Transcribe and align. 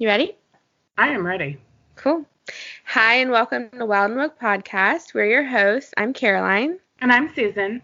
You 0.00 0.08
ready? 0.08 0.34
I 0.96 1.08
am 1.08 1.26
ready. 1.26 1.58
Cool. 1.94 2.24
Hi, 2.86 3.16
and 3.16 3.30
welcome 3.30 3.68
to 3.76 3.84
Wild 3.84 4.12
and 4.12 4.18
Woke 4.18 4.40
Podcast. 4.40 5.12
We're 5.12 5.26
your 5.26 5.44
hosts. 5.44 5.92
I'm 5.94 6.14
Caroline. 6.14 6.78
And 7.02 7.12
I'm 7.12 7.30
Susan. 7.34 7.82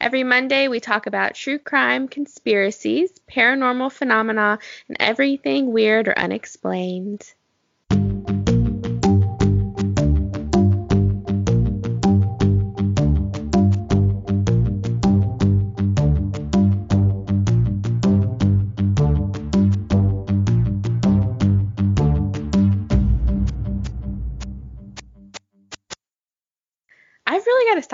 Every 0.00 0.24
Monday, 0.24 0.66
we 0.66 0.80
talk 0.80 1.06
about 1.06 1.36
true 1.36 1.60
crime, 1.60 2.08
conspiracies, 2.08 3.12
paranormal 3.30 3.92
phenomena, 3.92 4.58
and 4.88 4.96
everything 4.98 5.72
weird 5.72 6.08
or 6.08 6.18
unexplained. 6.18 7.33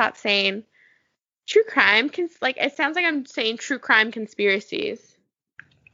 Stop 0.01 0.17
saying 0.17 0.65
true 1.47 1.65
crime. 1.69 2.09
Cons- 2.09 2.39
like 2.41 2.57
it 2.59 2.75
sounds 2.75 2.97
like 2.97 3.05
I'm 3.05 3.27
saying 3.27 3.59
true 3.59 3.79
crime 3.79 4.11
conspiracies. 4.11 5.17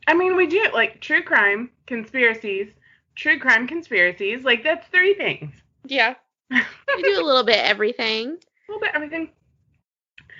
I 0.07 0.15
mean, 0.15 0.37
we 0.37 0.47
do 0.47 0.65
like 0.73 1.01
true 1.01 1.23
crime 1.25 1.71
conspiracies, 1.87 2.69
true 3.17 3.41
crime 3.41 3.67
conspiracies. 3.67 4.45
Like 4.45 4.63
that's 4.63 4.87
three 4.89 5.15
things. 5.15 5.53
Yeah, 5.85 6.15
we 6.51 7.03
do 7.03 7.21
a 7.21 7.27
little 7.27 7.43
bit 7.45 7.59
everything. 7.59 8.39
A 8.69 8.73
little 8.73 8.81
bit 8.81 8.91
everything. 8.95 9.29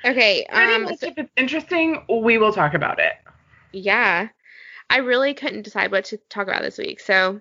Okay. 0.05 0.45
Um. 0.47 0.89
so- 0.97 1.07
if 1.09 1.19
it's 1.19 1.31
interesting, 1.37 2.03
we 2.09 2.39
will 2.39 2.53
talk 2.53 2.75
about 2.75 2.99
it. 3.01 3.13
yeah, 3.73 4.29
I 4.91 4.99
really 4.99 5.35
couldn't 5.35 5.63
decide 5.63 5.91
what 5.93 6.05
to 6.07 6.17
talk 6.29 6.47
about 6.49 6.63
this 6.63 6.79
week. 6.79 6.99
So, 7.01 7.41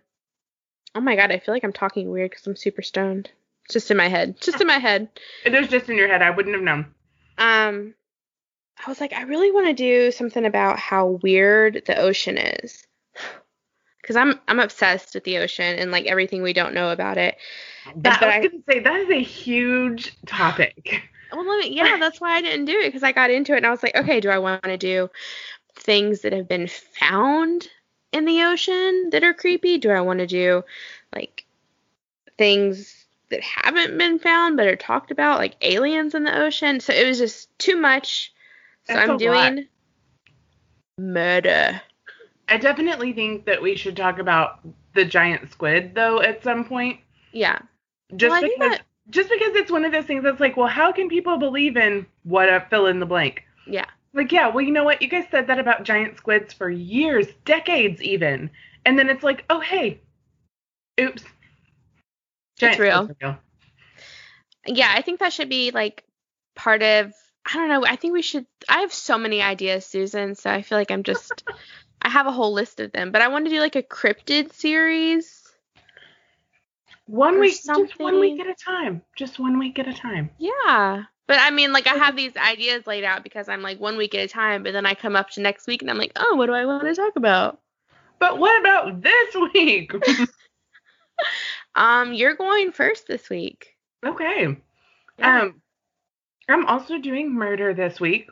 oh 0.96 1.02
my 1.02 1.16
god, 1.16 1.32
I 1.32 1.40
feel 1.40 1.54
like 1.56 1.64
I'm 1.64 1.74
talking 1.74 2.10
weird 2.12 2.32
because 2.32 2.46
I'm 2.48 2.56
super 2.56 2.82
stoned. 2.84 3.30
Just 3.70 3.90
in 3.92 3.98
my 3.98 4.08
head. 4.08 4.40
Just 4.40 4.62
in 4.62 4.68
my 4.68 4.78
head. 4.78 5.10
It 5.44 5.52
was 5.54 5.68
just 5.68 5.90
in 5.90 5.98
your 5.98 6.08
head. 6.08 6.22
I 6.22 6.30
wouldn't 6.30 6.56
have 6.56 6.64
known. 6.64 6.86
Um. 7.38 7.94
I 8.86 8.90
was 8.90 9.00
like, 9.00 9.14
I 9.14 9.22
really 9.24 9.52
want 9.52 9.68
to 9.68 9.74
do 9.74 10.12
something 10.12 10.46
about 10.46 10.78
how 10.78 11.20
weird 11.24 11.84
the 11.86 11.98
ocean 11.98 12.38
is. 12.38 12.86
Cause 14.06 14.16
I'm 14.16 14.40
I'm 14.48 14.60
obsessed 14.60 15.16
with 15.16 15.24
the 15.24 15.40
ocean 15.40 15.80
and 15.80 15.90
like 15.90 16.06
everything 16.06 16.44
we 16.44 16.54
don't 16.54 16.76
know 16.76 16.92
about 16.92 17.18
it. 17.18 17.38
That, 17.96 18.20
but 18.20 18.30
I 18.30 18.36
I- 18.36 18.40
was 18.40 18.50
gonna 18.50 18.64
say 18.70 18.80
that 18.82 19.00
is 19.00 19.10
a 19.10 19.24
huge 19.24 20.16
topic. 20.28 21.02
Well, 21.32 21.48
let 21.48 21.60
me, 21.68 21.76
yeah, 21.76 21.98
that's 21.98 22.22
why 22.22 22.36
I 22.36 22.42
didn't 22.42 22.66
do 22.66 22.78
it 22.78 22.86
because 22.88 23.02
I 23.02 23.14
got 23.14 23.32
into 23.32 23.54
it 23.54 23.58
and 23.58 23.66
I 23.66 23.72
was 23.72 23.82
like, 23.82 23.96
okay, 23.96 24.20
do 24.20 24.30
I 24.30 24.38
want 24.38 24.64
to 24.64 24.78
do 24.78 25.10
things 25.76 26.22
that 26.22 26.34
have 26.34 26.48
been 26.48 26.68
found 26.68 27.68
in 28.12 28.26
the 28.26 28.44
ocean 28.44 29.10
that 29.10 29.24
are 29.24 29.34
creepy? 29.34 29.80
Do 29.80 29.90
I 29.90 30.02
want 30.02 30.20
to 30.20 30.28
do 30.28 30.64
like 31.16 31.46
things 32.38 33.05
that 33.30 33.42
haven't 33.42 33.98
been 33.98 34.20
found 34.20 34.58
but 34.58 34.68
are 34.68 34.76
talked 34.76 35.12
about, 35.12 35.40
like 35.40 35.56
aliens 35.62 36.16
in 36.16 36.24
the 36.24 36.38
ocean? 36.38 36.80
So 36.80 36.94
it 36.94 37.08
was 37.08 37.18
just 37.18 37.58
too 37.60 37.76
much. 37.78 38.34
So 38.86 38.94
That's 38.94 39.04
I'm 39.04 39.10
lot. 39.12 39.20
doing 39.20 39.68
murder. 40.98 41.82
I 42.48 42.58
definitely 42.58 43.14
think 43.14 43.46
that 43.46 43.62
we 43.62 43.76
should 43.76 43.98
talk 43.98 44.20
about 44.20 44.60
the 44.94 45.04
giant 45.06 45.52
squid 45.52 45.96
though 45.96 46.22
at 46.22 46.44
some 46.44 46.66
point. 46.66 47.00
Yeah. 47.32 47.60
Just 48.16 48.32
Well, 48.32 48.42
because 48.42 48.72
that- 48.72 48.82
just 49.10 49.30
because 49.30 49.56
it's 49.56 49.72
one 49.72 49.86
of 49.86 49.92
those 49.92 50.06
things 50.06 50.24
that's 50.24 50.40
like, 50.40 50.58
well, 50.58 50.68
how 50.68 50.92
can 50.92 51.10
people 51.10 51.38
believe 51.38 51.78
in 51.78 52.08
what 52.24 52.50
a 52.50 52.66
fill 52.70 52.88
in 52.88 53.00
the 53.00 53.06
blank? 53.06 53.44
Yeah. 53.68 53.86
Like, 54.14 54.32
yeah, 54.32 54.48
well, 54.48 54.64
you 54.64 54.72
know 54.72 54.84
what? 54.84 55.02
You 55.02 55.08
guys 55.08 55.26
said 55.30 55.46
that 55.48 55.60
about 55.60 55.84
giant 55.84 56.18
squids 56.18 56.54
for 56.54 56.70
years, 56.70 57.28
decades 57.44 58.02
even. 58.02 58.50
And 58.86 58.98
then 58.98 59.10
it's 59.10 59.24
like, 59.24 59.44
oh, 59.50 59.60
hey, 59.60 60.00
oops. 61.00 61.24
Giant 62.58 62.80
real. 62.80 63.10
real. 63.22 63.38
Yeah, 64.68 64.92
I 64.94 65.02
think 65.02 65.20
that 65.20 65.34
should 65.34 65.50
be 65.50 65.72
like 65.72 66.04
part 66.56 66.82
of 66.82 67.14
I 67.46 67.54
don't 67.54 67.70
know, 67.70 67.86
I 67.86 67.96
think 67.96 68.14
we 68.14 68.22
should 68.22 68.46
I 68.68 68.80
have 68.82 68.94
so 68.94 69.18
many 69.18 69.42
ideas, 69.42 69.86
Susan, 69.86 70.36
so 70.36 70.50
I 70.50 70.62
feel 70.62 70.78
like 70.78 70.92
I'm 70.92 71.04
just 71.04 71.44
I 72.02 72.10
have 72.10 72.28
a 72.28 72.32
whole 72.32 72.54
list 72.54 72.80
of 72.80 72.92
them, 72.92 73.12
but 73.12 73.22
I 73.22 73.28
want 73.30 73.46
to 73.46 73.52
do 73.52 73.60
like 73.60 73.76
a 73.76 73.84
cryptid 73.84 74.54
series. 74.54 75.42
One 77.08 77.40
week, 77.40 77.60
just 77.64 78.00
one 78.00 78.20
week 78.20 78.40
at 78.40 78.48
a 78.48 78.56
time. 78.56 79.04
Just 79.16 79.40
one 79.40 79.60
week 79.60 79.78
at 79.78 79.88
a 79.88 79.94
time. 79.94 80.32
Yeah. 80.40 81.04
But 81.28 81.40
I 81.40 81.52
mean, 81.52 81.72
like 81.72 81.88
I 81.88 81.96
have 81.96 82.16
these 82.16 82.36
ideas 82.36 82.86
laid 82.88 83.04
out 83.04 83.24
because 83.24 83.50
I'm 83.50 83.62
like 83.62 83.80
one 83.80 83.98
week 83.98 84.16
at 84.16 84.22
a 84.22 84.28
time, 84.28 84.64
but 84.64 84.74
then 84.74 84.86
I 84.86 84.94
come 84.94 85.16
up 85.16 85.30
to 85.32 85.42
next 85.42 85.68
week 85.68 85.82
and 85.82 85.90
I'm 85.90 85.98
like, 85.98 86.14
oh, 86.16 86.36
what 86.36 86.48
do 86.48 86.54
I 86.54 86.66
want 86.66 86.84
to 86.84 86.96
talk 86.96 87.16
about? 87.16 87.60
But 88.20 88.38
what 88.38 88.60
about 88.60 89.02
this 89.02 89.36
week? 89.54 89.92
Um, 91.76 92.14
you're 92.14 92.36
going 92.36 92.72
first 92.72 93.08
this 93.08 93.30
week. 93.30 93.76
okay. 94.06 94.56
Yeah. 95.20 95.42
Um, 95.42 95.62
I'm 96.48 96.66
also 96.66 97.00
doing 97.00 97.34
murder 97.34 97.74
this 97.74 98.00
week, 98.00 98.30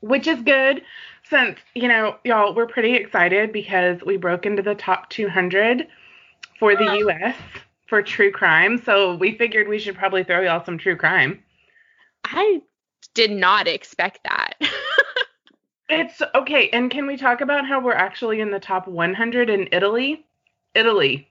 which 0.00 0.26
is 0.26 0.42
good 0.42 0.82
since, 1.28 1.58
you 1.74 1.88
know, 1.88 2.16
y'all, 2.24 2.54
we're 2.54 2.66
pretty 2.66 2.94
excited 2.94 3.52
because 3.52 4.00
we 4.04 4.16
broke 4.16 4.46
into 4.46 4.62
the 4.62 4.74
top 4.74 5.08
200 5.10 5.86
for 6.58 6.74
the 6.74 6.98
US 7.06 7.36
for 7.86 8.02
true 8.02 8.30
crime. 8.30 8.82
So 8.84 9.14
we 9.14 9.36
figured 9.36 9.68
we 9.68 9.78
should 9.78 9.96
probably 9.96 10.24
throw 10.24 10.40
y'all 10.40 10.64
some 10.64 10.78
true 10.78 10.96
crime. 10.96 11.42
I 12.24 12.62
did 13.14 13.30
not 13.30 13.68
expect 13.68 14.20
that. 14.24 14.54
It's 15.88 16.22
okay. 16.34 16.70
And 16.70 16.90
can 16.90 17.06
we 17.06 17.16
talk 17.16 17.40
about 17.40 17.66
how 17.66 17.80
we're 17.80 17.92
actually 17.92 18.40
in 18.40 18.50
the 18.50 18.60
top 18.60 18.88
100 18.88 19.50
in 19.50 19.68
Italy? 19.70 20.24
Italy, 20.74 21.28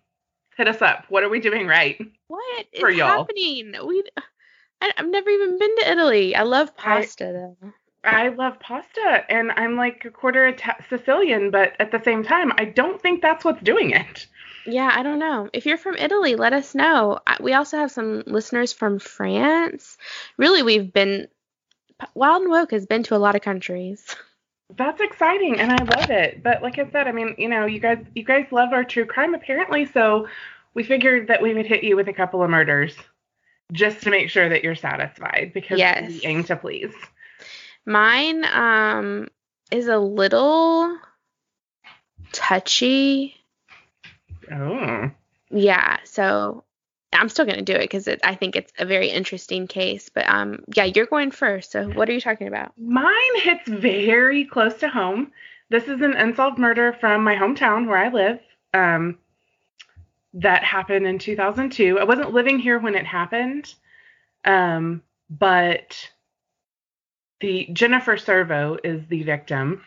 hit 0.58 0.68
us 0.68 0.82
up. 0.82 1.06
What 1.10 1.24
are 1.24 1.30
we 1.30 1.40
doing 1.40 1.68
right? 1.68 2.00
what 2.28 2.66
is 2.72 2.80
For 2.80 2.90
y'all. 2.90 3.08
happening? 3.20 3.76
We 3.86 4.04
I, 4.82 4.92
I've 4.98 5.08
never 5.10 5.30
even 5.30 5.58
been 5.60 5.76
to 5.78 5.92
Italy. 5.92 6.36
I 6.36 6.44
love 6.44 6.72
I- 6.78 6.82
pasta 7.02 7.56
though. 7.62 7.72
I 8.06 8.28
love 8.30 8.60
pasta 8.60 9.24
and 9.30 9.50
I'm 9.54 9.78
like 9.78 10.04
a 10.04 10.10
quarter 10.12 10.48
Ita- 10.48 10.84
Sicilian, 10.90 11.52
but 11.52 11.72
at 11.80 11.92
the 11.92 12.02
same 12.04 12.22
time, 12.22 12.52
I 12.58 12.66
don't 12.66 13.02
think 13.02 13.22
that's 13.22 13.46
what's 13.46 13.64
doing 13.64 13.92
it. 13.92 14.28
Yeah, 14.66 14.92
I 14.94 15.04
don't 15.04 15.20
know. 15.20 15.50
If 15.54 15.66
you're 15.66 15.78
from 15.78 15.96
Italy, 15.96 16.36
let 16.36 16.52
us 16.52 16.76
know. 16.76 17.20
We 17.40 17.54
also 17.54 17.78
have 17.78 17.92
some 17.92 18.24
listeners 18.28 18.74
from 18.74 19.00
France. 19.00 19.98
Really, 20.38 20.64
we've 20.64 20.92
been 20.92 21.28
Wild 22.14 22.42
and 22.42 22.52
Woke 22.52 22.72
has 22.72 22.86
been 22.86 23.04
to 23.04 23.16
a 23.16 23.18
lot 23.18 23.36
of 23.36 23.42
countries. 23.42 24.06
That's 24.76 25.02
exciting 25.02 25.60
and 25.60 25.72
I 25.72 25.84
love 25.84 26.10
it. 26.10 26.42
But 26.44 26.62
like 26.62 26.80
I 26.80 26.90
said, 26.92 27.08
I 27.08 27.12
mean, 27.12 27.36
you 27.38 27.50
know, 27.50 27.66
you 27.66 27.80
guys 27.80 28.04
you 28.16 28.24
guys 28.24 28.46
love 28.52 28.74
our 28.74 28.84
true 28.84 29.06
crime 29.06 29.34
apparently, 29.36 29.86
so 29.86 30.28
we 30.74 30.84
figured 30.84 31.28
that 31.28 31.42
we 31.42 31.54
would 31.54 31.66
hit 31.66 31.84
you 31.84 31.96
with 31.96 32.08
a 32.08 32.14
couple 32.14 32.44
of 32.44 32.50
murders 32.50 32.96
just 33.72 34.02
to 34.04 34.10
make 34.10 34.30
sure 34.30 34.50
that 34.50 34.64
you're 34.64 34.76
satisfied 34.76 35.52
because 35.54 35.80
Yes. 35.80 36.08
we 36.08 36.22
aim 36.26 36.44
to 36.46 36.56
please. 36.56 36.94
Mine 37.86 38.46
um 38.46 39.28
is 39.72 39.88
a 39.88 39.98
little 39.98 40.98
touchy. 42.32 43.36
Oh. 44.52 45.10
Yeah, 45.50 45.98
so 46.04 46.64
I'm 47.14 47.30
still 47.30 47.46
gonna 47.46 47.62
do 47.62 47.74
it 47.74 47.82
because 47.82 48.08
I 48.08 48.36
think 48.36 48.56
it's 48.56 48.72
a 48.80 48.86
very 48.86 49.10
interesting 49.10 49.68
case. 49.68 50.10
But 50.10 50.28
um, 50.28 50.64
yeah, 50.76 50.86
you're 50.86 51.06
going 51.06 51.32
first. 51.32 51.72
So 51.72 51.90
what 51.90 52.10
are 52.10 52.14
you 52.14 52.22
talking 52.22 52.48
about? 52.48 52.74
Mine 52.78 53.36
hits 53.36 53.68
very 53.68 54.46
close 54.46 54.76
to 54.76 54.90
home. 54.90 55.32
This 55.70 55.86
is 55.86 56.02
an 56.02 56.14
unsolved 56.14 56.60
murder 56.60 56.94
from 56.94 57.24
my 57.24 57.36
hometown 57.36 57.88
where 57.88 57.98
I 57.98 58.10
live. 58.10 58.40
Um, 58.74 59.18
that 60.36 60.64
happened 60.64 61.06
in 61.06 61.20
2002. 61.20 62.00
I 62.00 62.04
wasn't 62.04 62.34
living 62.34 62.60
here 62.60 62.80
when 62.80 62.96
it 62.96 63.06
happened, 63.06 63.74
um, 64.46 65.04
but 65.30 66.10
the 67.40 67.68
Jennifer 67.74 68.18
Servo 68.18 68.78
is 68.84 69.06
the 69.08 69.24
victim, 69.24 69.84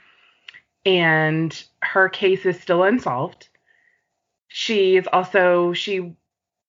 and 0.84 1.64
her 1.82 2.08
case 2.08 2.46
is 2.46 2.60
still 2.60 2.84
unsolved. 2.84 3.48
She 4.48 4.96
is 4.96 5.08
also 5.12 5.72
she 5.72 6.14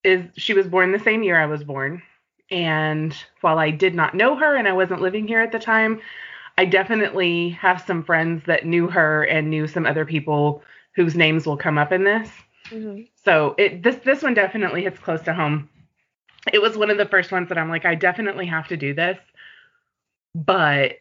is 0.07 0.23
she 0.37 0.53
was 0.53 0.67
born 0.67 0.93
the 0.93 0.99
same 0.99 1.21
year 1.21 1.39
I 1.39 1.45
was 1.45 1.63
born. 1.63 2.01
And 2.49 3.13
while 3.41 3.59
I 3.59 3.71
did 3.71 3.93
not 3.93 4.15
know 4.15 4.37
her 4.37 4.55
and 4.55 4.67
I 4.67 4.73
wasn't 4.73 5.01
living 5.01 5.27
here 5.27 5.41
at 5.41 5.51
the 5.51 5.59
time, 5.59 5.99
I 6.57 6.63
definitely 6.63 7.49
have 7.49 7.81
some 7.81 8.03
friends 8.03 8.43
that 8.45 8.65
knew 8.65 8.87
her 8.87 9.23
and 9.23 9.49
knew 9.49 9.67
some 9.67 9.85
other 9.85 10.05
people 10.05 10.63
whose 10.95 11.15
names 11.15 11.45
will 11.45 11.57
come 11.57 11.77
up 11.77 11.91
in 11.91 12.05
this. 12.05 12.29
Mm-hmm. 12.69 13.01
So 13.23 13.53
it 13.57 13.83
this 13.83 13.97
this 13.97 14.23
one 14.23 14.33
definitely 14.33 14.83
hits 14.83 14.97
close 14.97 15.21
to 15.23 15.33
home. 15.33 15.69
It 16.53 16.61
was 16.61 16.77
one 16.77 16.89
of 16.89 16.97
the 16.97 17.05
first 17.05 17.31
ones 17.31 17.49
that 17.49 17.57
I'm 17.57 17.69
like, 17.69 17.85
I 17.85 17.95
definitely 17.95 18.45
have 18.45 18.69
to 18.69 18.77
do 18.77 18.93
this, 18.93 19.17
but 20.33 20.93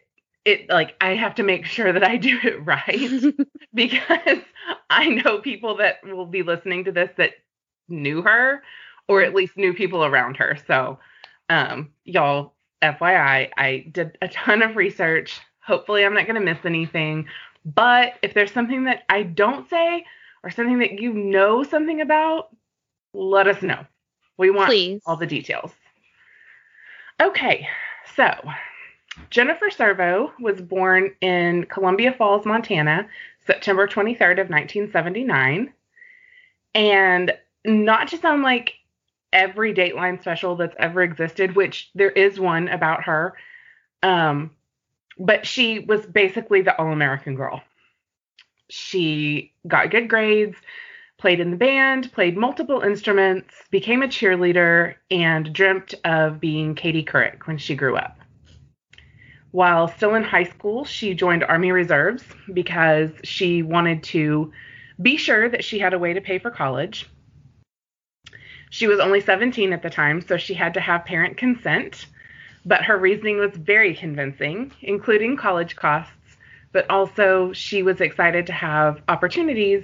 it 0.43 0.69
like 0.69 0.95
I 0.99 1.15
have 1.15 1.35
to 1.35 1.43
make 1.43 1.65
sure 1.65 1.93
that 1.93 2.03
I 2.03 2.17
do 2.17 2.37
it 2.43 2.65
right 2.65 3.23
because 3.73 4.39
I 4.89 5.07
know 5.07 5.39
people 5.39 5.77
that 5.77 5.99
will 6.03 6.25
be 6.25 6.43
listening 6.43 6.83
to 6.85 6.91
this 6.91 7.09
that 7.17 7.31
knew 7.87 8.21
her 8.21 8.61
or 9.07 9.21
at 9.21 9.33
least 9.33 9.57
knew 9.57 9.73
people 9.73 10.05
around 10.05 10.37
her. 10.37 10.57
So 10.67 10.99
um 11.49 11.91
y'all 12.03 12.53
FYI, 12.81 13.49
I 13.57 13.85
did 13.91 14.17
a 14.21 14.27
ton 14.27 14.61
of 14.61 14.75
research. 14.75 15.39
Hopefully 15.61 16.05
I'm 16.05 16.13
not 16.13 16.27
going 16.27 16.39
to 16.39 16.45
miss 16.45 16.63
anything, 16.63 17.27
but 17.65 18.13
if 18.21 18.33
there's 18.33 18.53
something 18.53 18.85
that 18.85 19.03
I 19.09 19.23
don't 19.23 19.69
say, 19.69 20.05
or 20.43 20.49
something 20.49 20.79
that 20.79 20.99
you 20.99 21.11
know 21.11 21.63
something 21.63 21.99
about, 21.99 22.55
let 23.13 23.47
us 23.47 23.61
know. 23.61 23.85
We 24.37 24.49
want 24.49 24.69
Please. 24.69 25.01
all 25.05 25.17
the 25.17 25.27
details. 25.27 25.71
Okay, 27.21 27.67
so 28.15 28.31
Jennifer 29.29 29.69
Servo 29.69 30.31
was 30.39 30.61
born 30.61 31.15
in 31.21 31.65
Columbia 31.65 32.13
Falls, 32.13 32.45
Montana, 32.45 33.07
September 33.45 33.87
23rd 33.87 34.39
of 34.39 34.49
1979. 34.49 35.73
And 36.75 37.33
not 37.65 38.07
to 38.09 38.17
sound 38.17 38.43
like 38.43 38.75
every 39.33 39.73
Dateline 39.73 40.21
special 40.21 40.55
that's 40.55 40.75
ever 40.79 41.01
existed, 41.03 41.55
which 41.55 41.89
there 41.95 42.11
is 42.11 42.39
one 42.39 42.67
about 42.67 43.03
her, 43.03 43.35
um, 44.03 44.51
but 45.19 45.45
she 45.45 45.79
was 45.79 46.05
basically 46.05 46.61
the 46.61 46.77
all 46.77 46.91
American 46.91 47.35
girl. 47.35 47.61
She 48.69 49.53
got 49.67 49.91
good 49.91 50.09
grades, 50.09 50.57
played 51.17 51.39
in 51.39 51.51
the 51.51 51.57
band, 51.57 52.11
played 52.11 52.37
multiple 52.37 52.81
instruments, 52.81 53.53
became 53.71 54.03
a 54.03 54.07
cheerleader, 54.07 54.95
and 55.09 55.51
dreamt 55.53 55.95
of 56.03 56.39
being 56.39 56.75
Katie 56.75 57.03
Couric 57.03 57.47
when 57.47 57.57
she 57.57 57.75
grew 57.75 57.95
up. 57.95 58.19
While 59.51 59.87
still 59.87 60.15
in 60.15 60.23
high 60.23 60.43
school, 60.43 60.85
she 60.85 61.13
joined 61.13 61.43
Army 61.43 61.71
Reserves 61.71 62.23
because 62.53 63.09
she 63.23 63.63
wanted 63.63 64.03
to 64.03 64.51
be 65.01 65.17
sure 65.17 65.49
that 65.49 65.63
she 65.63 65.79
had 65.79 65.93
a 65.93 65.99
way 65.99 66.13
to 66.13 66.21
pay 66.21 66.37
for 66.37 66.51
college. 66.51 67.09
She 68.69 68.87
was 68.87 68.99
only 68.99 69.21
17 69.21 69.73
at 69.73 69.81
the 69.81 69.89
time, 69.89 70.21
so 70.21 70.37
she 70.37 70.53
had 70.53 70.73
to 70.73 70.81
have 70.81 71.05
parent 71.05 71.37
consent, 71.37 72.07
but 72.65 72.83
her 72.83 72.97
reasoning 72.97 73.37
was 73.37 73.55
very 73.55 73.95
convincing, 73.95 74.71
including 74.81 75.37
college 75.37 75.75
costs, 75.75 76.11
but 76.73 76.89
also 76.89 77.53
she 77.53 77.81
was 77.81 78.01
excited 78.01 78.45
to 78.47 78.53
have 78.53 79.01
opportunities 79.07 79.83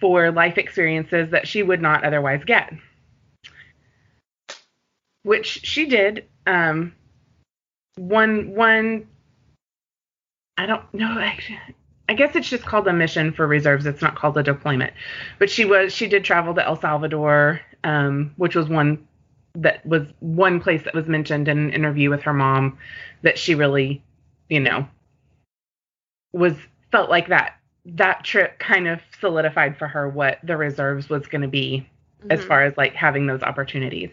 for 0.00 0.30
life 0.30 0.58
experiences 0.58 1.30
that 1.30 1.46
she 1.46 1.62
would 1.62 1.80
not 1.80 2.04
otherwise 2.04 2.42
get. 2.44 2.72
Which 5.22 5.60
she 5.64 5.86
did. 5.86 6.24
Um, 6.46 6.94
one 7.96 8.54
one 8.54 9.06
I 10.56 10.66
don't 10.66 10.92
know 10.94 11.30
I 12.08 12.14
guess 12.14 12.34
it's 12.34 12.48
just 12.48 12.64
called 12.64 12.88
a 12.88 12.92
mission 12.92 13.32
for 13.32 13.46
reserves. 13.46 13.84
It's 13.84 14.00
not 14.00 14.16
called 14.16 14.38
a 14.38 14.42
deployment. 14.42 14.94
But 15.38 15.50
she 15.50 15.64
was 15.64 15.92
she 15.92 16.06
did 16.06 16.24
travel 16.24 16.54
to 16.54 16.64
El 16.64 16.76
Salvador, 16.76 17.60
um, 17.84 18.32
which 18.36 18.54
was 18.54 18.68
one 18.68 19.06
that 19.54 19.84
was 19.84 20.06
one 20.20 20.60
place 20.60 20.82
that 20.84 20.94
was 20.94 21.06
mentioned 21.06 21.48
in 21.48 21.58
an 21.58 21.72
interview 21.72 22.10
with 22.10 22.22
her 22.22 22.32
mom 22.32 22.78
that 23.22 23.38
she 23.38 23.54
really, 23.54 24.02
you 24.48 24.60
know, 24.60 24.86
was 26.32 26.54
felt 26.92 27.10
like 27.10 27.28
that 27.28 27.54
that 27.84 28.22
trip 28.22 28.58
kind 28.58 28.86
of 28.86 29.00
solidified 29.18 29.76
for 29.78 29.88
her 29.88 30.08
what 30.08 30.38
the 30.42 30.56
reserves 30.56 31.08
was 31.08 31.26
going 31.26 31.42
to 31.42 31.48
be 31.48 31.86
mm-hmm. 32.20 32.30
as 32.30 32.44
far 32.44 32.62
as 32.64 32.76
like 32.76 32.94
having 32.94 33.26
those 33.26 33.42
opportunities. 33.42 34.10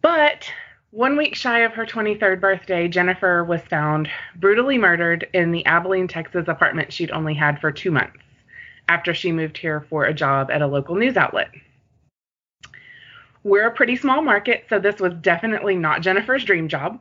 But 0.00 0.50
one 0.90 1.16
week 1.16 1.34
shy 1.34 1.60
of 1.60 1.72
her 1.72 1.86
23rd 1.86 2.40
birthday, 2.40 2.86
Jennifer 2.86 3.44
was 3.44 3.62
found 3.62 4.08
brutally 4.36 4.78
murdered 4.78 5.28
in 5.32 5.50
the 5.50 5.64
Abilene, 5.66 6.06
Texas 6.06 6.46
apartment 6.48 6.92
she'd 6.92 7.10
only 7.10 7.34
had 7.34 7.60
for 7.60 7.72
two 7.72 7.90
months 7.90 8.18
after 8.88 9.14
she 9.14 9.32
moved 9.32 9.58
here 9.58 9.80
for 9.88 10.04
a 10.04 10.14
job 10.14 10.50
at 10.50 10.62
a 10.62 10.66
local 10.66 10.94
news 10.94 11.16
outlet. 11.16 11.50
We're 13.44 13.66
a 13.66 13.74
pretty 13.74 13.96
small 13.96 14.22
market, 14.22 14.66
so 14.68 14.78
this 14.78 15.00
was 15.00 15.14
definitely 15.14 15.76
not 15.76 16.02
Jennifer's 16.02 16.44
dream 16.44 16.68
job, 16.68 17.00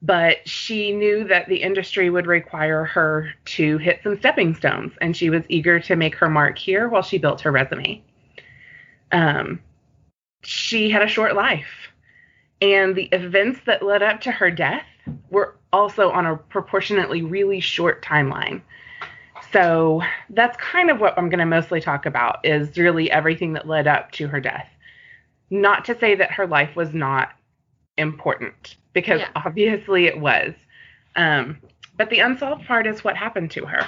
but 0.00 0.46
she 0.48 0.92
knew 0.92 1.24
that 1.24 1.48
the 1.48 1.62
industry 1.62 2.08
would 2.08 2.26
require 2.26 2.84
her 2.84 3.34
to 3.44 3.78
hit 3.78 4.00
some 4.02 4.18
stepping 4.18 4.54
stones, 4.54 4.92
and 5.00 5.16
she 5.16 5.28
was 5.28 5.42
eager 5.48 5.78
to 5.80 5.96
make 5.96 6.14
her 6.14 6.30
mark 6.30 6.58
here 6.58 6.88
while 6.88 7.02
she 7.02 7.18
built 7.18 7.42
her 7.42 7.52
resume. 7.52 8.02
Um, 9.12 9.60
she 10.42 10.90
had 10.90 11.02
a 11.02 11.08
short 11.08 11.34
life 11.34 11.84
and 12.64 12.94
the 12.94 13.08
events 13.12 13.60
that 13.66 13.82
led 13.82 14.02
up 14.02 14.22
to 14.22 14.30
her 14.30 14.50
death 14.50 14.86
were 15.30 15.56
also 15.72 16.10
on 16.10 16.24
a 16.24 16.36
proportionately 16.36 17.22
really 17.22 17.60
short 17.60 18.02
timeline. 18.02 18.62
So 19.54 20.02
that's 20.30 20.56
kind 20.56 20.90
of 20.90 20.98
what 20.98 21.16
I'm 21.16 21.28
going 21.28 21.38
to 21.38 21.46
mostly 21.46 21.80
talk 21.80 22.06
about 22.06 22.44
is 22.44 22.76
really 22.76 23.08
everything 23.08 23.52
that 23.52 23.68
led 23.68 23.86
up 23.86 24.10
to 24.12 24.26
her 24.26 24.40
death. 24.40 24.68
Not 25.48 25.84
to 25.84 25.96
say 25.96 26.16
that 26.16 26.32
her 26.32 26.44
life 26.44 26.74
was 26.74 26.92
not 26.92 27.30
important, 27.96 28.74
because 28.94 29.20
yeah. 29.20 29.28
obviously 29.36 30.06
it 30.06 30.18
was. 30.18 30.54
Um, 31.14 31.60
but 31.96 32.10
the 32.10 32.18
unsolved 32.18 32.66
part 32.66 32.88
is 32.88 33.04
what 33.04 33.16
happened 33.16 33.52
to 33.52 33.64
her. 33.66 33.86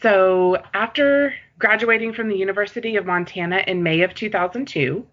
So 0.00 0.62
after 0.74 1.34
graduating 1.58 2.12
from 2.12 2.28
the 2.28 2.36
University 2.36 2.94
of 2.94 3.04
Montana 3.04 3.64
in 3.66 3.82
May 3.82 4.02
of 4.02 4.14
2002, 4.14 5.04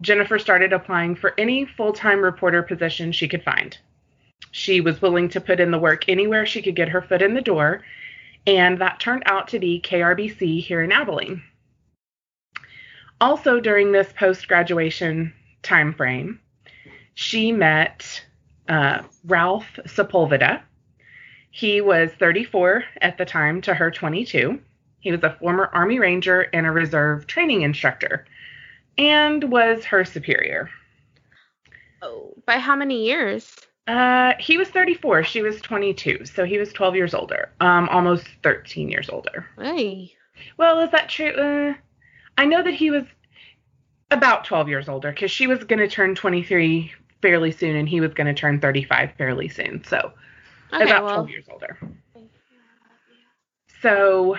Jennifer 0.00 0.40
started 0.40 0.72
applying 0.72 1.14
for 1.14 1.32
any 1.38 1.64
full 1.64 1.92
time 1.92 2.20
reporter 2.20 2.64
position 2.64 3.12
she 3.12 3.28
could 3.28 3.44
find. 3.44 3.78
She 4.50 4.80
was 4.80 5.00
willing 5.00 5.28
to 5.28 5.40
put 5.40 5.60
in 5.60 5.70
the 5.70 5.78
work 5.78 6.08
anywhere 6.08 6.44
she 6.44 6.60
could 6.60 6.74
get 6.74 6.88
her 6.88 7.02
foot 7.02 7.22
in 7.22 7.34
the 7.34 7.40
door, 7.40 7.84
and 8.46 8.78
that 8.80 9.00
turned 9.00 9.22
out 9.26 9.48
to 9.48 9.58
be 9.58 9.80
KRBC 9.80 10.62
here 10.62 10.82
in 10.82 10.92
Abilene. 10.92 11.42
Also, 13.20 13.60
during 13.60 13.92
this 13.92 14.12
post 14.12 14.48
graduation 14.48 15.32
time 15.62 15.92
frame, 15.92 16.40
she 17.14 17.52
met 17.52 18.24
uh, 18.68 19.02
Ralph 19.24 19.78
Sepulveda. 19.84 20.62
He 21.50 21.80
was 21.80 22.10
34 22.18 22.84
at 23.02 23.18
the 23.18 23.24
time 23.24 23.60
to 23.62 23.74
her 23.74 23.90
22. 23.90 24.60
He 25.00 25.10
was 25.10 25.22
a 25.22 25.36
former 25.40 25.70
Army 25.72 25.98
Ranger 25.98 26.42
and 26.52 26.66
a 26.66 26.70
reserve 26.70 27.26
training 27.26 27.62
instructor 27.62 28.26
and 28.96 29.50
was 29.50 29.84
her 29.84 30.04
superior. 30.04 30.70
Oh, 32.02 32.34
by 32.46 32.58
how 32.58 32.76
many 32.76 33.04
years? 33.06 33.56
Uh, 33.90 34.34
he 34.38 34.56
was 34.56 34.68
34. 34.68 35.24
She 35.24 35.42
was 35.42 35.60
22, 35.60 36.24
so 36.24 36.44
he 36.44 36.58
was 36.58 36.72
12 36.72 36.94
years 36.94 37.12
older. 37.12 37.50
Um, 37.58 37.88
almost 37.88 38.24
13 38.44 38.88
years 38.88 39.10
older. 39.10 39.44
Hey. 39.58 40.14
Well, 40.56 40.78
is 40.78 40.92
that 40.92 41.08
true? 41.08 41.32
Uh, 41.32 41.74
I 42.38 42.44
know 42.44 42.62
that 42.62 42.74
he 42.74 42.92
was 42.92 43.02
about 44.12 44.44
12 44.44 44.68
years 44.68 44.88
older 44.88 45.10
because 45.10 45.32
she 45.32 45.48
was 45.48 45.64
going 45.64 45.80
to 45.80 45.88
turn 45.88 46.14
23 46.14 46.92
fairly 47.20 47.50
soon, 47.50 47.74
and 47.74 47.88
he 47.88 48.00
was 48.00 48.14
going 48.14 48.28
to 48.28 48.32
turn 48.32 48.60
35 48.60 49.10
fairly 49.18 49.48
soon. 49.48 49.82
So 49.82 50.12
okay, 50.72 50.84
about 50.84 51.02
well. 51.02 51.14
12 51.14 51.30
years 51.30 51.46
older. 51.50 51.76
So, 53.82 54.36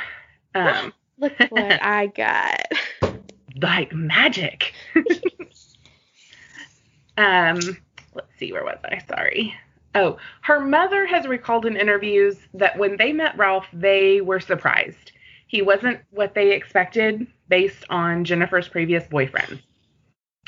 um, 0.55 0.93
look 1.17 1.33
what 1.49 1.83
I 1.83 2.07
got 2.07 2.67
like 3.61 3.91
magic. 3.91 4.73
um, 7.17 7.59
let's 8.13 8.37
see, 8.37 8.51
where 8.51 8.63
was 8.63 8.79
I? 8.85 8.99
Sorry. 9.07 9.53
Oh, 9.93 10.17
her 10.41 10.59
mother 10.59 11.05
has 11.05 11.27
recalled 11.27 11.65
in 11.65 11.75
interviews 11.75 12.37
that 12.53 12.77
when 12.77 12.95
they 12.97 13.11
met 13.11 13.37
Ralph, 13.37 13.67
they 13.73 14.21
were 14.21 14.39
surprised. 14.39 15.11
He 15.47 15.61
wasn't 15.61 15.99
what 16.11 16.33
they 16.33 16.51
expected 16.51 17.27
based 17.49 17.83
on 17.89 18.23
Jennifer's 18.23 18.69
previous 18.69 19.05
boyfriend. 19.07 19.61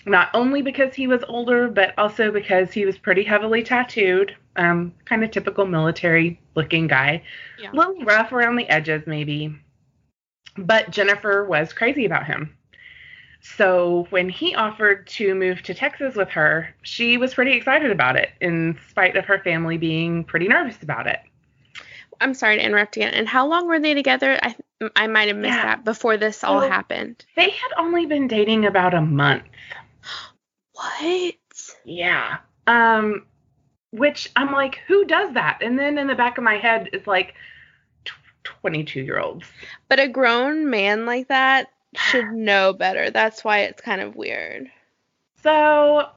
Not 0.06 0.30
only 0.34 0.62
because 0.62 0.94
he 0.94 1.08
was 1.08 1.24
older, 1.28 1.68
but 1.68 1.94
also 1.98 2.32
because 2.32 2.72
he 2.72 2.86
was 2.86 2.98
pretty 2.98 3.24
heavily 3.24 3.64
tattooed, 3.64 4.36
um, 4.56 4.94
kind 5.06 5.24
of 5.24 5.32
typical 5.32 5.66
military 5.66 6.40
looking 6.56 6.88
guy. 6.88 7.24
Yeah. 7.60 7.72
A 7.72 7.76
little 7.76 8.04
rough 8.04 8.32
around 8.32 8.56
the 8.56 8.70
edges, 8.70 9.04
maybe. 9.06 9.54
But 10.58 10.92
Jennifer 10.92 11.46
was 11.46 11.74
crazy 11.74 12.06
about 12.06 12.26
him. 12.26 12.58
So 13.44 14.08
when 14.10 14.30
he 14.30 14.56
offered 14.56 15.06
to 15.08 15.36
move 15.36 15.62
to 15.64 15.74
Texas 15.74 16.16
with 16.16 16.30
her, 16.30 16.74
she 16.82 17.18
was 17.18 17.34
pretty 17.34 17.52
excited 17.52 17.92
about 17.92 18.16
it, 18.16 18.30
in 18.40 18.80
spite 18.90 19.18
of 19.18 19.26
her 19.26 19.40
family 19.40 19.78
being 19.78 20.24
pretty 20.24 20.48
nervous 20.48 20.82
about 20.82 21.08
it. 21.08 21.20
I'm 22.22 22.34
sorry 22.34 22.56
to 22.56 22.64
interrupt 22.64 22.96
again. 22.96 23.14
And 23.14 23.28
how 23.28 23.46
long 23.46 23.68
were 23.68 23.82
they 23.82 23.94
together? 23.94 24.40
I 24.42 24.56
I 24.96 25.08
might 25.08 25.28
have 25.28 25.38
missed 25.38 25.56
yeah. 25.56 25.64
that 25.64 25.86
before 25.86 26.18
this 26.18 26.44
all 26.44 26.62
happened. 26.62 27.26
They 27.36 27.50
had 27.50 27.70
only 27.78 28.06
been 28.06 28.28
dating 28.28 28.66
about 28.66 28.94
a 28.94 29.02
month. 29.02 29.44
What? 30.76 31.36
Yeah. 31.86 32.38
Um, 32.66 33.28
which 33.92 34.32
I'm 34.36 34.52
like, 34.52 34.80
who 34.88 35.06
does 35.06 35.36
that? 35.36 35.60
And 35.62 35.78
then 35.78 36.00
in 36.00 36.08
the 36.08 36.16
back 36.16 36.40
of 36.40 36.44
my 36.44 36.58
head, 36.58 36.90
it's 36.94 37.06
like, 37.06 37.36
22 38.44 39.02
year 39.02 39.20
olds. 39.20 39.46
But 39.88 40.00
a 40.00 40.08
grown 40.08 40.70
man 40.70 41.06
like 41.06 41.28
that 41.28 41.70
should 41.96 42.32
know 42.32 42.74
better. 42.74 43.10
That's 43.10 43.44
why 43.44 43.60
it's 43.60 43.82
kind 43.82 44.02
of 44.02 44.16
weird. 44.16 44.70
So, 45.42 46.10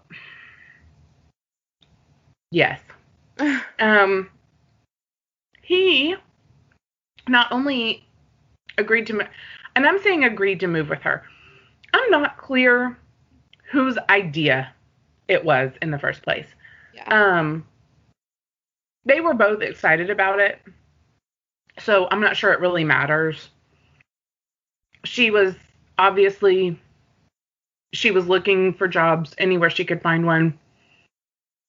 yes. 2.50 2.80
um, 3.78 4.30
he 5.62 6.16
not 7.28 7.50
only 7.50 8.06
agreed 8.78 9.06
to, 9.09 9.26
and 9.75 9.87
I'm 9.87 10.02
saying 10.02 10.25
agreed 10.25 10.61
to 10.61 10.66
move 10.66 10.88
with 10.88 11.02
her. 11.02 11.25
I'm 11.92 12.11
not 12.11 12.37
clear 12.38 12.97
whose 13.71 13.99
idea 14.09 14.73
it 15.28 15.45
was 15.45 15.73
in 15.83 15.90
the 15.90 15.99
first 15.99 16.23
place. 16.23 16.47
Yeah. 16.95 17.38
Um, 17.38 17.66
they 19.04 19.21
were 19.21 19.35
both 19.35 19.62
excited 19.62 20.11
about 20.11 20.40
it, 20.40 20.61
so 21.78 22.09
I'm 22.11 22.21
not 22.21 22.37
sure 22.37 22.52
it 22.52 22.61
really 22.61 22.85
matters 22.85 23.49
she 25.06 25.30
was 25.30 25.54
obviously 25.99 26.79
she 27.93 28.11
was 28.11 28.26
looking 28.26 28.75
for 28.75 28.88
jobs 28.88 29.35
anywhere 29.38 29.71
she 29.71 29.85
could 29.85 30.03
find 30.03 30.26
one 30.26 30.59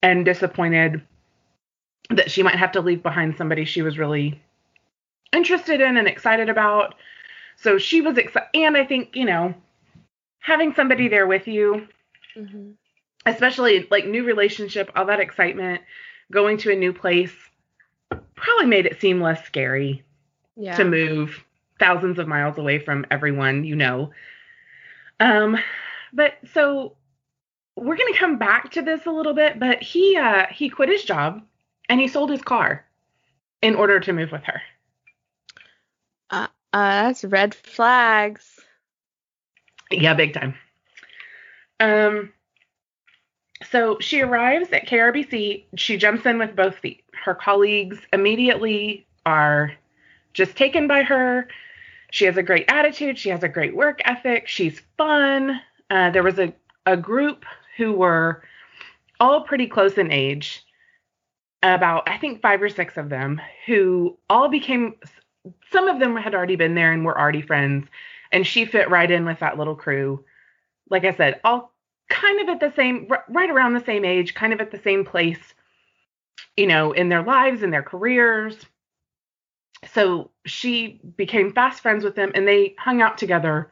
and 0.01 0.25
disappointed 0.25 1.01
that 2.09 2.31
she 2.31 2.43
might 2.43 2.55
have 2.55 2.71
to 2.73 2.81
leave 2.81 3.03
behind 3.03 3.37
somebody 3.37 3.65
she 3.65 3.81
was 3.81 3.97
really 3.97 4.41
interested 5.33 5.81
in 5.81 5.97
and 5.97 6.07
excited 6.07 6.49
about. 6.49 6.95
So 7.57 7.77
she 7.77 8.01
was 8.01 8.17
excited. 8.17 8.49
And 8.53 8.77
I 8.77 8.85
think, 8.85 9.15
you 9.15 9.25
know, 9.25 9.53
having 10.39 10.73
somebody 10.73 11.07
there 11.07 11.27
with 11.27 11.47
you, 11.47 11.87
Mm-hmm. 12.37 12.71
especially 13.25 13.87
like 13.89 14.05
new 14.05 14.23
relationship, 14.23 14.91
all 14.95 15.05
that 15.05 15.19
excitement, 15.19 15.81
going 16.31 16.57
to 16.59 16.71
a 16.71 16.75
new 16.75 16.93
place, 16.93 17.33
probably 18.35 18.67
made 18.67 18.85
it 18.85 19.01
seem 19.01 19.19
less 19.19 19.43
scary 19.45 20.03
Yeah. 20.55 20.77
to 20.77 20.85
move 20.85 21.43
thousands 21.79 22.19
of 22.19 22.27
miles 22.27 22.57
away 22.57 22.79
from 22.79 23.05
everyone 23.11 23.63
you 23.63 23.75
know. 23.75 24.11
Um, 25.19 25.57
but 26.13 26.33
so 26.53 26.95
we're 27.75 27.95
gonna 27.95 28.17
come 28.17 28.37
back 28.37 28.71
to 28.71 28.81
this 28.81 29.05
a 29.05 29.11
little 29.11 29.33
bit, 29.33 29.59
but 29.59 29.81
he 29.81 30.17
uh 30.17 30.47
he 30.51 30.69
quit 30.69 30.89
his 30.89 31.03
job 31.03 31.41
and 31.89 31.99
he 31.99 32.07
sold 32.07 32.29
his 32.29 32.41
car 32.41 32.85
in 33.61 33.75
order 33.75 33.99
to 33.99 34.13
move 34.13 34.31
with 34.31 34.43
her. 34.43 34.61
Uh, 36.29 36.47
that's 36.73 37.23
red 37.23 37.55
flags. 37.55 38.59
Yeah, 39.89 40.13
big 40.13 40.33
time. 40.33 40.55
Um 41.79 42.33
so 43.71 43.97
she 43.99 44.21
arrives 44.21 44.71
at 44.71 44.87
KRBC, 44.87 45.65
she 45.75 45.97
jumps 45.97 46.25
in 46.25 46.37
with 46.37 46.55
both 46.55 46.77
feet. 46.77 47.03
Her 47.13 47.33
colleagues 47.33 47.99
immediately 48.13 49.07
are 49.25 49.73
just 50.33 50.55
taken 50.55 50.87
by 50.87 51.03
her. 51.03 51.47
She 52.11 52.25
has 52.25 52.37
a 52.37 52.43
great 52.43 52.65
attitude, 52.69 53.17
she 53.17 53.29
has 53.29 53.43
a 53.43 53.49
great 53.49 53.75
work 53.75 54.01
ethic, 54.05 54.47
she's 54.47 54.81
fun. 54.97 55.59
Uh, 55.89 56.09
there 56.11 56.23
was 56.23 56.39
a, 56.39 56.53
a 56.85 56.95
group 56.97 57.45
who 57.75 57.93
were 57.93 58.43
all 59.19 59.41
pretty 59.41 59.67
close 59.67 59.97
in 59.97 60.11
age, 60.11 60.63
about 61.63 62.07
I 62.07 62.17
think 62.17 62.41
five 62.41 62.61
or 62.61 62.69
six 62.69 62.97
of 62.97 63.09
them, 63.09 63.41
who 63.65 64.17
all 64.29 64.47
became 64.47 64.95
some 65.71 65.87
of 65.87 65.99
them 65.99 66.15
had 66.15 66.35
already 66.35 66.55
been 66.55 66.75
there 66.75 66.91
and 66.91 67.05
were 67.05 67.19
already 67.19 67.41
friends 67.41 67.87
and 68.31 68.45
she 68.45 68.65
fit 68.65 68.89
right 68.89 69.09
in 69.09 69.25
with 69.25 69.39
that 69.39 69.57
little 69.57 69.75
crew. 69.75 70.23
Like 70.89 71.05
I 71.05 71.13
said, 71.13 71.39
all 71.43 71.73
kind 72.09 72.41
of 72.41 72.49
at 72.49 72.59
the 72.59 72.73
same, 72.75 73.09
right 73.29 73.49
around 73.49 73.73
the 73.73 73.83
same 73.83 74.05
age, 74.05 74.33
kind 74.33 74.53
of 74.53 74.61
at 74.61 74.71
the 74.71 74.79
same 74.79 75.05
place, 75.05 75.53
you 76.55 76.67
know, 76.67 76.91
in 76.91 77.09
their 77.09 77.23
lives, 77.23 77.63
in 77.63 77.71
their 77.71 77.83
careers. 77.83 78.55
So 79.93 80.31
she 80.45 80.99
became 81.15 81.53
fast 81.53 81.81
friends 81.81 82.03
with 82.03 82.15
them 82.15 82.31
and 82.35 82.47
they 82.47 82.75
hung 82.79 83.01
out 83.01 83.17
together 83.17 83.71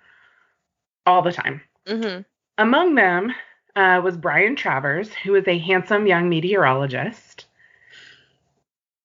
all 1.05 1.21
the 1.21 1.31
time. 1.31 1.61
Mm-hmm. 1.87 2.21
Among 2.57 2.95
them 2.95 3.33
uh, 3.75 4.01
was 4.03 4.17
Brian 4.17 4.55
Travers, 4.55 5.13
who 5.13 5.35
is 5.35 5.47
a 5.47 5.57
handsome 5.57 6.07
young 6.07 6.29
meteorologist. 6.29 7.45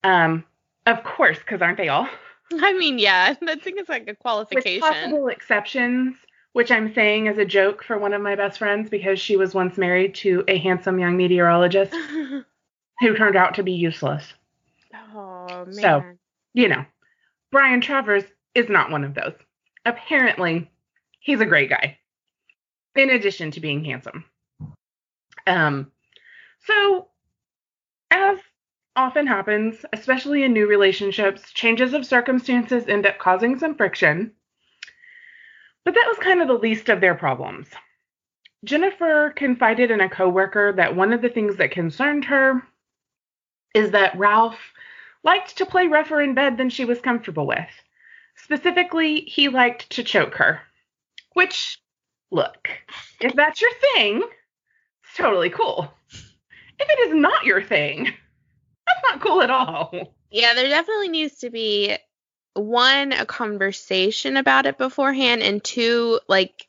Um, 0.04 0.44
of 0.86 1.02
course, 1.04 1.38
because 1.38 1.60
aren't 1.60 1.78
they 1.78 1.88
all? 1.88 2.08
I 2.60 2.72
mean, 2.74 2.98
yeah, 2.98 3.34
I 3.46 3.56
think 3.56 3.78
it's 3.78 3.88
like 3.88 4.02
a 4.02 4.06
with 4.06 4.18
qualification. 4.18 4.80
possible 4.80 5.28
exceptions, 5.28 6.16
which 6.52 6.70
I'm 6.70 6.92
saying 6.94 7.28
as 7.28 7.38
a 7.38 7.44
joke 7.44 7.84
for 7.84 7.98
one 7.98 8.12
of 8.12 8.22
my 8.22 8.34
best 8.34 8.58
friends 8.58 8.90
because 8.90 9.20
she 9.20 9.36
was 9.36 9.54
once 9.54 9.76
married 9.76 10.14
to 10.16 10.44
a 10.48 10.58
handsome 10.58 10.98
young 10.98 11.16
meteorologist 11.16 11.94
who 13.00 13.16
turned 13.16 13.36
out 13.36 13.54
to 13.54 13.62
be 13.62 13.72
useless. 13.72 14.32
oh 15.14 15.64
man. 15.66 15.74
So- 15.74 16.04
You 16.54 16.68
know, 16.68 16.84
Brian 17.52 17.80
Travers 17.80 18.24
is 18.54 18.68
not 18.68 18.90
one 18.90 19.04
of 19.04 19.14
those. 19.14 19.34
Apparently, 19.84 20.70
he's 21.20 21.40
a 21.40 21.46
great 21.46 21.70
guy, 21.70 21.98
in 22.94 23.10
addition 23.10 23.50
to 23.52 23.60
being 23.60 23.84
handsome. 23.84 24.24
Um, 25.46 25.92
so, 26.66 27.08
as 28.10 28.38
often 28.96 29.26
happens, 29.26 29.84
especially 29.92 30.42
in 30.42 30.52
new 30.52 30.66
relationships, 30.66 31.52
changes 31.52 31.94
of 31.94 32.04
circumstances 32.04 32.88
end 32.88 33.06
up 33.06 33.18
causing 33.18 33.58
some 33.58 33.76
friction. 33.76 34.32
But 35.84 35.94
that 35.94 36.06
was 36.08 36.18
kind 36.18 36.42
of 36.42 36.48
the 36.48 36.54
least 36.54 36.88
of 36.88 37.00
their 37.00 37.14
problems. 37.14 37.68
Jennifer 38.64 39.32
confided 39.34 39.90
in 39.90 40.00
a 40.00 40.10
coworker 40.10 40.72
that 40.74 40.94
one 40.94 41.12
of 41.12 41.22
the 41.22 41.30
things 41.30 41.56
that 41.56 41.70
concerned 41.70 42.26
her 42.26 42.62
is 43.74 43.92
that 43.92 44.18
Ralph 44.18 44.58
liked 45.22 45.58
to 45.58 45.66
play 45.66 45.86
rougher 45.86 46.20
in 46.20 46.34
bed 46.34 46.56
than 46.56 46.70
she 46.70 46.84
was 46.84 47.00
comfortable 47.00 47.46
with. 47.46 47.68
Specifically, 48.36 49.20
he 49.20 49.48
liked 49.48 49.90
to 49.90 50.04
choke 50.04 50.34
her. 50.36 50.62
Which, 51.34 51.78
look, 52.30 52.68
if 53.20 53.34
that's 53.34 53.60
your 53.60 53.70
thing, 53.94 54.22
it's 55.04 55.16
totally 55.16 55.50
cool. 55.50 55.92
If 56.12 56.88
it 56.88 57.08
is 57.08 57.14
not 57.14 57.44
your 57.44 57.62
thing, 57.62 58.04
that's 58.86 59.02
not 59.02 59.20
cool 59.20 59.42
at 59.42 59.50
all. 59.50 60.14
Yeah, 60.30 60.54
there 60.54 60.68
definitely 60.68 61.08
needs 61.08 61.38
to 61.40 61.50
be 61.50 61.96
one 62.54 63.12
a 63.12 63.26
conversation 63.26 64.36
about 64.36 64.66
it 64.66 64.78
beforehand, 64.78 65.42
and 65.42 65.62
two 65.62 66.20
like 66.28 66.66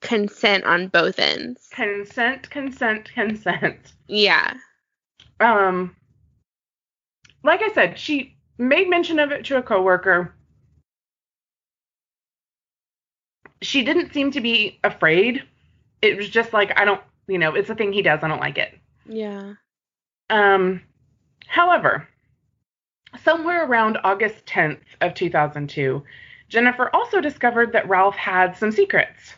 consent 0.00 0.64
on 0.64 0.88
both 0.88 1.18
ends. 1.18 1.68
Consent, 1.72 2.50
consent, 2.50 3.12
consent. 3.12 3.92
Yeah. 4.06 4.54
Um, 5.40 5.96
like 7.44 7.62
I 7.62 7.72
said, 7.72 7.98
she 7.98 8.36
made 8.58 8.88
mention 8.88 9.20
of 9.20 9.30
it 9.30 9.44
to 9.46 9.58
a 9.58 9.62
coworker. 9.62 10.34
She 13.62 13.84
didn't 13.84 14.12
seem 14.12 14.30
to 14.32 14.40
be 14.40 14.80
afraid. 14.82 15.42
It 16.02 16.16
was 16.16 16.28
just 16.28 16.52
like, 16.52 16.78
I 16.78 16.84
don't, 16.84 17.00
you 17.28 17.38
know, 17.38 17.54
it's 17.54 17.70
a 17.70 17.74
thing 17.74 17.92
he 17.92 18.02
does. 18.02 18.20
I 18.22 18.28
don't 18.28 18.40
like 18.40 18.58
it. 18.58 18.78
Yeah. 19.06 19.54
Um, 20.30 20.80
however, 21.46 22.08
somewhere 23.22 23.66
around 23.66 23.98
August 24.04 24.44
10th 24.46 24.80
of 25.00 25.14
2002, 25.14 26.02
Jennifer 26.48 26.90
also 26.94 27.20
discovered 27.20 27.72
that 27.72 27.88
Ralph 27.88 28.16
had 28.16 28.56
some 28.56 28.70
secrets. 28.70 29.34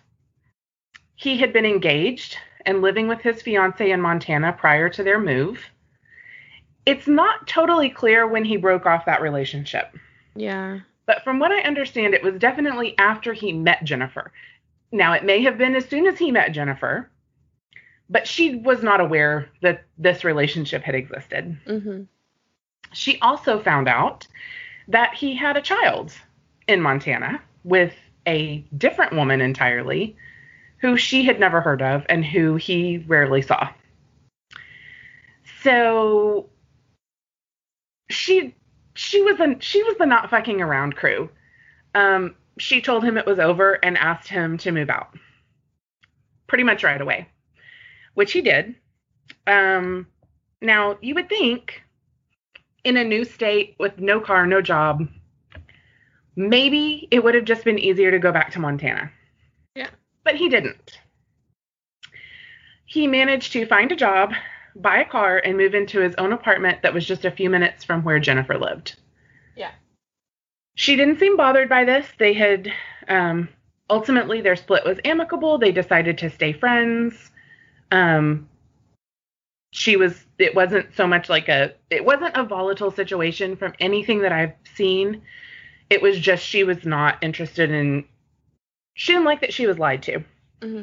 He 1.16 1.38
had 1.38 1.52
been 1.52 1.66
engaged 1.66 2.36
and 2.64 2.82
living 2.82 3.08
with 3.08 3.20
his 3.20 3.42
fiancee 3.42 3.90
in 3.90 4.00
Montana 4.00 4.52
prior 4.52 4.88
to 4.90 5.02
their 5.02 5.20
move. 5.20 5.60
It's 6.86 7.06
not 7.08 7.46
totally 7.48 7.90
clear 7.90 8.26
when 8.26 8.44
he 8.44 8.56
broke 8.56 8.86
off 8.86 9.06
that 9.06 9.20
relationship, 9.20 9.96
Yeah. 10.36 10.80
but 11.04 11.22
from 11.24 11.38
what 11.40 11.52
I 11.52 11.60
understand, 11.62 12.14
it 12.14 12.22
was 12.22 12.38
definitely 12.38 12.96
after 12.96 13.32
he 13.32 13.52
met 13.52 13.84
Jennifer. 13.84 14.32
Now, 14.92 15.12
it 15.12 15.24
may 15.24 15.42
have 15.42 15.58
been 15.58 15.74
as 15.74 15.86
soon 15.86 16.06
as 16.06 16.18
he 16.18 16.30
met 16.30 16.52
Jennifer, 16.52 17.10
but 18.08 18.26
she 18.28 18.54
was 18.54 18.82
not 18.84 19.00
aware 19.00 19.50
that 19.62 19.84
this 19.98 20.22
relationship 20.22 20.82
had 20.82 20.94
existed. 20.94 21.58
Mm-hmm. 21.66 22.02
She 22.92 23.18
also 23.20 23.60
found 23.60 23.88
out 23.88 24.26
that 24.88 25.12
he 25.14 25.34
had 25.34 25.56
a 25.56 25.62
child 25.62 26.12
in 26.68 26.80
Montana 26.80 27.42
with 27.64 27.94
a 28.26 28.64
different 28.76 29.12
woman 29.12 29.40
entirely 29.40 30.16
who 30.78 30.96
she 30.96 31.24
had 31.24 31.40
never 31.40 31.60
heard 31.60 31.82
of 31.82 32.06
and 32.08 32.24
who 32.24 32.54
he 32.54 32.98
rarely 33.08 33.42
saw. 33.42 33.68
So 35.62 36.48
she 38.08 38.54
she 38.94 39.22
was 39.22 39.40
a 39.40 39.56
she 39.60 39.82
was 39.82 39.96
the 39.98 40.06
not 40.06 40.30
fucking 40.30 40.60
around 40.60 40.96
crew. 40.96 41.30
Um, 41.94 42.34
she 42.58 42.80
told 42.80 43.04
him 43.04 43.16
it 43.16 43.26
was 43.26 43.38
over 43.38 43.74
and 43.84 43.96
asked 43.98 44.28
him 44.28 44.58
to 44.58 44.72
move 44.72 44.90
out. 44.90 45.16
Pretty 46.46 46.64
much 46.64 46.84
right 46.84 47.00
away, 47.00 47.28
which 48.14 48.32
he 48.32 48.40
did. 48.40 48.74
Um, 49.46 50.06
now 50.60 50.98
you 51.00 51.14
would 51.14 51.28
think 51.28 51.82
in 52.84 52.96
a 52.96 53.04
new 53.04 53.24
state 53.24 53.74
with 53.78 53.98
no 53.98 54.20
car, 54.20 54.46
no 54.46 54.62
job, 54.62 55.08
maybe 56.36 57.08
it 57.10 57.22
would 57.22 57.34
have 57.34 57.44
just 57.44 57.64
been 57.64 57.78
easier 57.78 58.10
to 58.10 58.18
go 58.18 58.30
back 58.30 58.52
to 58.52 58.60
Montana. 58.60 59.10
Yeah. 59.74 59.90
But 60.22 60.36
he 60.36 60.48
didn't. 60.48 61.00
He 62.84 63.08
managed 63.08 63.52
to 63.52 63.66
find 63.66 63.90
a 63.90 63.96
job, 63.96 64.32
buy 64.80 64.98
a 64.98 65.08
car, 65.08 65.38
and 65.38 65.56
move 65.56 65.74
into 65.74 66.00
his 66.00 66.14
own 66.16 66.32
apartment 66.32 66.82
that 66.82 66.94
was 66.94 67.06
just 67.06 67.24
a 67.24 67.30
few 67.30 67.50
minutes 67.50 67.84
from 67.84 68.04
where 68.04 68.20
Jennifer 68.20 68.58
lived. 68.58 68.96
Yeah. 69.56 69.72
She 70.74 70.96
didn't 70.96 71.18
seem 71.18 71.36
bothered 71.36 71.68
by 71.68 71.84
this. 71.84 72.06
They 72.18 72.32
had 72.32 72.72
um, 73.08 73.48
ultimately 73.88 74.40
their 74.40 74.56
split 74.56 74.84
was 74.84 74.98
amicable. 75.04 75.58
They 75.58 75.72
decided 75.72 76.18
to 76.18 76.30
stay 76.30 76.52
friends. 76.52 77.30
Um, 77.90 78.48
she 79.70 79.96
was 79.96 80.24
it 80.38 80.54
wasn't 80.54 80.94
so 80.96 81.06
much 81.06 81.28
like 81.28 81.48
a 81.48 81.74
it 81.90 82.04
wasn't 82.04 82.36
a 82.36 82.44
volatile 82.44 82.90
situation 82.90 83.56
from 83.56 83.74
anything 83.78 84.20
that 84.20 84.32
I've 84.32 84.54
seen. 84.74 85.22
It 85.90 86.02
was 86.02 86.18
just 86.18 86.44
she 86.44 86.64
was 86.64 86.84
not 86.84 87.22
interested 87.22 87.70
in 87.70 88.04
she 88.94 89.12
didn't 89.12 89.26
like 89.26 89.42
that 89.42 89.52
she 89.52 89.66
was 89.66 89.78
lied 89.78 90.02
to. 90.04 90.24
Mm-hmm. 90.60 90.82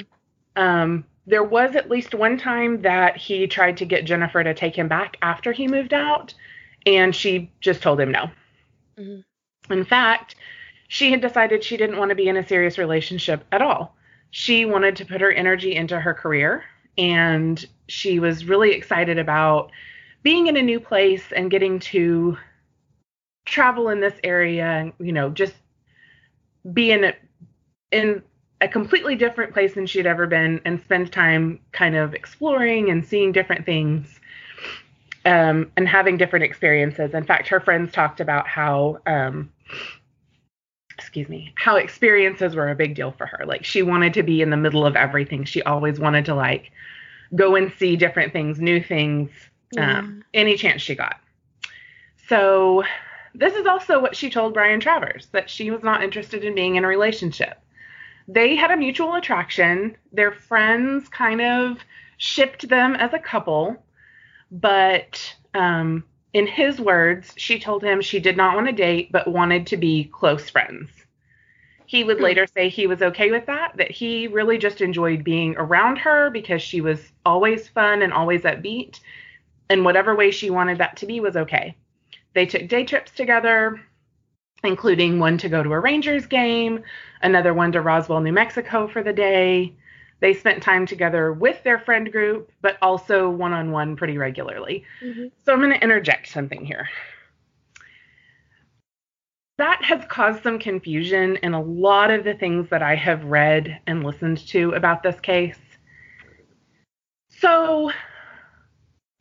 Um, 0.55 1.05
there 1.25 1.43
was 1.43 1.75
at 1.75 1.89
least 1.89 2.13
one 2.13 2.37
time 2.37 2.81
that 2.81 3.17
he 3.17 3.47
tried 3.47 3.77
to 3.77 3.85
get 3.85 4.05
Jennifer 4.05 4.43
to 4.43 4.53
take 4.53 4.75
him 4.75 4.87
back 4.87 5.17
after 5.21 5.51
he 5.51 5.67
moved 5.67 5.93
out, 5.93 6.33
and 6.85 7.15
she 7.15 7.51
just 7.61 7.81
told 7.81 7.99
him 7.99 8.11
no. 8.11 8.29
Mhm. 8.97 9.23
In 9.69 9.85
fact, 9.85 10.35
she 10.87 11.11
had 11.11 11.21
decided 11.21 11.63
she 11.63 11.77
didn't 11.77 11.97
want 11.97 12.09
to 12.09 12.15
be 12.15 12.27
in 12.27 12.37
a 12.37 12.47
serious 12.47 12.77
relationship 12.77 13.43
at 13.51 13.61
all. 13.61 13.95
She 14.31 14.65
wanted 14.65 14.95
to 14.97 15.05
put 15.05 15.21
her 15.21 15.31
energy 15.31 15.75
into 15.75 15.99
her 15.99 16.13
career 16.13 16.65
and 16.97 17.65
she 17.87 18.19
was 18.19 18.45
really 18.45 18.71
excited 18.73 19.17
about 19.17 19.71
being 20.21 20.47
in 20.47 20.57
a 20.57 20.61
new 20.61 20.79
place 20.79 21.31
and 21.35 21.51
getting 21.51 21.79
to 21.79 22.37
travel 23.45 23.89
in 23.89 23.99
this 23.99 24.13
area 24.23 24.65
and 24.65 24.93
you 24.99 25.11
know 25.11 25.29
just 25.29 25.55
be 26.71 26.91
in 26.91 27.13
a, 28.63 28.67
completely 28.67 29.15
different 29.15 29.53
place 29.53 29.73
than 29.73 29.85
she'd 29.85 30.05
ever 30.05 30.27
been 30.27 30.61
and 30.65 30.81
spend 30.81 31.11
time 31.11 31.59
kind 31.71 31.95
of 31.95 32.13
exploring 32.13 32.89
and 32.89 33.05
seeing 33.05 33.31
different 33.31 33.65
things 33.65 34.19
um, 35.25 35.71
and 35.77 35.87
having 35.87 36.17
different 36.17 36.43
experiences. 36.43 37.13
In 37.13 37.23
fact, 37.23 37.47
her 37.47 37.59
friends 37.59 37.91
talked 37.91 38.19
about 38.19 38.47
how 38.47 38.99
um, 39.05 39.51
excuse 40.97 41.27
me, 41.27 41.53
how 41.55 41.75
experiences 41.75 42.55
were 42.55 42.69
a 42.69 42.75
big 42.75 42.95
deal 42.95 43.11
for 43.11 43.25
her. 43.25 43.45
Like 43.45 43.63
she 43.65 43.81
wanted 43.81 44.13
to 44.15 44.23
be 44.23 44.41
in 44.41 44.49
the 44.49 44.57
middle 44.57 44.85
of 44.85 44.95
everything. 44.95 45.43
She 45.43 45.61
always 45.63 45.99
wanted 45.99 46.25
to 46.25 46.35
like 46.35 46.71
go 47.35 47.55
and 47.55 47.71
see 47.73 47.95
different 47.95 48.33
things, 48.33 48.59
new 48.59 48.81
things, 48.81 49.29
yeah. 49.71 49.99
um, 49.99 50.23
any 50.33 50.55
chance 50.55 50.81
she 50.81 50.95
got. 50.95 51.19
So 52.27 52.83
this 53.33 53.55
is 53.55 53.65
also 53.65 53.99
what 53.99 54.15
she 54.15 54.29
told 54.29 54.53
Brian 54.53 54.79
Travers 54.79 55.27
that 55.31 55.49
she 55.49 55.71
was 55.71 55.83
not 55.83 56.03
interested 56.03 56.43
in 56.43 56.55
being 56.55 56.75
in 56.75 56.85
a 56.85 56.87
relationship. 56.87 57.59
They 58.27 58.55
had 58.55 58.71
a 58.71 58.77
mutual 58.77 59.15
attraction. 59.15 59.97
Their 60.11 60.31
friends 60.31 61.09
kind 61.09 61.41
of 61.41 61.77
shipped 62.17 62.69
them 62.69 62.95
as 62.95 63.13
a 63.13 63.19
couple, 63.19 63.83
but 64.51 65.35
um, 65.53 66.03
in 66.33 66.47
his 66.47 66.79
words, 66.79 67.33
she 67.37 67.59
told 67.59 67.83
him 67.83 68.01
she 68.01 68.19
did 68.19 68.37
not 68.37 68.55
want 68.55 68.67
to 68.67 68.73
date, 68.73 69.11
but 69.11 69.27
wanted 69.27 69.67
to 69.67 69.77
be 69.77 70.05
close 70.05 70.49
friends. 70.49 70.89
He 71.85 72.03
would 72.03 72.17
hmm. 72.17 72.23
later 72.23 72.47
say 72.47 72.69
he 72.69 72.87
was 72.87 73.01
okay 73.01 73.29
with 73.29 73.45
that, 73.45 73.77
that 73.77 73.91
he 73.91 74.27
really 74.27 74.57
just 74.57 74.81
enjoyed 74.81 75.23
being 75.23 75.55
around 75.57 75.97
her 75.97 76.29
because 76.29 76.61
she 76.61 76.81
was 76.81 77.11
always 77.25 77.67
fun 77.67 78.01
and 78.01 78.13
always 78.13 78.41
upbeat. 78.41 78.99
And 79.69 79.85
whatever 79.85 80.15
way 80.15 80.31
she 80.31 80.49
wanted 80.49 80.79
that 80.79 80.97
to 80.97 81.05
be 81.05 81.19
was 81.19 81.35
okay. 81.35 81.75
They 82.33 82.45
took 82.45 82.67
day 82.67 82.83
trips 82.83 83.11
together, 83.11 83.79
including 84.63 85.19
one 85.19 85.37
to 85.39 85.49
go 85.49 85.61
to 85.61 85.73
a 85.73 85.79
Rangers 85.79 86.25
game, 86.25 86.83
another 87.21 87.53
one 87.53 87.71
to 87.73 87.81
Roswell, 87.81 88.21
New 88.21 88.33
Mexico 88.33 88.87
for 88.87 89.03
the 89.03 89.13
day. 89.13 89.75
They 90.19 90.33
spent 90.33 90.63
time 90.63 90.85
together 90.85 91.33
with 91.33 91.61
their 91.63 91.79
friend 91.79 92.09
group, 92.11 92.49
but 92.61 92.77
also 92.81 93.29
one 93.29 93.51
on 93.51 93.71
one 93.71 93.97
pretty 93.97 94.17
regularly. 94.17 94.85
Mm-hmm. 95.01 95.25
So 95.45 95.51
I'm 95.51 95.59
going 95.59 95.73
to 95.73 95.83
interject 95.83 96.29
something 96.29 96.65
here. 96.65 96.87
That 99.57 99.83
has 99.83 100.03
caused 100.07 100.41
some 100.41 100.57
confusion 100.59 101.35
in 101.43 101.53
a 101.53 101.61
lot 101.61 102.09
of 102.09 102.23
the 102.23 102.33
things 102.33 102.69
that 102.69 102.81
I 102.81 102.95
have 102.95 103.23
read 103.25 103.81
and 103.85 104.03
listened 104.03 104.39
to 104.47 104.71
about 104.71 105.03
this 105.03 105.19
case. 105.19 105.59
So, 107.29 107.91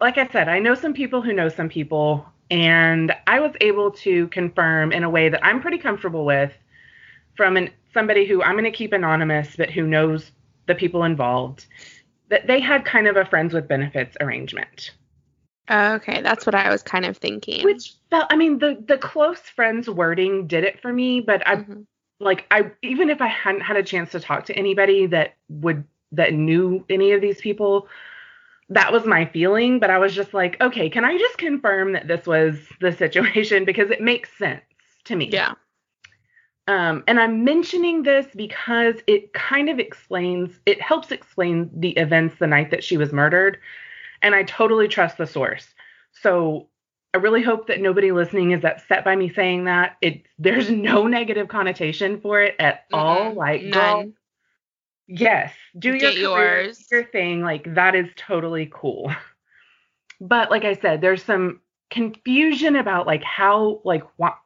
like 0.01 0.19
I 0.19 0.29
said, 0.29 0.49
I 0.49 0.59
know 0.61 0.75
some 0.75 0.95
people 0.95 1.21
who 1.21 1.33
know 1.33 1.49
some 1.49 1.69
people, 1.69 2.25
and 2.53 3.15
I 3.27 3.41
was 3.41 3.53
able 3.63 3.91
to 3.91 4.29
confirm 4.29 4.93
in 4.93 5.05
a 5.05 5.11
way 5.11 5.31
that 5.31 5.43
I'm 5.43 5.63
pretty 5.63 5.79
comfortable 5.79 6.27
with 6.27 6.53
from 7.35 7.57
an, 7.57 7.71
somebody 7.95 8.27
who 8.27 8.43
I'm 8.43 8.53
going 8.53 8.65
to 8.65 8.71
keep 8.71 8.93
anonymous, 8.93 9.57
but 9.57 9.71
who 9.71 9.87
knows 9.87 10.31
the 10.67 10.75
people 10.75 11.05
involved, 11.05 11.65
that 12.29 12.47
they 12.47 12.61
had 12.61 12.85
kind 12.85 13.09
of 13.09 13.17
a 13.17 13.25
friends 13.25 13.55
with 13.55 13.67
benefits 13.67 14.19
arrangement. 14.21 14.91
Okay, 15.71 16.21
that's 16.21 16.45
what 16.45 16.55
I 16.55 16.69
was 16.69 16.83
kind 16.83 17.07
of 17.07 17.17
thinking. 17.17 17.65
Which 17.65 17.95
felt, 18.11 18.27
I 18.29 18.37
mean, 18.37 18.59
the 18.59 18.85
the 18.87 18.99
close 18.99 19.41
friends 19.41 19.89
wording 19.89 20.47
did 20.47 20.65
it 20.65 20.79
for 20.83 20.93
me, 20.93 21.21
but 21.21 21.47
I 21.49 21.57
mm-hmm. 21.57 21.81
like 22.21 22.45
I 22.51 22.71
even 22.83 23.09
if 23.09 23.23
I 23.23 23.29
hadn't 23.29 23.63
had 23.63 23.79
a 23.79 23.83
chance 23.83 24.11
to 24.11 24.21
talk 24.21 24.45
to 24.47 24.55
anybody 24.55 25.07
that 25.07 25.37
would 25.49 25.85
that 26.11 26.35
knew 26.35 26.85
any 26.91 27.13
of 27.13 27.23
these 27.23 27.41
people, 27.41 27.89
that 28.75 28.93
was 28.93 29.05
my 29.05 29.27
feeling. 29.27 29.79
But 29.79 29.91
I 29.91 29.99
was 29.99 30.15
just 30.15 30.35
like, 30.35 30.61
okay, 30.61 30.89
can 30.91 31.05
I 31.05 31.17
just 31.19 31.39
confirm 31.39 31.93
that 31.93 32.09
this 32.09 32.27
was 32.27 32.57
the 32.81 32.93
situation 32.93 33.65
because 33.67 33.91
it 33.91 34.01
makes 34.01 34.37
sense 34.37 34.63
to 35.05 35.17
me. 35.17 35.29
Yeah. 35.31 35.55
Um, 36.69 37.03
and 37.09 37.19
I'm 37.19 37.45
mentioning 37.45 38.05
this 38.05 38.27
because 38.37 38.95
it 39.07 39.33
kind 39.33 39.69
of 39.69 39.81
explains, 39.81 40.61
it 40.65 40.81
helps 40.81 41.11
explain 41.11 41.71
the 41.75 41.91
events 41.91 42.37
the 42.39 42.47
night 42.47 42.71
that 42.71 42.85
she 42.85 42.97
was 42.97 43.13
murdered. 43.13 43.59
And 44.23 44.35
I 44.35 44.45
totally 44.45 44.87
trust 44.87 45.19
the 45.19 45.27
source. 45.27 45.67
So 46.13 46.69
I 47.15 47.19
really 47.19 47.43
hope 47.43 47.67
that 47.67 47.81
nobody 47.81 48.13
listening 48.13 48.53
is 48.53 48.65
upset 48.65 49.05
by 49.05 49.17
me 49.17 49.29
saying 49.29 49.65
that. 49.65 49.97
It 50.01 50.23
there's 50.39 50.71
no 50.71 51.07
negative 51.07 51.49
connotation 51.49 52.21
for 52.21 52.41
it 52.41 52.55
at 52.59 52.89
mm 52.91 52.99
all. 52.99 53.35
Like, 53.35 53.63
None. 53.63 54.15
Yes, 55.07 55.53
do 55.79 55.95
your 55.95 56.13
career, 56.13 56.63
yours. 56.65 56.87
your 56.91 57.05
thing. 57.05 57.43
Like 57.43 57.75
that 57.75 57.95
is 57.95 58.09
totally 58.17 58.71
cool. 58.73 59.13
But 60.25 60.53
like 60.53 60.65
I 60.65 60.75
said, 60.75 61.01
there's 61.01 61.25
some 61.25 61.59
confusion 61.91 62.77
about 62.77 63.09
like 63.09 63.25
how 63.25 63.81
like 63.83 64.05
what 64.19 64.39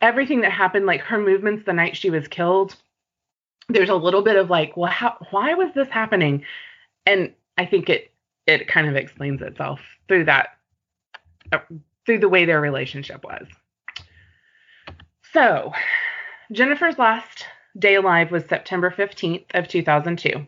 everything 0.00 0.40
that 0.40 0.50
happened, 0.50 0.86
like 0.86 1.02
her 1.02 1.20
movements 1.20 1.64
the 1.64 1.72
night 1.72 1.96
she 1.96 2.10
was 2.10 2.26
killed, 2.26 2.74
there's 3.68 3.88
a 3.88 3.94
little 3.94 4.22
bit 4.22 4.36
of 4.36 4.50
like, 4.50 4.76
well, 4.76 4.90
how, 4.90 5.16
why 5.30 5.54
was 5.54 5.72
this 5.74 5.88
happening? 5.88 6.44
And 7.06 7.32
I 7.56 7.66
think 7.66 7.88
it 7.88 8.10
it 8.46 8.68
kind 8.68 8.88
of 8.88 8.96
explains 8.96 9.40
itself 9.40 9.80
through 10.08 10.24
that 10.24 10.48
uh, 11.52 11.58
through 12.04 12.18
the 12.18 12.28
way 12.28 12.44
their 12.44 12.60
relationship 12.60 13.24
was. 13.24 13.46
So, 15.32 15.72
Jennifer's 16.52 16.98
last 16.98 17.46
day 17.78 17.94
alive 17.94 18.30
was 18.30 18.44
September 18.44 18.90
15th 18.90 19.46
of 19.54 19.68
2002. 19.68 20.46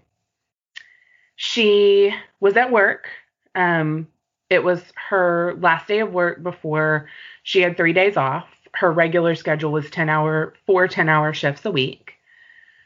She 1.36 2.14
was 2.40 2.56
at 2.56 2.70
work. 2.70 3.08
Um, 3.54 4.08
it 4.48 4.62
was 4.62 4.82
her 5.08 5.56
last 5.60 5.88
day 5.88 6.00
of 6.00 6.12
work 6.12 6.42
before 6.42 7.08
she 7.42 7.60
had 7.60 7.76
three 7.76 7.92
days 7.92 8.16
off 8.16 8.46
her 8.76 8.92
regular 8.92 9.34
schedule 9.34 9.72
was 9.72 9.90
10 9.90 10.08
hour, 10.08 10.54
four 10.66 10.86
10 10.86 11.08
hour 11.08 11.32
shifts 11.32 11.64
a 11.64 11.70
week. 11.70 12.14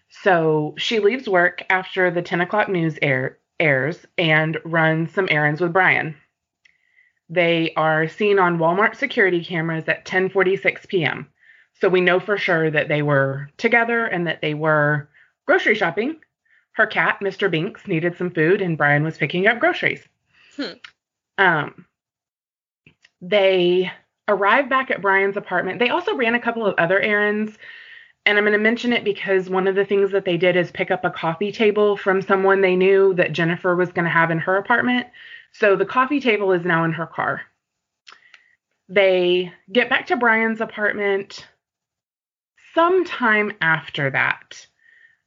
So 0.09 0.74
she 0.79 1.00
leaves 1.00 1.29
work 1.29 1.64
after 1.68 2.11
the 2.11 2.22
10 2.22 2.40
o'clock 2.40 2.68
news 2.68 2.98
air, 3.03 3.38
airs 3.59 4.07
and 4.16 4.59
runs 4.64 5.12
some 5.12 5.29
errands 5.31 5.61
with 5.61 5.72
Brian. 5.72 6.16
They 7.29 7.72
are 7.76 8.09
seen 8.09 8.38
on 8.38 8.59
Walmart 8.59 8.96
security 8.96 9.44
cameras 9.44 9.88
at 9.88 10.05
10:46 10.05 10.88
p.m. 10.88 11.29
So 11.81 11.88
we 11.88 12.01
know 12.01 12.21
for 12.21 12.37
sure 12.37 12.71
that 12.71 12.88
they 12.88 13.03
were 13.03 13.49
together 13.57 14.05
and 14.05 14.27
that 14.27 14.40
they 14.40 14.55
were 14.55 15.09
grocery 15.47 15.75
shopping. 15.75 16.21
Her 16.73 16.87
cat, 16.87 17.19
Mr. 17.23 17.51
Binks, 17.51 17.87
needed 17.87 18.16
some 18.16 18.31
food 18.31 18.61
and 18.61 18.79
Brian 18.79 19.03
was 19.03 19.19
picking 19.19 19.47
up 19.47 19.59
groceries. 19.59 20.07
Hmm. 20.57 20.73
Um, 21.38 21.87
they 23.23 23.90
arrived 24.29 24.69
back 24.69 24.90
at 24.90 25.03
Brian's 25.03 25.37
apartment. 25.37 25.79
They 25.79 25.88
also 25.88 26.14
ran 26.14 26.35
a 26.35 26.40
couple 26.40 26.66
of 26.66 26.75
other 26.79 27.01
errands. 27.01 27.57
And 28.27 28.37
I'm 28.37 28.45
going 28.45 28.53
to 28.53 28.59
mention 28.59 28.93
it 28.93 29.03
because 29.03 29.49
one 29.49 29.66
of 29.66 29.75
the 29.75 29.85
things 29.85 30.12
that 30.12 30.27
they 30.27 30.37
did 30.37 30.57
is 30.57 30.71
pick 30.71 30.90
up 30.90 31.05
a 31.05 31.11
coffee 31.11 31.51
table 31.51 31.97
from 31.97 32.21
someone 32.21 32.61
they 32.61 32.77
knew 32.77 33.14
that 33.14 33.33
Jennifer 33.33 33.75
was 33.75 33.90
going 33.93 34.05
to 34.05 34.11
have 34.11 34.31
in 34.31 34.38
her 34.38 34.57
apartment. 34.57 35.07
So 35.53 35.75
the 35.75 35.87
coffee 35.87 36.21
table 36.21 36.53
is 36.53 36.64
now 36.64 36.85
in 36.85 36.93
her 36.93 37.07
car. 37.07 37.43
They 38.88 39.53
get 39.73 39.88
back 39.88 40.07
to 40.09 40.16
Brian's 40.16 40.61
apartment 40.61 41.47
sometime 42.74 43.52
after 43.61 44.11
that. 44.11 44.66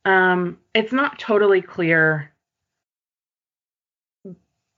Um, 0.06 0.60
it's 0.74 0.92
not 0.92 1.20
totally 1.20 1.62
clear, 1.62 2.32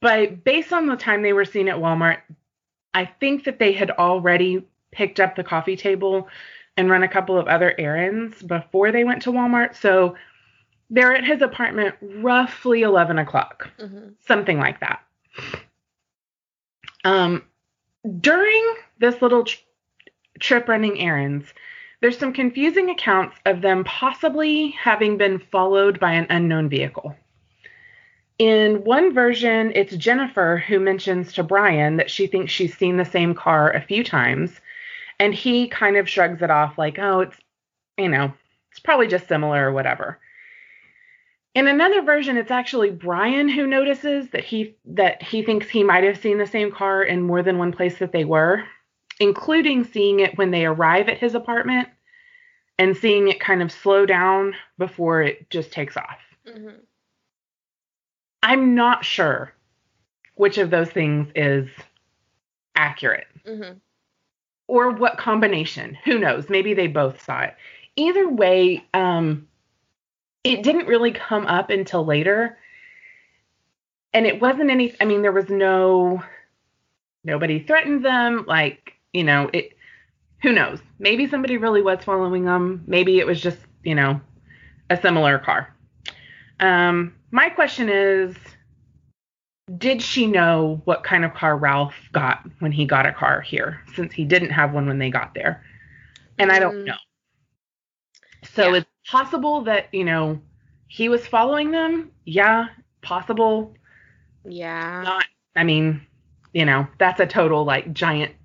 but 0.02 0.44
based 0.44 0.72
on 0.72 0.86
the 0.86 0.96
time 0.96 1.22
they 1.24 1.34
were 1.34 1.46
seen 1.46 1.68
at 1.68 1.78
Walmart, 1.78 2.20
I 2.94 3.06
think 3.06 3.46
that 3.46 3.60
they 3.60 3.72
had 3.72 3.92
already 3.92 4.66
picked 4.92 5.20
up 5.20 5.36
the 5.36 5.44
coffee 5.44 5.76
table 5.76 6.28
and 6.78 6.90
run 6.90 7.04
a 7.04 7.08
couple 7.08 7.38
of 7.38 7.48
other 7.48 7.74
errands 7.78 8.42
before 8.42 8.92
they 8.92 9.04
went 9.04 9.22
to 9.24 9.32
Walmart. 9.32 9.76
So 9.76 10.16
they're 10.90 11.16
at 11.16 11.26
his 11.26 11.42
apartment 11.42 11.96
roughly 12.02 12.84
11 12.84 13.18
o'clock, 13.18 13.70
mm-hmm. 13.80 14.10
something 14.26 14.60
like 14.60 14.80
that. 14.82 15.02
Um, 17.04 17.44
during 18.20 18.76
this 19.00 19.22
little 19.22 19.44
tr- 19.44 19.58
trip 20.40 20.68
running 20.68 21.00
errands, 21.00 21.46
there's 22.06 22.20
some 22.20 22.34
confusing 22.34 22.92
accounts 22.92 23.36
of 23.48 23.62
them 23.62 23.84
possibly 23.84 24.70
having 24.80 25.18
been 25.18 25.40
followed 25.40 26.00
by 26.00 26.12
an 26.12 26.28
unknown 26.30 26.70
vehicle. 26.70 27.16
In 28.38 28.84
one 28.84 29.12
version, 29.12 29.72
it's 29.74 29.96
Jennifer 29.96 30.64
who 30.68 30.80
mentions 30.80 31.34
to 31.34 31.42
Brian 31.42 31.98
that 31.98 32.12
she 32.12 32.28
thinks 32.28 32.52
she's 32.52 32.78
seen 32.78 32.98
the 32.98 33.06
same 33.06 33.34
car 33.34 33.72
a 33.72 33.82
few 33.82 34.04
times, 34.04 34.62
and 35.20 35.34
he 35.34 35.68
kind 35.68 35.98
of 35.98 36.08
shrugs 36.08 36.44
it 36.44 36.52
off 36.52 36.78
like, 36.78 37.00
oh, 37.00 37.22
it's, 37.22 37.38
you 37.98 38.10
know, 38.10 38.32
it's 38.70 38.80
probably 38.80 39.08
just 39.08 39.28
similar 39.28 39.68
or 39.68 39.74
whatever. 39.74 40.20
In 41.56 41.68
another 41.68 42.04
version, 42.04 42.38
it's 42.38 42.52
actually 42.52 42.92
Brian 42.92 43.50
who 43.50 43.66
notices 43.66 44.30
that 44.30 44.44
he 44.44 44.76
that 44.86 45.24
he 45.24 45.42
thinks 45.42 45.68
he 45.70 45.84
might 45.84 46.04
have 46.04 46.20
seen 46.20 46.38
the 46.38 46.46
same 46.46 46.72
car 46.72 47.02
in 47.02 47.24
more 47.24 47.42
than 47.42 47.58
one 47.58 47.72
place 47.72 47.98
that 47.98 48.12
they 48.12 48.26
were, 48.26 48.64
including 49.20 49.86
seeing 49.86 50.20
it 50.20 50.38
when 50.38 50.52
they 50.52 50.68
arrive 50.68 51.10
at 51.10 51.18
his 51.18 51.34
apartment 51.34 51.90
and 52.78 52.96
seeing 52.96 53.28
it 53.28 53.40
kind 53.40 53.62
of 53.62 53.72
slow 53.72 54.06
down 54.06 54.54
before 54.78 55.22
it 55.22 55.50
just 55.50 55.72
takes 55.72 55.96
off. 55.98 56.20
Mhm. 56.48 56.80
I'm 58.44 58.76
not 58.76 59.04
sure 59.06 59.54
which 60.36 60.58
of 60.58 60.70
those 60.70 60.92
things 60.92 61.32
is 61.36 61.68
accurate 62.76 63.28
Mhm. 63.46 63.80
or 64.68 64.92
what 64.92 65.18
combination. 65.18 65.96
Who 66.04 66.20
knows? 66.20 66.50
Maybe 66.50 66.74
they 66.74 66.88
both 66.88 67.22
saw 67.22 67.42
it. 67.42 67.56
Either 67.96 68.28
way, 68.30 68.86
um, 68.94 69.48
it 70.44 70.62
didn't 70.62 70.88
really 70.88 71.12
come 71.12 71.48
up 71.48 71.70
until 71.70 72.06
later. 72.06 72.58
And 74.14 74.26
it 74.28 74.42
wasn't 74.42 74.70
any, 74.70 74.94
I 75.00 75.06
mean, 75.06 75.22
there 75.22 75.32
was 75.32 75.50
no, 75.50 76.22
nobody 77.24 77.60
threatened 77.60 78.04
them. 78.06 78.46
Like, 78.46 78.94
you 79.14 79.24
know, 79.24 79.50
it, 79.54 79.75
who 80.46 80.52
knows? 80.52 80.80
Maybe 81.00 81.28
somebody 81.28 81.58
really 81.58 81.82
was 81.82 82.04
following 82.04 82.46
them. 82.46 82.84
Maybe 82.86 83.18
it 83.18 83.26
was 83.26 83.42
just, 83.42 83.58
you 83.84 83.96
know, 83.96 84.22
a 84.92 85.02
similar 85.02 85.40
car. 85.40 85.74
Um, 86.60 87.16
my 87.32 87.50
question 87.50 87.90
is, 87.90 88.36
did 89.80 90.04
she 90.04 90.28
know 90.28 90.82
what 90.86 91.04
kind 91.04 91.26
of 91.26 91.34
car 91.34 91.58
Ralph 91.58 91.96
got 92.12 92.48
when 92.60 92.72
he 92.72 92.86
got 92.86 93.08
a 93.08 93.12
car 93.12 93.42
here, 93.42 93.82
since 93.96 94.14
he 94.14 94.24
didn't 94.24 94.52
have 94.52 94.72
one 94.72 94.86
when 94.86 95.00
they 95.00 95.10
got 95.10 95.34
there? 95.34 95.64
And 96.38 96.52
I 96.52 96.60
don't 96.60 96.76
Mm. 96.76 96.86
know. 96.86 96.98
So 98.54 98.70
Yeah. 98.70 98.76
it's 98.76 98.90
possible 99.10 99.62
that, 99.62 99.92
you 99.92 100.04
know, 100.04 100.40
he 100.88 101.10
was 101.10 101.26
following 101.26 101.72
them. 101.72 102.12
Yeah, 102.26 102.68
possible. 103.02 103.74
Yeah. 104.48 105.02
Not, 105.02 105.26
I 105.56 105.64
mean, 105.64 106.06
you 106.54 106.66
know, 106.66 106.88
that's 107.00 107.20
a 107.20 107.26
total 107.26 107.64
like 107.66 107.94
giant 107.94 108.36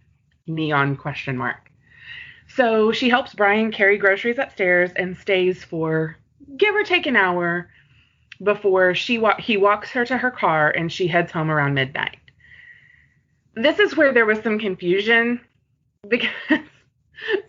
neon 0.47 0.97
question 0.97 1.37
mark. 1.37 1.70
So 2.55 2.93
she 2.93 3.09
helps 3.09 3.35
Brian 3.35 3.71
carry 3.71 3.97
groceries 3.99 4.39
upstairs 4.39 4.91
and 4.97 5.17
stays 5.17 5.63
for 5.65 6.17
give 6.57 6.75
or 6.75 6.83
take 6.83 7.07
an 7.07 7.17
hour 7.17 7.71
before 8.43 8.95
she 8.95 9.19
wa- 9.19 9.39
he 9.39 9.57
walks 9.57 9.91
her 9.91 10.05
to 10.07 10.17
her 10.17 10.31
car 10.31 10.71
and 10.71 10.93
she 10.93 11.07
heads 11.07 11.31
home 11.31 11.51
around 11.51 11.75
midnight. 11.75 12.19
This 13.55 13.79
is 13.79 13.97
where 13.97 14.13
there 14.13 14.27
was 14.27 14.41
some 14.41 14.59
confusion 14.59 15.41
because 16.09 16.31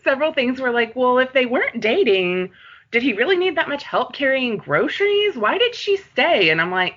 several 0.04 0.34
things 0.34 0.60
were 0.60 0.72
like, 0.72 0.96
well, 0.96 1.18
if 1.20 1.32
they 1.34 1.46
weren't 1.46 1.82
dating, 1.82 2.52
did 2.92 3.02
he 3.02 3.14
really 3.14 3.38
need 3.38 3.56
that 3.58 3.70
much 3.70 3.84
help 3.84 4.14
carrying 4.14 4.58
groceries? 4.58 5.36
Why 5.36 5.58
did 5.58 5.74
she 5.74 5.98
stay? 5.98 6.50
And 6.50 6.60
I'm 6.62 6.72
like, 6.72 6.96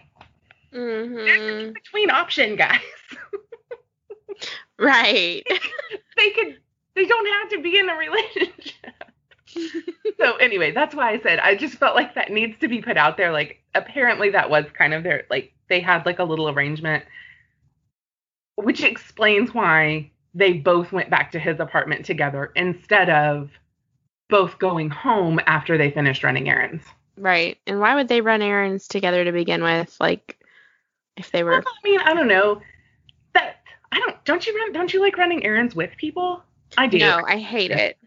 Mhm. 0.74 1.72
between 1.74 2.10
option, 2.10 2.56
guys. 2.56 2.80
Right. 4.76 5.46
they 6.16 6.30
could 6.30 6.58
they 6.94 7.04
don't 7.06 7.26
have 7.26 7.50
to 7.50 7.62
be 7.62 7.78
in 7.78 7.88
a 7.88 7.94
relationship. 7.96 8.94
so 10.18 10.36
anyway, 10.36 10.72
that's 10.72 10.94
why 10.94 11.10
I 11.12 11.20
said 11.20 11.38
I 11.38 11.54
just 11.54 11.76
felt 11.76 11.94
like 11.94 12.14
that 12.14 12.32
needs 12.32 12.58
to 12.60 12.68
be 12.68 12.82
put 12.82 12.96
out 12.96 13.16
there. 13.16 13.32
Like 13.32 13.60
apparently 13.74 14.30
that 14.30 14.50
was 14.50 14.64
kind 14.76 14.94
of 14.94 15.02
their 15.02 15.24
like 15.30 15.52
they 15.68 15.80
had 15.80 16.06
like 16.06 16.18
a 16.18 16.24
little 16.24 16.48
arrangement, 16.48 17.04
which 18.56 18.82
explains 18.82 19.54
why 19.54 20.10
they 20.34 20.52
both 20.54 20.92
went 20.92 21.10
back 21.10 21.30
to 21.32 21.38
his 21.38 21.60
apartment 21.60 22.04
together 22.04 22.52
instead 22.56 23.10
of 23.10 23.50
both 24.28 24.58
going 24.58 24.90
home 24.90 25.40
after 25.46 25.78
they 25.78 25.90
finished 25.90 26.24
running 26.24 26.48
errands. 26.48 26.84
right. 27.16 27.58
And 27.66 27.80
why 27.80 27.94
would 27.94 28.08
they 28.08 28.20
run 28.20 28.42
errands 28.42 28.88
together 28.88 29.24
to 29.24 29.32
begin 29.32 29.62
with? 29.62 29.96
Like, 30.00 30.38
if 31.16 31.30
they 31.30 31.44
Well, 31.48 31.58
were. 31.58 31.64
I 31.66 31.88
mean, 31.88 32.00
I 32.00 32.14
don't 32.14 32.28
know. 32.28 32.62
That 33.34 33.56
I 33.92 34.00
don't 34.00 34.24
don't 34.24 34.46
you 34.46 34.56
run 34.56 34.72
don't 34.72 34.92
you 34.92 35.00
like 35.00 35.16
running 35.18 35.44
errands 35.44 35.74
with 35.74 35.96
people? 35.96 36.42
I 36.76 36.86
do. 36.86 36.98
No, 36.98 37.22
I 37.26 37.38
hate 37.38 37.70
it. 37.70 37.98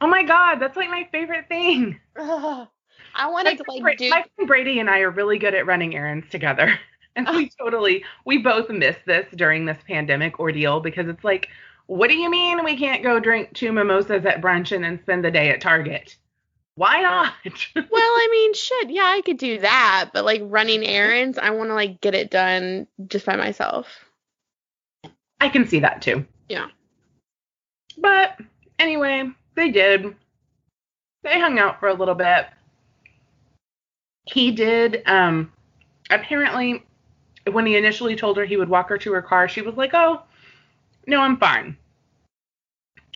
Oh 0.00 0.06
my 0.06 0.22
god, 0.22 0.56
that's 0.56 0.76
like 0.76 0.90
my 0.90 1.08
favorite 1.12 1.48
thing. 1.48 1.98
Ugh. 2.18 2.68
I 3.16 3.24
My 3.24 3.30
wanted 3.30 3.58
to 3.58 3.64
like 3.68 3.82
Bra- 3.82 3.94
do. 3.96 4.10
my 4.10 4.24
friend 4.34 4.48
Brady 4.48 4.80
and 4.80 4.90
I 4.90 5.00
are 5.00 5.10
really 5.10 5.38
good 5.38 5.54
at 5.54 5.66
running 5.66 5.94
errands 5.94 6.28
together. 6.30 6.78
And 7.16 7.28
we 7.28 7.48
totally, 7.60 8.04
we 8.24 8.38
both 8.38 8.68
missed 8.70 9.06
this 9.06 9.24
during 9.36 9.66
this 9.66 9.78
pandemic 9.86 10.40
ordeal 10.40 10.80
because 10.80 11.06
it's 11.06 11.22
like, 11.22 11.48
what 11.86 12.08
do 12.10 12.16
you 12.16 12.28
mean 12.28 12.64
we 12.64 12.76
can't 12.76 13.04
go 13.04 13.20
drink 13.20 13.52
two 13.54 13.70
mimosas 13.70 14.26
at 14.26 14.40
brunch 14.42 14.72
and 14.74 14.82
then 14.82 15.00
spend 15.00 15.24
the 15.24 15.30
day 15.30 15.50
at 15.50 15.60
Target? 15.60 16.16
Why 16.74 17.02
not? 17.02 17.34
Well, 17.76 17.86
I 17.94 18.28
mean, 18.32 18.54
shit. 18.54 18.90
Yeah, 18.90 19.04
I 19.06 19.20
could 19.20 19.36
do 19.38 19.60
that, 19.60 20.10
but 20.12 20.24
like 20.24 20.42
running 20.46 20.84
errands, 20.84 21.38
I 21.38 21.50
want 21.50 21.70
to 21.70 21.74
like 21.74 22.00
get 22.00 22.16
it 22.16 22.32
done 22.32 22.88
just 23.06 23.24
by 23.26 23.36
myself. 23.36 23.86
I 25.40 25.48
can 25.48 25.68
see 25.68 25.78
that 25.78 26.02
too. 26.02 26.26
Yeah. 26.48 26.66
But 27.98 28.38
anyway, 28.78 29.30
they 29.54 29.70
did. 29.70 30.14
They 31.22 31.40
hung 31.40 31.58
out 31.58 31.80
for 31.80 31.88
a 31.88 31.94
little 31.94 32.14
bit. 32.14 32.46
He 34.26 34.50
did, 34.50 35.02
um, 35.06 35.52
apparently, 36.10 36.84
when 37.50 37.66
he 37.66 37.76
initially 37.76 38.16
told 38.16 38.36
her 38.36 38.44
he 38.44 38.56
would 38.56 38.68
walk 38.68 38.88
her 38.88 38.98
to 38.98 39.12
her 39.12 39.22
car, 39.22 39.48
she 39.48 39.62
was 39.62 39.76
like, 39.76 39.92
oh, 39.94 40.22
no, 41.06 41.20
I'm 41.20 41.36
fine. 41.36 41.76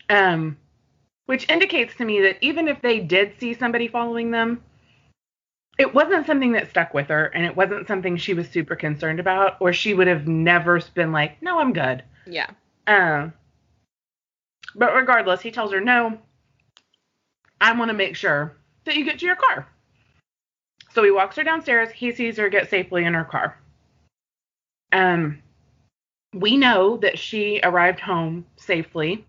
Um, 0.09 0.57
which 1.25 1.49
indicates 1.49 1.95
to 1.95 2.05
me 2.05 2.21
that 2.21 2.37
even 2.41 2.67
if 2.67 2.81
they 2.81 2.99
did 2.99 3.33
see 3.39 3.53
somebody 3.53 3.87
following 3.87 4.31
them, 4.31 4.63
it 5.77 5.93
wasn't 5.93 6.25
something 6.25 6.51
that 6.51 6.69
stuck 6.69 6.93
with 6.93 7.07
her 7.07 7.27
and 7.27 7.45
it 7.45 7.55
wasn't 7.55 7.87
something 7.87 8.17
she 8.17 8.33
was 8.33 8.49
super 8.49 8.75
concerned 8.75 9.19
about, 9.19 9.57
or 9.59 9.71
she 9.71 9.93
would 9.93 10.07
have 10.07 10.27
never 10.27 10.81
been 10.93 11.11
like, 11.11 11.41
no, 11.41 11.59
I'm 11.59 11.73
good. 11.73 12.03
Yeah. 12.25 12.49
Um, 12.85 13.33
but 14.75 14.95
regardless, 14.95 15.41
he 15.41 15.51
tells 15.51 15.71
her, 15.71 15.81
no, 15.81 16.17
I 17.61 17.73
want 17.73 17.89
to 17.89 17.97
make 17.97 18.15
sure 18.15 18.55
that 18.85 18.95
you 18.95 19.05
get 19.05 19.19
to 19.19 19.25
your 19.25 19.35
car. 19.35 19.67
So 20.93 21.03
he 21.03 21.11
walks 21.11 21.35
her 21.35 21.43
downstairs. 21.43 21.89
He 21.91 22.11
sees 22.11 22.37
her 22.37 22.49
get 22.49 22.69
safely 22.69 23.05
in 23.05 23.13
her 23.13 23.23
car. 23.23 23.57
Um, 24.91 25.39
we 26.33 26.57
know 26.57 26.97
that 26.97 27.17
she 27.19 27.59
arrived 27.63 27.99
home 27.99 28.45
safely 28.55 29.25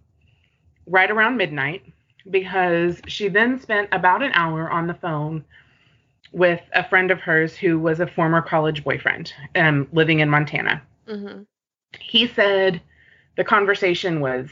right 0.87 1.11
around 1.11 1.37
midnight 1.37 1.83
because 2.31 3.01
she 3.07 3.29
then 3.29 3.59
spent 3.59 3.89
about 3.93 4.23
an 4.23 4.33
hour 4.35 4.71
on 4.71 4.87
the 4.87 4.95
phone 4.95 5.45
with 6.33 6.61
a 6.75 6.87
friend 6.89 7.11
of 7.11 7.21
hers 7.21 7.57
who 7.57 7.79
was 7.79 8.01
a 8.01 8.07
former 8.07 8.41
college 8.41 8.85
boyfriend 8.85 9.33
um, 9.55 9.89
living 9.93 10.21
in 10.21 10.29
Montana 10.29 10.83
hmm 11.09 11.43
he 11.99 12.27
said 12.29 12.81
the 13.37 13.43
conversation 13.43 14.21
was 14.21 14.49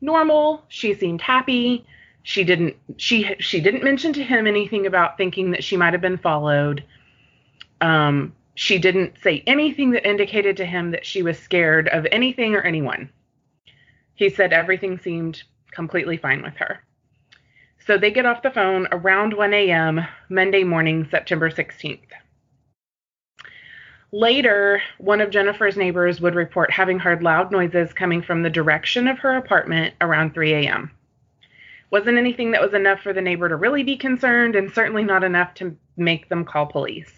normal. 0.00 0.64
She 0.68 0.94
seemed 0.94 1.20
happy. 1.20 1.86
She 2.22 2.44
didn't 2.44 2.76
she 2.96 3.34
she 3.38 3.60
didn't 3.60 3.84
mention 3.84 4.12
to 4.14 4.24
him 4.24 4.46
anything 4.46 4.86
about 4.86 5.16
thinking 5.16 5.52
that 5.52 5.64
she 5.64 5.76
might 5.76 5.92
have 5.94 6.02
been 6.02 6.18
followed. 6.18 6.84
Um 7.80 8.34
she 8.54 8.78
didn't 8.78 9.14
say 9.22 9.42
anything 9.46 9.92
that 9.92 10.06
indicated 10.06 10.56
to 10.58 10.66
him 10.66 10.90
that 10.90 11.06
she 11.06 11.22
was 11.22 11.38
scared 11.38 11.88
of 11.88 12.06
anything 12.12 12.54
or 12.54 12.60
anyone. 12.60 13.10
He 14.14 14.28
said 14.28 14.52
everything 14.52 14.98
seemed 14.98 15.42
completely 15.70 16.18
fine 16.18 16.42
with 16.42 16.56
her. 16.56 16.82
So 17.86 17.96
they 17.96 18.10
get 18.10 18.26
off 18.26 18.42
the 18.42 18.50
phone 18.50 18.86
around 18.92 19.32
1 19.32 19.54
a.m 19.54 20.06
monday 20.28 20.62
morning 20.62 21.08
september 21.10 21.50
16th 21.50 22.00
Later, 24.12 24.82
one 24.98 25.20
of 25.20 25.30
Jennifer's 25.30 25.76
neighbors 25.76 26.20
would 26.20 26.34
report 26.34 26.72
having 26.72 26.98
heard 26.98 27.22
loud 27.22 27.52
noises 27.52 27.92
coming 27.92 28.22
from 28.22 28.42
the 28.42 28.50
direction 28.50 29.06
of 29.06 29.20
her 29.20 29.36
apartment 29.36 29.94
around 30.00 30.34
3 30.34 30.52
a.m. 30.52 30.90
Wasn't 31.90 32.18
anything 32.18 32.50
that 32.50 32.62
was 32.62 32.74
enough 32.74 33.00
for 33.00 33.12
the 33.12 33.20
neighbor 33.20 33.48
to 33.48 33.56
really 33.56 33.82
be 33.84 33.96
concerned, 33.96 34.56
and 34.56 34.72
certainly 34.72 35.04
not 35.04 35.22
enough 35.22 35.54
to 35.54 35.76
make 35.96 36.28
them 36.28 36.44
call 36.44 36.66
police. 36.66 37.12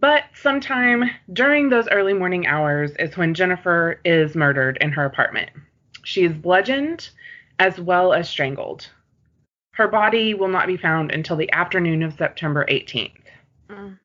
But 0.00 0.24
sometime 0.34 1.10
during 1.32 1.68
those 1.68 1.88
early 1.88 2.12
morning 2.12 2.46
hours 2.46 2.92
is 2.98 3.16
when 3.16 3.34
Jennifer 3.34 4.00
is 4.04 4.34
murdered 4.36 4.78
in 4.80 4.92
her 4.92 5.04
apartment. 5.04 5.50
She 6.04 6.24
is 6.24 6.32
bludgeoned 6.32 7.10
as 7.58 7.80
well 7.80 8.12
as 8.12 8.28
strangled. 8.28 8.88
Her 9.72 9.88
body 9.88 10.34
will 10.34 10.48
not 10.48 10.66
be 10.66 10.76
found 10.76 11.12
until 11.12 11.36
the 11.36 11.52
afternoon 11.52 12.02
of 12.02 12.14
September 12.14 12.64
18th 12.68 13.12
Mm. 13.68 13.98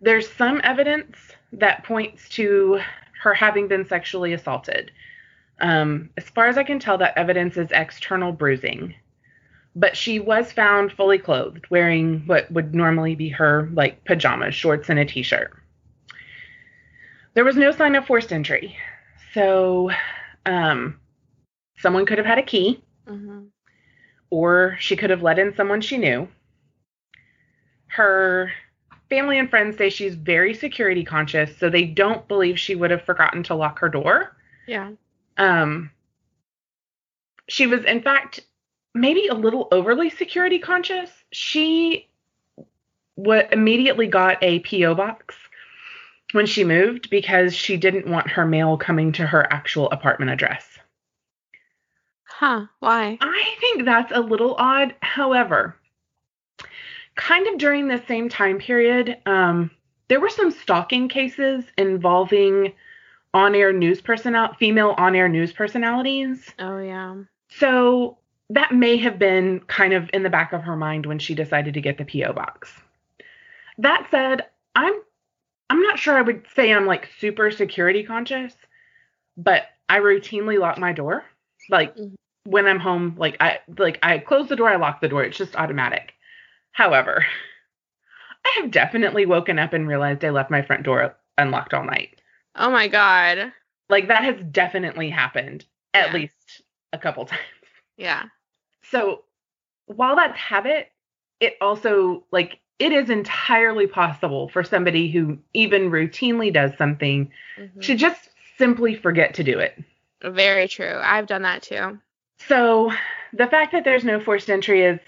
There's 0.00 0.30
some 0.30 0.60
evidence 0.64 1.16
that 1.52 1.84
points 1.84 2.28
to 2.30 2.80
her 3.22 3.34
having 3.34 3.68
been 3.68 3.86
sexually 3.86 4.32
assaulted. 4.32 4.90
Um, 5.60 6.10
as 6.16 6.28
far 6.30 6.46
as 6.46 6.58
I 6.58 6.64
can 6.64 6.78
tell, 6.78 6.98
that 6.98 7.16
evidence 7.16 7.56
is 7.56 7.70
external 7.70 8.32
bruising. 8.32 8.94
But 9.76 9.96
she 9.96 10.20
was 10.20 10.52
found 10.52 10.92
fully 10.92 11.18
clothed, 11.18 11.66
wearing 11.70 12.22
what 12.26 12.50
would 12.52 12.74
normally 12.74 13.14
be 13.14 13.28
her 13.30 13.68
like 13.72 14.04
pajamas, 14.04 14.54
shorts, 14.54 14.88
and 14.88 14.98
a 14.98 15.04
t-shirt. 15.04 15.52
There 17.34 17.44
was 17.44 17.56
no 17.56 17.72
sign 17.72 17.96
of 17.96 18.06
forced 18.06 18.32
entry, 18.32 18.76
so 19.32 19.90
um, 20.46 21.00
someone 21.78 22.06
could 22.06 22.18
have 22.18 22.26
had 22.26 22.38
a 22.38 22.42
key, 22.42 22.82
hmm 23.06 23.44
or 24.30 24.76
she 24.80 24.96
could 24.96 25.10
have 25.10 25.22
let 25.22 25.38
in 25.38 25.54
someone 25.54 25.80
she 25.80 25.96
knew. 25.96 26.26
Her 27.86 28.50
family 29.08 29.38
and 29.38 29.50
friends 29.50 29.76
say 29.76 29.90
she's 29.90 30.14
very 30.14 30.54
security 30.54 31.04
conscious, 31.04 31.56
so 31.58 31.68
they 31.68 31.84
don't 31.84 32.26
believe 32.28 32.58
she 32.58 32.74
would 32.74 32.90
have 32.90 33.04
forgotten 33.04 33.42
to 33.44 33.54
lock 33.54 33.78
her 33.80 33.88
door. 33.88 34.36
Yeah. 34.66 34.92
Um, 35.36 35.90
she 37.48 37.66
was, 37.66 37.84
in 37.84 38.02
fact, 38.02 38.40
maybe 38.94 39.26
a 39.26 39.34
little 39.34 39.68
overly 39.72 40.10
security 40.10 40.58
conscious. 40.58 41.10
She 41.32 42.08
what 43.16 43.52
immediately 43.52 44.08
got 44.08 44.42
a 44.42 44.58
PO 44.60 44.94
box 44.94 45.36
when 46.32 46.46
she 46.46 46.64
moved 46.64 47.10
because 47.10 47.54
she 47.54 47.76
didn't 47.76 48.08
want 48.08 48.28
her 48.28 48.44
mail 48.44 48.76
coming 48.76 49.12
to 49.12 49.26
her 49.26 49.52
actual 49.52 49.88
apartment 49.90 50.32
address. 50.32 50.66
Huh. 52.24 52.66
Why? 52.80 53.16
I 53.20 53.54
think 53.60 53.84
that's 53.84 54.10
a 54.12 54.20
little 54.20 54.56
odd. 54.58 54.96
However, 55.00 55.76
kind 57.16 57.46
of 57.46 57.58
during 57.58 57.88
the 57.88 58.02
same 58.06 58.28
time 58.28 58.58
period, 58.58 59.18
um, 59.26 59.70
there 60.08 60.20
were 60.20 60.28
some 60.28 60.50
stalking 60.50 61.08
cases 61.08 61.64
involving 61.78 62.72
on-air 63.32 63.72
news 63.72 64.00
personnel, 64.00 64.54
female 64.54 64.94
on-air 64.98 65.28
news 65.28 65.52
personalities. 65.52 66.50
Oh 66.58 66.78
yeah. 66.78 67.16
So 67.48 68.18
that 68.50 68.72
may 68.74 68.96
have 68.98 69.18
been 69.18 69.60
kind 69.60 69.92
of 69.92 70.10
in 70.12 70.22
the 70.22 70.30
back 70.30 70.52
of 70.52 70.62
her 70.62 70.76
mind 70.76 71.06
when 71.06 71.18
she 71.18 71.34
decided 71.34 71.74
to 71.74 71.80
get 71.80 71.98
the 71.98 72.04
PO 72.04 72.32
box. 72.32 72.72
That 73.78 74.06
said, 74.10 74.46
I'm 74.74 74.94
I'm 75.70 75.80
not 75.82 75.98
sure 75.98 76.16
I 76.16 76.22
would 76.22 76.44
say 76.54 76.72
I'm 76.72 76.86
like 76.86 77.08
super 77.18 77.50
security 77.50 78.04
conscious, 78.04 78.54
but 79.36 79.64
I 79.88 79.98
routinely 79.98 80.58
lock 80.60 80.78
my 80.78 80.92
door. 80.92 81.24
Like 81.70 81.96
Mhm. 81.96 82.14
when 82.44 82.66
I'm 82.66 82.78
home, 82.78 83.14
like 83.16 83.36
I 83.40 83.60
like 83.78 83.98
I 84.02 84.18
close 84.18 84.48
the 84.48 84.56
door, 84.56 84.68
I 84.68 84.76
lock 84.76 85.00
the 85.00 85.08
door. 85.08 85.24
It's 85.24 85.38
just 85.38 85.56
automatic. 85.56 86.12
However, 86.74 87.24
I 88.44 88.52
have 88.60 88.70
definitely 88.72 89.26
woken 89.26 89.58
up 89.58 89.72
and 89.72 89.88
realized 89.88 90.24
I 90.24 90.30
left 90.30 90.50
my 90.50 90.60
front 90.60 90.82
door 90.82 91.16
unlocked 91.38 91.72
all 91.72 91.84
night. 91.84 92.20
Oh 92.56 92.70
my 92.70 92.88
god. 92.88 93.52
Like 93.88 94.08
that 94.08 94.24
has 94.24 94.36
definitely 94.50 95.08
happened 95.08 95.64
at 95.94 96.08
Yeah. 96.08 96.14
least 96.14 96.62
a 96.92 96.98
couple 96.98 97.24
times. 97.26 97.40
Yeah. 97.96 98.24
So 98.90 99.22
while 99.86 100.16
that's 100.16 100.36
habit, 100.36 100.90
it 101.40 101.56
also 101.60 102.24
like 102.32 102.58
it 102.80 102.92
is 102.92 103.08
entirely 103.08 103.86
possible 103.86 104.48
for 104.48 104.64
somebody 104.64 105.10
who 105.12 105.38
even 105.52 105.90
routinely 105.92 106.52
does 106.52 106.76
something 106.76 107.30
Mhm. 107.56 107.82
to 107.82 107.94
just 107.94 108.30
simply 108.58 108.96
forget 108.96 109.34
to 109.34 109.44
do 109.44 109.60
it. 109.60 109.80
Very 110.22 110.66
true. 110.66 110.98
I've 111.00 111.26
done 111.28 111.42
that 111.42 111.62
too. 111.62 112.00
So 112.48 112.92
the 113.32 113.46
fact 113.46 113.70
that 113.72 113.84
there's 113.84 114.04
no 114.04 114.18
forced 114.18 114.50
entry 114.50 114.82
is 114.82 114.98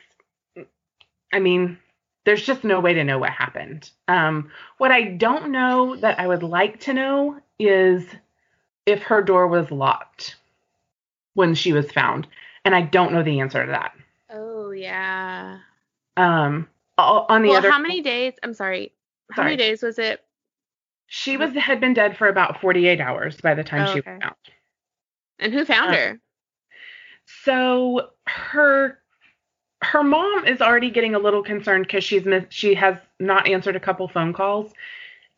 I 1.33 1.39
mean, 1.41 1.79
there's 2.25 2.45
just 2.45 2.65
no 2.65 2.81
way 2.81 2.95
to 2.95 3.05
know 3.05 3.19
what 3.19 3.31
happened. 3.31 3.91
Um, 4.09 4.51
what 4.79 4.91
I 4.91 5.03
don't 5.03 5.51
know 5.53 5.97
that 5.97 6.19
I 6.19 6.27
would 6.27 6.43
like 6.43 6.81
to 6.81 6.95
know 6.95 7.41
is 7.59 8.05
if 8.85 9.03
her 9.05 9.23
door 9.23 9.47
was 9.47 9.71
locked 9.71 10.37
when 11.35 11.55
she 11.55 11.73
was 11.73 11.91
found. 11.93 12.27
And 12.65 12.75
I 12.75 12.83
don't 12.83 13.12
know 13.12 13.23
the 13.23 13.41
answer 13.41 13.65
to 13.65 13.71
that. 13.73 13.93
Oh 14.31 14.71
yeah. 14.71 15.59
Um, 16.17 16.69
on 16.99 17.43
the 17.43 17.49
well, 17.49 17.59
other, 17.59 17.71
how 17.71 17.79
many 17.79 18.01
days? 18.03 18.35
I'm 18.43 18.55
sorry. 18.55 18.93
How 19.31 19.45
many 19.45 19.57
days 19.57 19.83
was 19.83 19.99
it? 19.99 20.23
she 21.09 21.37
was 21.37 21.53
had 21.55 21.79
been 21.81 21.95
dead 21.95 22.17
for 22.17 22.27
about 22.27 22.61
48 22.61 23.01
hours 23.01 23.41
by 23.41 23.55
the 23.55 23.62
time 23.62 23.83
Oh, 23.89 23.93
she 23.93 23.99
okay. 24.01 24.15
was 24.15 24.23
found. 24.23 24.35
And 25.39 25.53
who 25.53 25.65
found 25.65 25.91
Uh, 25.95 25.97
her? 25.97 26.21
So 27.45 28.11
her 28.27 28.99
her 29.83 30.03
mom 30.03 30.47
is 30.47 30.61
already 30.61 30.91
getting 30.91 31.15
a 31.15 31.19
little 31.19 31.43
concerned 31.43 31.87
because 31.87 32.05
she's 32.05 32.25
miss, 32.25 32.45
she 32.49 32.75
has 32.75 32.97
not 33.21 33.47
answered 33.49 33.77
a 33.77 33.81
couple 33.81 34.09
phone 34.09 34.33
calls, 34.33 34.73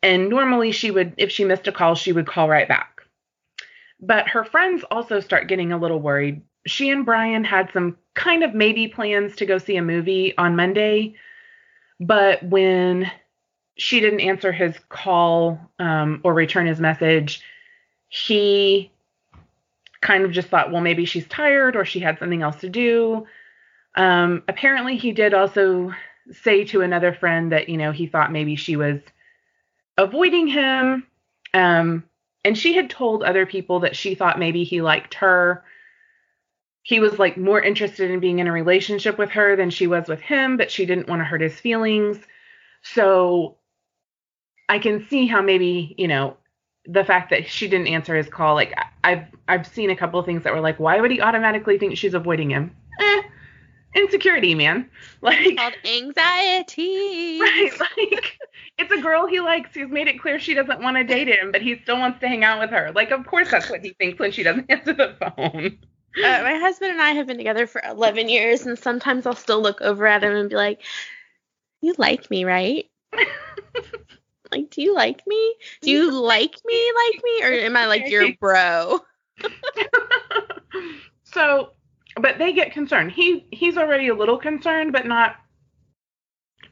and 0.01 0.29
normally 0.29 0.71
she 0.71 0.91
would 0.91 1.13
if 1.17 1.31
she 1.31 1.43
missed 1.43 1.67
a 1.67 1.71
call 1.71 1.95
she 1.95 2.13
would 2.13 2.27
call 2.27 2.47
right 2.47 2.67
back. 2.67 3.01
But 3.99 4.29
her 4.29 4.45
friends 4.45 4.83
also 4.89 5.19
start 5.19 5.49
getting 5.49 5.71
a 5.71 5.77
little 5.77 5.99
worried. 5.99 6.41
She 6.65 6.89
and 6.89 7.05
Brian 7.05 7.43
had 7.43 7.69
some 7.73 7.97
kind 8.13 8.43
of 8.43 8.53
maybe 8.53 8.87
plans 8.87 9.35
to 9.37 9.45
go 9.45 9.57
see 9.57 9.75
a 9.75 9.81
movie 9.81 10.37
on 10.37 10.55
Monday, 10.55 11.15
but 11.99 12.41
when 12.43 13.11
she 13.77 13.99
didn't 13.99 14.21
answer 14.21 14.51
his 14.51 14.77
call 14.89 15.59
um, 15.79 16.21
or 16.23 16.33
return 16.33 16.67
his 16.67 16.79
message, 16.79 17.41
he 18.09 18.91
kind 20.01 20.23
of 20.23 20.31
just 20.31 20.49
thought, 20.49 20.71
well, 20.71 20.81
maybe 20.81 21.05
she's 21.05 21.27
tired 21.27 21.75
or 21.75 21.85
she 21.85 21.99
had 21.99 22.19
something 22.19 22.41
else 22.41 22.57
to 22.57 22.69
do. 22.69 23.25
Um, 23.99 24.43
apparently, 24.47 24.95
he 24.95 25.11
did 25.11 25.33
also 25.33 25.93
say 26.31 26.63
to 26.63 26.79
another 26.79 27.11
friend 27.13 27.51
that, 27.51 27.67
you 27.67 27.75
know, 27.75 27.91
he 27.91 28.07
thought 28.07 28.31
maybe 28.31 28.55
she 28.55 28.77
was 28.77 29.01
avoiding 29.97 30.47
him. 30.47 31.05
Um, 31.53 32.05
and 32.45 32.57
she 32.57 32.73
had 32.73 32.89
told 32.89 33.23
other 33.23 33.45
people 33.45 33.81
that 33.81 33.97
she 33.97 34.15
thought 34.15 34.39
maybe 34.39 34.63
he 34.63 34.81
liked 34.81 35.15
her. 35.15 35.65
He 36.81 37.01
was 37.01 37.19
like 37.19 37.35
more 37.35 37.61
interested 37.61 38.09
in 38.09 38.21
being 38.21 38.39
in 38.39 38.47
a 38.47 38.53
relationship 38.53 39.17
with 39.17 39.31
her 39.31 39.57
than 39.57 39.69
she 39.69 39.85
was 39.85 40.07
with 40.07 40.21
him, 40.21 40.55
but 40.55 40.71
she 40.71 40.85
didn't 40.85 41.09
want 41.09 41.19
to 41.19 41.25
hurt 41.25 41.41
his 41.41 41.59
feelings. 41.59 42.17
So 42.81 43.57
I 44.69 44.79
can 44.79 45.05
see 45.09 45.27
how 45.27 45.41
maybe, 45.41 45.93
you 45.97 46.07
know, 46.07 46.37
the 46.85 47.03
fact 47.03 47.31
that 47.31 47.49
she 47.49 47.67
didn't 47.67 47.87
answer 47.87 48.15
his 48.15 48.29
call, 48.29 48.55
like 48.55 48.73
I've 49.03 49.25
I've 49.49 49.67
seen 49.67 49.89
a 49.89 49.95
couple 49.97 50.21
of 50.21 50.25
things 50.25 50.43
that 50.43 50.53
were 50.53 50.61
like, 50.61 50.79
why 50.79 51.01
would 51.01 51.11
he 51.11 51.19
automatically 51.19 51.77
think 51.77 51.97
she's 51.97 52.13
avoiding 52.13 52.49
him? 52.49 52.73
Eh, 53.01 53.21
insecurity, 53.95 54.55
man. 54.55 54.89
Like 55.21 55.57
Called 55.57 55.73
anxiety. 55.83 57.41
right, 57.41 57.71
like 57.77 58.39
it's 58.77 58.89
a 58.89 59.01
girl 59.01 59.27
he 59.27 59.41
likes 59.41 59.71
who's 59.73 59.91
made 59.91 60.07
it 60.07 60.21
clear 60.21 60.39
she 60.39 60.53
doesn't 60.53 60.81
want 60.81 60.95
to 60.95 61.03
date 61.03 61.27
him, 61.27 61.51
but 61.51 61.61
he 61.61 61.77
still 61.83 61.99
wants 61.99 62.21
to 62.21 62.27
hang 62.29 62.45
out 62.45 62.61
with 62.61 62.69
her. 62.69 62.93
Like, 62.93 63.11
of 63.11 63.27
course 63.27 63.51
that's 63.51 63.69
what 63.69 63.83
he 63.83 63.89
thinks 63.99 64.17
when 64.17 64.31
she 64.31 64.43
doesn't 64.43 64.65
answer 64.71 64.93
the 64.93 65.15
phone. 65.19 65.77
Uh, 66.17 66.41
my 66.41 66.57
husband 66.57 66.93
and 66.93 67.01
I 67.01 67.11
have 67.11 67.27
been 67.27 67.37
together 67.37 67.67
for 67.67 67.81
11 67.85 68.29
years, 68.29 68.65
and 68.65 68.79
sometimes 68.79 69.25
I'll 69.25 69.35
still 69.35 69.61
look 69.61 69.81
over 69.81 70.07
at 70.07 70.23
him 70.23 70.33
and 70.33 70.49
be 70.49 70.55
like, 70.55 70.81
"You 71.81 71.93
like 71.97 72.31
me, 72.31 72.45
right? 72.45 72.89
like, 74.51 74.69
do 74.69 74.81
you 74.81 74.95
like 74.95 75.21
me? 75.27 75.55
Do 75.81 75.91
you 75.91 76.11
like 76.11 76.55
me, 76.65 76.91
like 76.95 77.23
me, 77.23 77.43
or 77.43 77.51
am 77.51 77.75
I 77.75 77.87
like 77.87 78.09
your 78.09 78.33
bro?" 78.39 79.01
so, 81.23 81.73
but 82.19 82.37
they 82.37 82.53
get 82.53 82.71
concerned. 82.71 83.11
He 83.11 83.45
he's 83.51 83.77
already 83.77 84.07
a 84.07 84.15
little 84.15 84.37
concerned, 84.37 84.91
but 84.91 85.05
not 85.05 85.35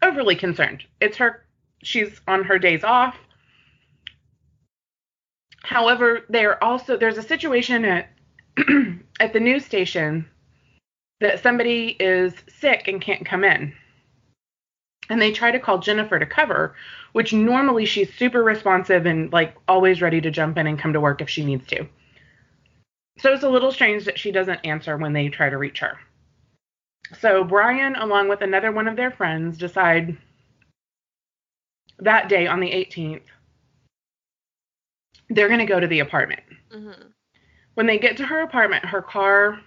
overly 0.01 0.35
concerned. 0.35 0.83
It's 1.01 1.17
her 1.17 1.45
she's 1.83 2.21
on 2.27 2.43
her 2.43 2.59
days 2.59 2.83
off. 2.83 3.15
However, 5.63 6.25
there 6.29 6.63
also 6.63 6.97
there's 6.97 7.17
a 7.17 7.23
situation 7.23 7.85
at 7.85 8.09
at 9.19 9.33
the 9.33 9.39
news 9.39 9.65
station 9.65 10.25
that 11.19 11.41
somebody 11.41 11.95
is 11.99 12.33
sick 12.47 12.87
and 12.87 13.01
can't 13.01 13.25
come 13.25 13.43
in. 13.43 13.73
And 15.09 15.21
they 15.21 15.31
try 15.31 15.51
to 15.51 15.59
call 15.59 15.79
Jennifer 15.79 16.19
to 16.19 16.25
cover, 16.25 16.75
which 17.13 17.33
normally 17.33 17.85
she's 17.85 18.13
super 18.13 18.43
responsive 18.43 19.05
and 19.05 19.31
like 19.31 19.55
always 19.67 20.01
ready 20.01 20.21
to 20.21 20.31
jump 20.31 20.57
in 20.57 20.67
and 20.67 20.77
come 20.77 20.93
to 20.93 21.01
work 21.01 21.21
if 21.21 21.29
she 21.29 21.45
needs 21.45 21.65
to. 21.67 21.87
So 23.19 23.33
it's 23.33 23.43
a 23.43 23.49
little 23.49 23.71
strange 23.71 24.05
that 24.05 24.19
she 24.19 24.31
doesn't 24.31 24.59
answer 24.65 24.97
when 24.97 25.13
they 25.13 25.29
try 25.29 25.49
to 25.49 25.57
reach 25.57 25.79
her. 25.79 25.97
So 27.19 27.43
Brian, 27.43 27.95
along 27.95 28.27
with 28.29 28.41
another 28.41 28.71
one 28.71 28.87
of 28.87 28.95
their 28.95 29.11
friends, 29.11 29.57
decide 29.57 30.17
that 31.99 32.29
day 32.29 32.47
on 32.47 32.59
the 32.59 32.69
18th, 32.69 33.23
they're 35.29 35.47
going 35.47 35.59
to 35.59 35.65
go 35.65 35.79
to 35.79 35.87
the 35.87 35.99
apartment. 35.99 36.41
hmm 36.71 36.91
When 37.73 37.87
they 37.87 37.97
get 37.97 38.17
to 38.17 38.25
her 38.25 38.41
apartment, 38.41 38.85
her 38.85 39.01
car 39.01 39.59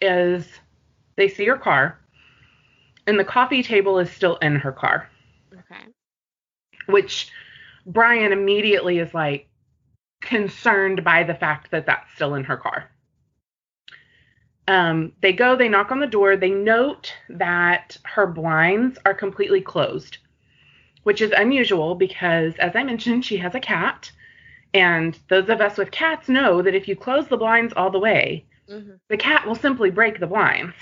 is, 0.00 0.48
they 1.16 1.28
see 1.28 1.46
her 1.46 1.56
car, 1.56 1.98
and 3.06 3.18
the 3.18 3.24
coffee 3.24 3.62
table 3.62 3.98
is 3.98 4.10
still 4.10 4.36
in 4.38 4.56
her 4.56 4.72
car, 4.72 5.08
Okay. 5.52 5.84
which 6.86 7.28
Brian 7.86 8.32
immediately 8.32 8.98
is 8.98 9.12
like 9.14 9.48
concerned 10.32 11.04
by 11.04 11.22
the 11.22 11.34
fact 11.34 11.70
that 11.70 11.84
that's 11.84 12.10
still 12.14 12.34
in 12.34 12.44
her 12.44 12.56
car. 12.56 12.90
Um, 14.66 15.12
they 15.20 15.34
go, 15.34 15.54
they 15.56 15.68
knock 15.68 15.90
on 15.90 16.00
the 16.00 16.06
door, 16.06 16.36
they 16.36 16.48
note 16.50 17.12
that 17.28 17.98
her 18.04 18.26
blinds 18.26 18.98
are 19.04 19.12
completely 19.12 19.60
closed, 19.60 20.16
which 21.02 21.20
is 21.20 21.32
unusual 21.36 21.94
because, 21.94 22.54
as 22.56 22.74
I 22.74 22.82
mentioned, 22.82 23.26
she 23.26 23.36
has 23.36 23.54
a 23.54 23.60
cat. 23.60 24.10
And 24.72 25.18
those 25.28 25.50
of 25.50 25.60
us 25.60 25.76
with 25.76 25.90
cats 25.90 26.30
know 26.30 26.62
that 26.62 26.74
if 26.74 26.88
you 26.88 26.96
close 26.96 27.28
the 27.28 27.36
blinds 27.36 27.74
all 27.76 27.90
the 27.90 27.98
way, 27.98 28.46
hmm 28.68 28.94
the 29.10 29.18
cat 29.18 29.46
will 29.46 29.54
simply 29.66 29.90
break 29.90 30.18
the 30.18 30.26
blinds. 30.26 30.74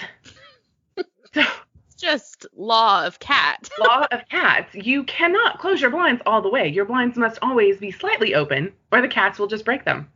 so, 1.35 1.43
just 2.01 2.47
law 2.57 3.05
of 3.05 3.19
cat. 3.19 3.69
law 3.79 4.07
of 4.11 4.21
cats, 4.29 4.75
you 4.75 5.05
cannot 5.05 5.59
close 5.59 5.81
your 5.81 5.91
blinds 5.91 6.23
all 6.27 6.43
the 6.43 6.49
way. 6.49 6.69
Your 6.69 6.85
blinds 6.85 7.17
must 7.17 7.39
always 7.43 7.79
be 7.79 7.91
slightly 7.91 8.35
open, 8.35 8.73
or 8.91 9.01
the 9.01 9.09
cats 9.09 9.39
will 9.39 9.47
just 9.47 9.65
break 9.65 9.85
them. 9.85 10.09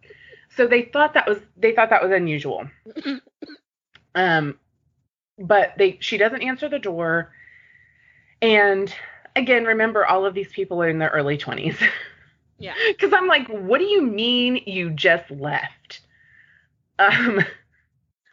So 0.57 0.67
they 0.67 0.83
thought 0.83 1.15
that 1.15 1.29
was 1.29 1.39
they 1.57 1.73
thought 1.73 1.91
that 1.91 2.03
was 2.03 2.13
unusual. 2.13 2.69
Um, 4.17 4.61
but 5.41 5.73
they 5.77 5.99
she 6.01 6.19
doesn't 6.19 6.43
answer 6.43 6.69
the 6.69 6.79
door, 6.79 7.33
and 8.41 8.95
again, 9.35 9.65
remember 9.65 10.07
all 10.07 10.25
of 10.25 10.35
these 10.35 10.53
people 10.53 10.81
are 10.81 10.89
in 10.89 10.99
their 10.99 11.11
early 11.11 11.37
twenties. 11.37 11.77
yeah. 12.59 12.75
Because 12.87 13.13
I'm 13.13 13.27
like, 13.27 13.49
what 13.49 13.79
do 13.79 13.85
you 13.87 14.03
mean 14.03 14.63
you 14.67 14.91
just 14.91 15.29
left? 15.33 16.01
Um, 17.01 17.45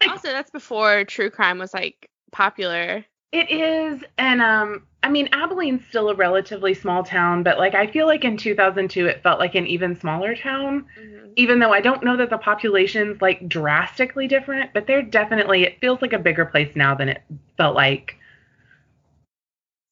also, 0.08 0.28
that's 0.30 0.52
before 0.52 1.04
true 1.06 1.32
crime 1.32 1.58
was 1.58 1.74
like 1.74 2.10
popular. 2.32 3.04
It 3.32 3.50
is, 3.50 4.04
and 4.18 4.42
um, 4.42 4.88
I 5.04 5.10
mean, 5.10 5.30
Abilene's 5.32 5.86
still 5.88 6.10
a 6.10 6.16
relatively 6.16 6.74
small 6.74 7.04
town, 7.04 7.44
but 7.44 7.58
like 7.58 7.74
I 7.74 7.88
feel 7.88 8.06
like 8.06 8.26
in 8.26 8.36
2002 8.36 9.08
it 9.08 9.24
felt 9.24 9.40
like 9.40 9.56
an 9.56 9.66
even 9.68 9.98
smaller 9.98 10.36
town. 10.36 10.86
Mm-hmm. 11.00 11.28
Even 11.38 11.60
though 11.60 11.72
I 11.72 11.80
don't 11.80 12.04
know 12.04 12.18
that 12.18 12.30
the 12.30 12.38
population's 12.38 13.22
like 13.22 13.48
drastically 13.48 14.28
different, 14.28 14.74
but 14.74 14.86
they're 14.86 15.02
definitely 15.02 15.64
it 15.64 15.80
feels 15.80 16.02
like 16.02 16.12
a 16.12 16.20
bigger 16.20 16.46
place 16.46 16.76
now 16.76 16.94
than 16.94 17.08
it 17.08 17.24
felt 17.56 17.74
like 17.74 18.18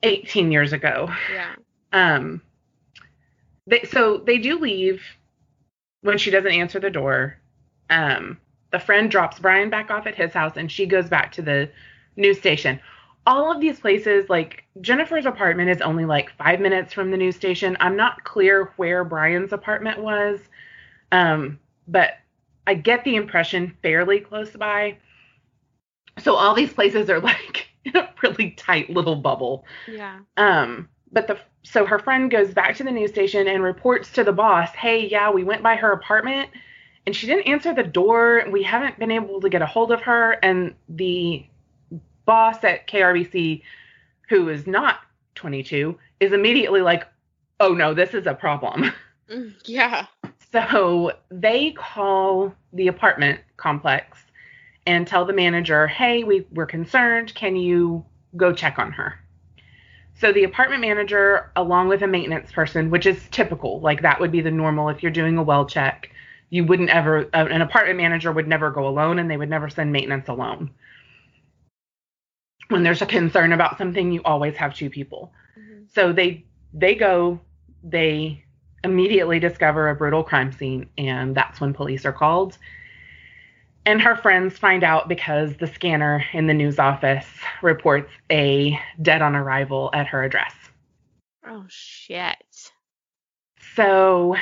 18 0.03 0.51
years 0.51 0.73
ago. 0.73 1.09
Yeah. 1.31 1.55
Um, 1.93 2.41
they 3.67 3.83
so 3.83 4.17
they 4.17 4.37
do 4.37 4.59
leave 4.59 5.01
when 6.01 6.17
she 6.17 6.29
doesn't 6.29 6.51
answer 6.51 6.79
the 6.79 6.89
door. 6.89 7.37
Um, 7.89 8.37
the 8.71 8.79
friend 8.79 9.09
drops 9.09 9.39
Brian 9.39 9.69
back 9.69 9.89
off 9.89 10.05
at 10.07 10.15
his 10.15 10.33
house, 10.33 10.57
and 10.57 10.71
she 10.71 10.85
goes 10.85 11.09
back 11.09 11.31
to 11.33 11.41
the 11.41 11.69
news 12.15 12.37
station. 12.37 12.79
All 13.25 13.51
of 13.51 13.61
these 13.61 13.79
places, 13.79 14.29
like 14.29 14.63
Jennifer's 14.81 15.25
apartment, 15.25 15.69
is 15.69 15.81
only 15.81 16.05
like 16.05 16.35
five 16.37 16.59
minutes 16.59 16.93
from 16.93 17.11
the 17.11 17.17
news 17.17 17.35
station. 17.35 17.77
I'm 17.79 17.95
not 17.95 18.23
clear 18.23 18.73
where 18.77 19.03
Brian's 19.03 19.53
apartment 19.53 19.99
was, 19.99 20.39
um, 21.11 21.59
but 21.87 22.13
I 22.65 22.75
get 22.75 23.03
the 23.03 23.15
impression 23.15 23.75
fairly 23.81 24.19
close 24.19 24.51
by. 24.51 24.97
So 26.19 26.35
all 26.35 26.53
these 26.53 26.73
places 26.73 27.09
are 27.09 27.19
like 27.21 27.69
in 27.85 27.95
a 27.95 28.09
really 28.21 28.51
tight 28.51 28.89
little 28.89 29.15
bubble. 29.15 29.65
Yeah. 29.87 30.19
Um, 30.37 30.89
but 31.11 31.27
the 31.27 31.39
so 31.63 31.85
her 31.85 31.99
friend 31.99 32.31
goes 32.31 32.53
back 32.53 32.75
to 32.77 32.83
the 32.83 32.91
news 32.91 33.11
station 33.11 33.47
and 33.47 33.63
reports 33.63 34.11
to 34.13 34.23
the 34.23 34.31
boss, 34.31 34.69
"Hey, 34.75 35.07
yeah, 35.07 35.29
we 35.31 35.43
went 35.43 35.63
by 35.63 35.75
her 35.75 35.91
apartment 35.91 36.49
and 37.05 37.15
she 37.15 37.27
didn't 37.27 37.47
answer 37.47 37.73
the 37.73 37.83
door. 37.83 38.45
We 38.51 38.63
haven't 38.63 38.99
been 38.99 39.11
able 39.11 39.41
to 39.41 39.49
get 39.49 39.61
a 39.61 39.65
hold 39.65 39.91
of 39.91 40.01
her." 40.01 40.33
And 40.43 40.75
the 40.87 41.45
boss 42.29 42.63
at 42.63 42.87
KRBC, 42.87 43.63
who 44.29 44.49
is 44.49 44.67
not 44.67 44.99
22, 45.33 45.97
is 46.19 46.31
immediately 46.31 46.81
like, 46.81 47.07
"Oh 47.59 47.73
no, 47.73 47.93
this 47.93 48.13
is 48.13 48.27
a 48.27 48.33
problem." 48.33 48.91
Mm, 49.29 49.53
Yeah. 49.65 50.07
So 50.51 51.11
they 51.29 51.71
call 51.73 52.51
the 52.73 52.87
apartment 52.87 53.41
complex 53.57 54.17
and 54.87 55.05
tell 55.05 55.23
the 55.23 55.33
manager, 55.33 55.85
hey, 55.85 56.23
we, 56.23 56.47
we're 56.51 56.65
concerned. 56.65 57.35
Can 57.35 57.55
you 57.55 58.03
go 58.35 58.51
check 58.53 58.79
on 58.79 58.91
her? 58.91 59.19
So 60.15 60.33
the 60.33 60.45
apartment 60.45 60.81
manager, 60.81 61.51
along 61.55 61.89
with 61.89 62.01
a 62.01 62.07
maintenance 62.07 62.51
person, 62.51 62.89
which 62.89 63.05
is 63.05 63.27
typical, 63.29 63.79
like 63.81 64.01
that 64.01 64.19
would 64.19 64.31
be 64.31 64.41
the 64.41 64.49
normal 64.49 64.89
if 64.89 65.03
you're 65.03 65.11
doing 65.11 65.37
a 65.37 65.43
well 65.43 65.67
check. 65.67 66.09
You 66.49 66.65
wouldn't 66.65 66.89
ever, 66.89 67.29
an 67.33 67.61
apartment 67.61 67.97
manager 67.97 68.31
would 68.31 68.47
never 68.47 68.71
go 68.71 68.87
alone 68.87 69.19
and 69.19 69.29
they 69.29 69.37
would 69.37 69.51
never 69.51 69.69
send 69.69 69.91
maintenance 69.91 70.27
alone. 70.27 70.71
When 72.69 72.83
there's 72.83 73.01
a 73.01 73.05
concern 73.05 73.51
about 73.51 73.77
something, 73.77 74.11
you 74.11 74.21
always 74.23 74.55
have 74.55 74.73
two 74.75 74.89
people. 74.89 75.33
Mhm. 75.57 75.91
So 75.91 76.13
they 76.13 76.45
they 76.73 76.95
go, 76.95 77.39
they 77.83 78.43
immediately 78.83 79.39
discover 79.39 79.89
a 79.89 79.95
brutal 79.95 80.23
crime 80.23 80.51
scene, 80.51 80.87
and 80.97 81.35
that's 81.35 81.59
when 81.59 81.73
police 81.73 82.05
are 82.05 82.13
called. 82.13 82.57
And 83.85 84.01
her 84.01 84.15
friends 84.15 84.57
find 84.57 84.83
out 84.83 85.07
because 85.07 85.55
the 85.57 85.65
scanner 85.65 86.23
in 86.33 86.45
the 86.47 86.53
news 86.53 86.77
office 86.77 87.27
reports 87.61 88.11
a 88.31 88.79
dead 89.01 89.21
on 89.21 89.35
arrival 89.35 89.89
at 89.93 90.05
her 90.07 90.23
address. 90.23 90.53
Oh 91.45 91.65
shit. 91.69 92.71
So, 93.75 94.35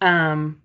um, 0.00 0.60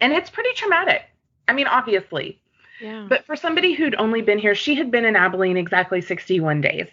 and 0.00 0.12
it's 0.12 0.30
pretty 0.30 0.52
traumatic. 0.54 1.02
I 1.48 1.52
mean, 1.52 1.66
obviously, 1.66 2.39
Yeah. 2.80 3.06
but 3.08 3.26
for 3.26 3.36
somebody 3.36 3.74
who'd 3.74 3.94
only 3.96 4.22
been 4.22 4.38
here, 4.38 4.54
she 4.54 4.74
had 4.74 4.90
been 4.90 5.04
in 5.04 5.16
Abilene 5.16 5.56
exactly 5.56 6.00
61 6.00 6.60
days. 6.62 6.88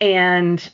And 0.00 0.70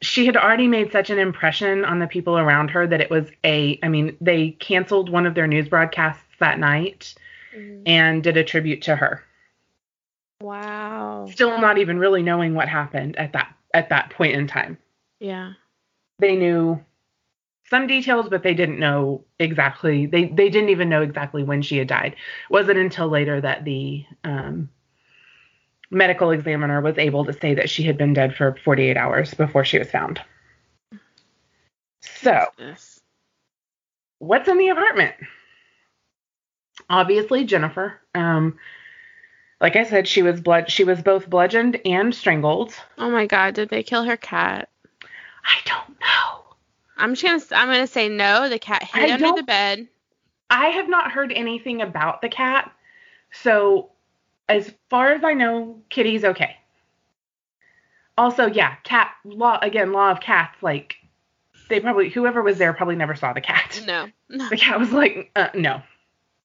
she 0.00 0.26
had 0.26 0.36
already 0.36 0.68
made 0.68 0.92
such 0.92 1.10
an 1.10 1.18
impression 1.18 1.84
on 1.84 1.98
the 1.98 2.06
people 2.06 2.38
around 2.38 2.70
her 2.70 2.86
that 2.86 3.00
it 3.00 3.10
was 3.10 3.28
a, 3.44 3.78
I 3.82 3.88
mean, 3.88 4.16
they 4.20 4.50
canceled 4.50 5.10
one 5.10 5.26
of 5.26 5.34
their 5.34 5.46
news 5.46 5.68
broadcasts 5.68 6.22
that 6.38 6.58
night 6.58 7.14
Mhm. 7.56 7.82
and 7.86 8.22
did 8.22 8.36
a 8.36 8.44
tribute 8.44 8.82
to 8.82 8.94
her. 8.94 9.24
Wow. 10.40 11.26
Still 11.30 11.60
not 11.60 11.78
even 11.78 11.98
really 11.98 12.22
knowing 12.22 12.54
what 12.54 12.68
happened 12.68 13.16
at 13.16 13.32
that 13.32 13.52
at 13.74 13.88
that 13.88 14.10
point 14.10 14.34
in 14.34 14.46
time. 14.46 14.78
Yeah. 15.18 15.54
They 16.20 16.36
knew 16.36 16.80
some 17.70 17.86
details, 17.86 18.28
but 18.28 18.42
they 18.42 18.54
didn't 18.54 18.78
know 18.78 19.24
exactly. 19.38 20.06
They 20.06 20.26
they 20.26 20.48
didn't 20.48 20.70
even 20.70 20.88
know 20.88 21.02
exactly 21.02 21.42
when 21.42 21.62
she 21.62 21.78
had 21.78 21.88
died. 21.88 22.12
It 22.12 22.50
wasn't 22.50 22.78
until 22.78 23.08
later 23.08 23.40
that 23.40 23.64
the 23.64 24.04
um, 24.24 24.70
medical 25.90 26.30
examiner 26.30 26.80
was 26.80 26.98
able 26.98 27.24
to 27.24 27.32
say 27.32 27.54
that 27.54 27.70
she 27.70 27.82
had 27.82 27.98
been 27.98 28.12
dead 28.12 28.34
for 28.34 28.56
48 28.64 28.96
hours 28.96 29.34
before 29.34 29.64
she 29.64 29.78
was 29.78 29.90
found. 29.90 30.20
So, 32.00 32.46
what's 34.18 34.48
in 34.48 34.58
the 34.58 34.68
apartment? 34.68 35.14
Obviously, 36.90 37.44
Jennifer. 37.44 38.00
Um, 38.14 38.58
like 39.60 39.76
I 39.76 39.84
said, 39.84 40.06
she 40.06 40.22
was 40.22 40.40
blood. 40.40 40.70
She 40.70 40.84
was 40.84 41.02
both 41.02 41.28
bludgeoned 41.28 41.80
and 41.84 42.14
strangled. 42.14 42.74
Oh 42.96 43.10
my 43.10 43.26
god, 43.26 43.54
did 43.54 43.68
they 43.68 43.82
kill 43.82 44.04
her 44.04 44.16
cat? 44.16 44.68
I 45.44 45.56
don't 45.64 45.98
know. 46.00 46.37
I'm 46.98 47.14
just 47.14 47.50
gonna 47.50 47.62
I'm 47.62 47.68
gonna 47.68 47.86
say 47.86 48.08
no. 48.08 48.48
The 48.48 48.58
cat 48.58 48.82
hid 48.82 49.10
I 49.10 49.14
under 49.14 49.32
the 49.36 49.44
bed. 49.44 49.88
I 50.50 50.66
have 50.68 50.88
not 50.88 51.12
heard 51.12 51.32
anything 51.32 51.82
about 51.82 52.22
the 52.22 52.28
cat. 52.28 52.72
So, 53.32 53.90
as 54.48 54.72
far 54.88 55.12
as 55.12 55.22
I 55.22 55.34
know, 55.34 55.80
Kitty's 55.90 56.24
okay. 56.24 56.56
Also, 58.16 58.46
yeah, 58.46 58.76
cat 58.82 59.12
law 59.24 59.58
again, 59.62 59.92
law 59.92 60.10
of 60.10 60.20
cats. 60.20 60.60
Like, 60.62 60.96
they 61.68 61.80
probably 61.80 62.08
whoever 62.08 62.42
was 62.42 62.58
there 62.58 62.72
probably 62.72 62.96
never 62.96 63.14
saw 63.14 63.32
the 63.32 63.40
cat. 63.40 63.82
No. 63.86 64.08
No. 64.28 64.48
The 64.50 64.56
cat 64.56 64.78
was 64.78 64.92
like, 64.92 65.30
uh, 65.36 65.48
"No, 65.54 65.82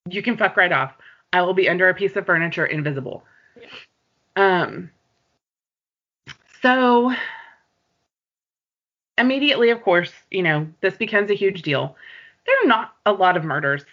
you 0.09 0.21
can 0.21 0.37
fuck 0.37 0.55
right 0.55 0.71
off. 0.71 0.93
I 1.31 1.41
will 1.41 1.53
be 1.53 1.67
under 1.67 1.89
a 1.89 1.93
piece 1.93 2.15
of 2.15 2.25
furniture, 2.25 2.65
invisible." 2.65 3.23
Um. 4.35 4.91
So 6.61 7.13
immediately, 9.17 9.69
of 9.69 9.81
course, 9.81 10.11
you 10.31 10.43
know 10.43 10.67
this 10.81 10.95
becomes 10.95 11.29
a 11.29 11.35
huge 11.35 11.61
deal. 11.61 11.95
There 12.45 12.55
are 12.63 12.67
not 12.67 12.93
a 13.05 13.13
lot 13.13 13.37
of 13.37 13.43
murders 13.43 13.83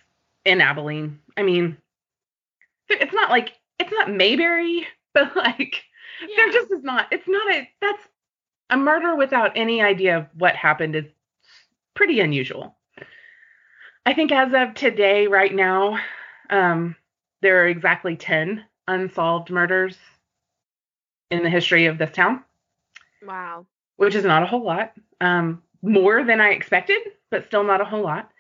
in 0.45 0.61
Abilene. 0.61 1.21
I 1.37 1.43
mean, 1.43 1.77
it's 2.89 3.13
not 3.13 3.31
like 3.31 3.53
it's 3.79 3.93
not 3.93 4.11
Mayberry, 4.11 4.87
but 5.15 5.35
like 5.37 5.83
there 6.37 6.53
just 6.53 6.71
is 6.71 6.83
not. 6.83 7.07
It's 7.11 7.29
not 7.29 7.51
a. 7.53 7.69
That's 7.81 8.03
a 8.71 8.77
murder 8.77 9.17
without 9.17 9.53
any 9.57 9.83
idea 9.83 10.19
of 10.19 10.27
what 10.37 10.55
happened 10.55 10.97
is 10.97 11.07
pretty 11.95 12.21
unusual. 12.21 12.77
I 14.07 14.15
think 14.15 14.33
as 14.33 14.53
of 14.55 14.75
today, 14.75 15.27
right 15.27 15.55
now, 15.55 15.99
um, 16.49 16.97
there 17.43 17.63
are 17.63 17.69
exactly 17.69 18.17
ten 18.17 18.65
unsolved 18.89 19.51
murders 19.51 19.97
in 21.31 21.43
the 21.43 21.51
history 21.51 21.87
of 21.87 21.99
this 21.99 22.11
town, 22.11 22.43
Wow. 23.25 23.67
Which 24.01 24.15
is 24.15 24.25
not 24.25 24.43
a 24.43 24.47
whole 24.47 24.65
lot. 24.65 24.95
Um, 25.21 25.63
more 25.83 26.25
than 26.25 26.41
I 26.41 26.53
expected, 26.53 26.97
but 27.31 27.45
still 27.45 27.65
not 27.65 27.83
a 27.83 27.85
whole 27.85 28.03
lot. 28.03 28.31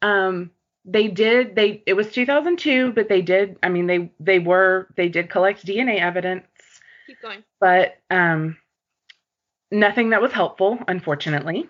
Um, 0.00 0.50
they 0.86 1.08
did 1.08 1.54
they 1.54 1.82
it 1.84 1.92
was 1.92 2.10
2002, 2.10 2.92
but 2.92 3.10
they 3.10 3.20
did. 3.20 3.58
I 3.62 3.68
mean 3.68 3.86
they 3.86 4.10
they 4.18 4.38
were 4.38 4.88
they 4.96 5.10
did 5.10 5.28
collect 5.28 5.66
DNA 5.66 6.00
evidence 6.00 6.46
Keep 7.06 7.20
going. 7.20 7.44
but 7.60 7.98
um, 8.08 8.56
nothing 9.70 10.08
that 10.10 10.22
was 10.22 10.32
helpful, 10.32 10.78
unfortunately. 10.88 11.68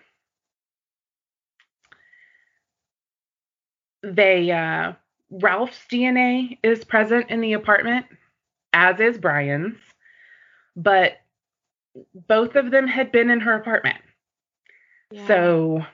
They 4.05 4.53
uh, 4.53 4.93
Ralph's 5.31 5.81
DNA 5.91 6.59
is 6.63 6.85
present 6.85 7.31
in 7.31 7.41
the 7.41 7.55
apartment, 7.55 8.07
as 8.73 9.01
is 9.01 9.19
Brian's, 9.19 9.79
but 10.77 11.15
both 12.15 12.57
of 12.57 12.71
them 12.71 12.87
had 12.87 13.13
been 13.13 13.31
in 13.31 13.41
her 13.41 13.55
apartment, 13.55 13.99
Yeah. 15.11 15.27
so 15.27 15.87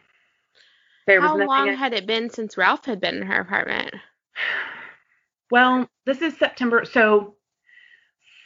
there 1.07 1.21
was 1.21 1.31
how 1.31 1.37
long 1.37 1.75
had 1.75 1.93
it 1.93 2.07
been 2.07 2.31
since 2.31 2.57
Ralph 2.57 2.85
had 2.85 3.01
been 3.01 3.17
in 3.17 3.23
her 3.27 3.41
apartment? 3.41 3.95
well, 5.51 5.89
this 6.07 6.23
is 6.23 6.37
September, 6.39 6.85
so 6.85 7.35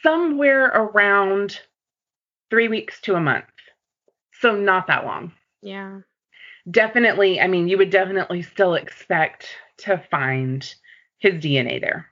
somewhere 0.03 0.65
around 0.67 1.59
three 2.49 2.67
weeks 2.67 3.01
to 3.01 3.15
a 3.15 3.19
month, 3.21 3.45
so 4.41 4.55
not 4.55 4.87
that 4.87 5.05
long. 5.05 5.31
Yeah. 5.61 6.01
definitely 6.69 7.39
i 7.39 7.47
mean 7.47 7.67
you 7.67 7.77
would 7.77 7.89
definitely 7.89 8.41
still 8.41 8.75
expect 8.75 9.47
to 9.77 9.97
find 10.11 10.75
his 11.19 11.35
dna 11.43 11.79
there 11.81 12.07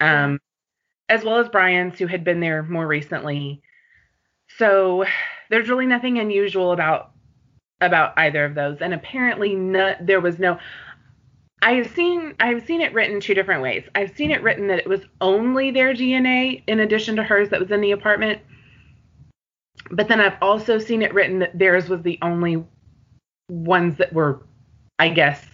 um 0.00 0.40
as 1.08 1.24
well 1.24 1.38
as 1.38 1.48
brian's 1.48 1.98
who 1.98 2.06
had 2.06 2.24
been 2.24 2.40
there 2.40 2.62
more 2.64 2.86
recently 2.86 3.60
so 4.58 5.04
there's 5.50 5.68
really 5.68 5.86
nothing 5.86 6.18
unusual 6.18 6.72
about 6.72 7.10
about 7.80 8.12
either 8.16 8.44
of 8.44 8.54
those 8.54 8.80
and 8.80 8.94
apparently 8.94 9.54
no, 9.54 9.94
there 10.00 10.20
was 10.20 10.38
no 10.38 10.58
I've 11.62 11.88
seen 11.94 12.34
I've 12.40 12.66
seen 12.66 12.80
it 12.80 12.92
written 12.92 13.20
two 13.20 13.34
different 13.34 13.62
ways. 13.62 13.84
I've 13.94 14.14
seen 14.16 14.32
it 14.32 14.42
written 14.42 14.66
that 14.66 14.80
it 14.80 14.88
was 14.88 15.02
only 15.20 15.70
their 15.70 15.94
DNA 15.94 16.64
in 16.66 16.80
addition 16.80 17.14
to 17.16 17.22
hers 17.22 17.50
that 17.50 17.60
was 17.60 17.70
in 17.70 17.80
the 17.80 17.92
apartment. 17.92 18.40
But 19.90 20.08
then 20.08 20.20
I've 20.20 20.36
also 20.42 20.78
seen 20.78 21.02
it 21.02 21.14
written 21.14 21.38
that 21.38 21.56
theirs 21.56 21.88
was 21.88 22.02
the 22.02 22.18
only 22.20 22.64
ones 23.48 23.96
that 23.98 24.12
were, 24.12 24.42
I 24.98 25.08
guess, 25.10 25.44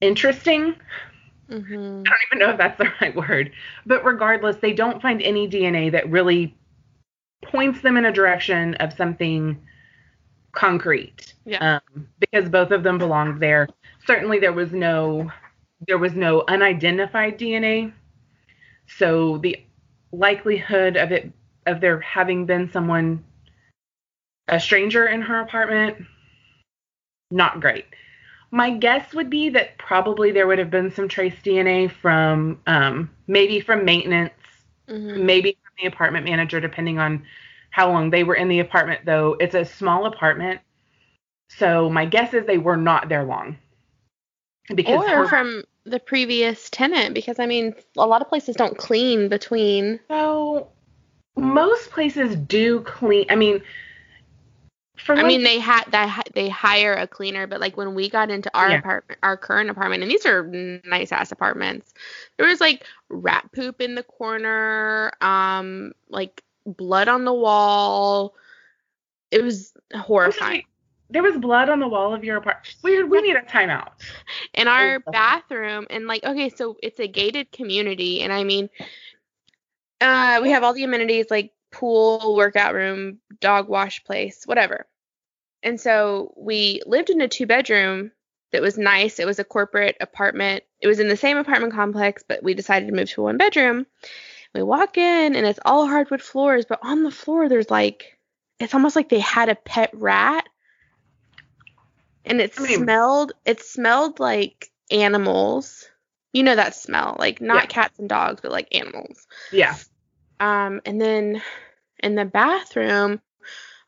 interesting. 0.00 0.74
Mm-hmm. 1.50 1.74
I 1.74 2.10
don't 2.10 2.26
even 2.32 2.38
know 2.38 2.50
if 2.50 2.58
that's 2.58 2.78
the 2.78 2.92
right 3.00 3.14
word. 3.14 3.52
But 3.84 4.04
regardless, 4.04 4.56
they 4.56 4.72
don't 4.72 5.02
find 5.02 5.20
any 5.20 5.48
DNA 5.48 5.92
that 5.92 6.10
really 6.10 6.56
points 7.50 7.80
them 7.80 7.96
in 7.96 8.04
a 8.04 8.12
direction 8.12 8.74
of 8.76 8.92
something 8.92 9.60
concrete. 10.52 11.34
Yeah. 11.44 11.78
Um, 11.96 12.08
because 12.18 12.48
both 12.48 12.70
of 12.70 12.82
them 12.82 12.98
belonged 12.98 13.40
there. 13.40 13.68
Certainly 14.06 14.40
there 14.40 14.52
was 14.52 14.72
no 14.72 15.30
there 15.86 15.98
was 15.98 16.14
no 16.14 16.42
unidentified 16.48 17.38
DNA. 17.38 17.92
So 18.86 19.38
the 19.38 19.62
likelihood 20.12 20.96
of 20.96 21.12
it 21.12 21.30
of 21.66 21.80
there 21.80 22.00
having 22.00 22.46
been 22.46 22.70
someone 22.70 23.24
a 24.48 24.60
stranger 24.60 25.06
in 25.06 25.20
her 25.22 25.40
apartment 25.40 25.96
not 27.30 27.60
great. 27.60 27.84
My 28.52 28.70
guess 28.70 29.12
would 29.12 29.28
be 29.28 29.48
that 29.50 29.76
probably 29.76 30.30
there 30.30 30.46
would 30.46 30.60
have 30.60 30.70
been 30.70 30.92
some 30.92 31.08
trace 31.08 31.34
DNA 31.44 31.90
from 31.90 32.60
um, 32.66 33.10
maybe 33.26 33.60
from 33.60 33.84
maintenance, 33.84 34.32
Mm-hmm. 34.88 35.26
maybe 35.26 35.58
the 35.78 35.86
apartment 35.86 36.24
manager, 36.24 36.60
depending 36.60 36.98
on 36.98 37.24
how 37.70 37.90
long 37.90 38.10
they 38.10 38.24
were 38.24 38.34
in 38.34 38.48
the 38.48 38.60
apartment. 38.60 39.04
Though 39.04 39.36
it's 39.40 39.54
a 39.54 39.64
small 39.64 40.06
apartment, 40.06 40.60
so 41.48 41.90
my 41.90 42.06
guess 42.06 42.34
is 42.34 42.46
they 42.46 42.58
were 42.58 42.76
not 42.76 43.08
there 43.08 43.24
long. 43.24 43.58
Because 44.74 45.00
Or 45.00 45.08
her- 45.08 45.26
from 45.28 45.64
the 45.84 46.00
previous 46.00 46.68
tenant, 46.70 47.14
because 47.14 47.38
I 47.38 47.46
mean, 47.46 47.74
a 47.96 48.06
lot 48.06 48.22
of 48.22 48.28
places 48.28 48.56
don't 48.56 48.76
clean 48.76 49.28
between. 49.28 50.00
so 50.08 50.68
most 51.36 51.90
places 51.90 52.34
do 52.34 52.80
clean. 52.80 53.26
I 53.30 53.36
mean, 53.36 53.62
for 54.96 55.14
I 55.14 55.22
mean, 55.22 55.42
they 55.44 55.58
had 55.60 55.84
they 55.92 56.08
they 56.34 56.48
hire 56.48 56.94
a 56.94 57.06
cleaner, 57.06 57.46
but 57.46 57.60
like 57.60 57.76
when 57.76 57.94
we 57.94 58.08
got 58.08 58.30
into 58.30 58.50
our 58.56 58.70
Yeah. 58.70 58.78
apartment, 58.78 59.18
our 59.22 59.36
current 59.36 59.70
apartment, 59.70 60.02
and 60.02 60.10
these 60.10 60.26
are 60.26 60.42
nice 60.84 61.12
ass 61.12 61.30
apartments, 61.30 61.92
there 62.38 62.46
was 62.46 62.60
like 62.60 62.84
rat 63.08 63.48
poop 63.54 63.80
in 63.80 63.94
the 63.94 64.02
corner, 64.02 65.12
um, 65.20 65.92
like 66.08 66.42
blood 66.66 67.08
on 67.08 67.24
the 67.24 67.32
wall. 67.34 68.34
It 69.30 69.42
was 69.42 69.72
horrifying. 69.94 70.64
there 71.10 71.22
was 71.22 71.36
blood 71.36 71.68
on 71.68 71.78
the 71.80 71.88
wall 71.88 72.14
of 72.14 72.24
your 72.24 72.36
apartment. 72.36 72.74
We 72.82 73.02
we 73.04 73.20
need 73.22 73.36
a 73.36 73.42
timeout. 73.42 73.90
in 74.54 74.68
our 74.68 75.00
bathroom 75.00 75.86
and 75.90 76.06
like 76.06 76.24
okay 76.24 76.48
so 76.48 76.76
it's 76.82 76.98
a 77.00 77.06
gated 77.06 77.52
community 77.52 78.22
and 78.22 78.32
i 78.32 78.42
mean 78.44 78.68
uh 80.00 80.40
we 80.42 80.50
have 80.50 80.62
all 80.62 80.72
the 80.72 80.84
amenities 80.84 81.26
like 81.30 81.52
pool 81.70 82.34
workout 82.36 82.74
room 82.74 83.18
dog 83.40 83.68
wash 83.68 84.02
place 84.04 84.42
whatever 84.46 84.86
and 85.62 85.80
so 85.80 86.32
we 86.36 86.80
lived 86.86 87.10
in 87.10 87.20
a 87.20 87.28
two 87.28 87.46
bedroom 87.46 88.10
that 88.52 88.62
was 88.62 88.78
nice 88.78 89.18
it 89.18 89.26
was 89.26 89.38
a 89.38 89.44
corporate 89.44 89.96
apartment 90.00 90.64
it 90.80 90.86
was 90.86 91.00
in 91.00 91.08
the 91.08 91.16
same 91.16 91.36
apartment 91.36 91.72
complex 91.72 92.22
but 92.26 92.42
we 92.42 92.54
decided 92.54 92.86
to 92.86 92.92
move 92.94 93.08
to 93.10 93.20
a 93.20 93.24
one 93.24 93.36
bedroom 93.36 93.86
we 94.54 94.62
walk 94.62 94.96
in 94.98 95.34
and 95.36 95.46
it's 95.46 95.58
all 95.64 95.86
hardwood 95.86 96.22
floors 96.22 96.64
but 96.66 96.78
on 96.82 97.02
the 97.02 97.10
floor 97.10 97.48
there's 97.48 97.70
like 97.70 98.18
it's 98.58 98.74
almost 98.74 98.96
like 98.96 99.08
they 99.08 99.20
had 99.20 99.48
a 99.48 99.54
pet 99.54 99.90
rat 99.94 100.46
and 102.24 102.40
it 102.40 102.52
I 102.58 102.62
mean- 102.62 102.82
smelled 102.82 103.32
it 103.44 103.62
smelled 103.62 104.18
like 104.20 104.70
animals 104.90 105.88
you 106.32 106.42
know 106.42 106.54
that 106.56 106.74
smell 106.74 107.16
like 107.18 107.40
not 107.40 107.62
Yeah. 107.64 107.66
cats 107.66 107.98
and 107.98 108.08
dogs 108.08 108.40
but 108.40 108.52
like 108.52 108.68
animals 108.74 109.26
Yeah. 109.52 109.74
um 110.40 110.80
and 110.84 111.00
then 111.00 111.42
in 112.02 112.14
the 112.14 112.24
bathroom 112.24 113.20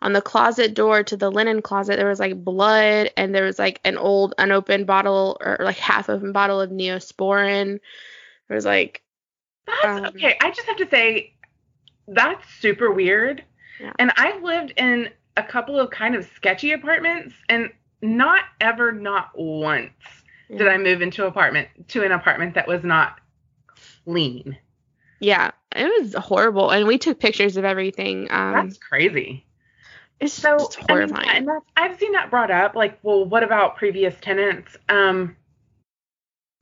on 0.00 0.12
the 0.12 0.22
closet 0.22 0.74
door 0.74 1.02
to 1.02 1.16
the 1.16 1.30
linen 1.30 1.60
closet 1.62 1.96
there 1.96 2.08
was 2.08 2.20
like 2.20 2.44
blood 2.44 3.10
and 3.16 3.34
there 3.34 3.44
was 3.44 3.58
like 3.58 3.80
an 3.84 3.96
old 3.98 4.34
unopened 4.38 4.86
bottle 4.86 5.36
or 5.40 5.56
like 5.60 5.76
half 5.76 6.08
open 6.08 6.32
bottle 6.32 6.60
of 6.60 6.70
neosporin 6.70 7.80
there 8.48 8.54
was 8.54 8.64
like 8.64 9.02
That's 9.66 9.84
Um, 9.84 10.04
okay. 10.06 10.36
I 10.40 10.50
just 10.50 10.66
have 10.68 10.76
to 10.78 10.88
say 10.88 11.34
that's 12.06 12.48
super 12.60 12.90
weird. 12.90 13.44
Yeah. 13.80 13.92
And 13.98 14.10
I've 14.16 14.42
lived 14.42 14.72
in 14.78 15.10
a 15.36 15.42
couple 15.42 15.78
of 15.78 15.90
kind 15.90 16.14
of 16.14 16.24
sketchy 16.34 16.72
apartments 16.72 17.34
and 17.48 17.70
not 18.00 18.44
ever 18.60 18.92
not 18.92 19.30
once 19.36 19.90
did 20.48 20.66
I 20.66 20.78
move 20.78 21.02
into 21.02 21.26
apartment 21.26 21.68
to 21.88 22.02
an 22.04 22.12
apartment 22.12 22.54
that 22.54 22.66
was 22.66 22.82
not 22.82 23.20
clean. 24.04 24.56
yeah 25.20 25.50
it 25.76 25.84
was 26.00 26.14
horrible 26.14 26.70
and 26.70 26.86
we 26.86 26.96
took 26.96 27.20
pictures 27.20 27.56
of 27.58 27.64
everything 27.64 28.28
um 28.30 28.54
That's 28.54 28.78
crazy. 28.78 29.44
It's 30.20 30.34
So 30.34 30.56
just 30.58 30.78
I 30.88 30.94
mean, 31.06 31.14
and 31.14 31.48
that's, 31.48 31.64
I've 31.76 31.98
seen 31.98 32.12
that 32.12 32.30
brought 32.30 32.50
up. 32.50 32.74
Like, 32.74 32.98
well, 33.02 33.24
what 33.24 33.42
about 33.42 33.76
previous 33.76 34.14
tenants? 34.20 34.76
Um, 34.88 35.36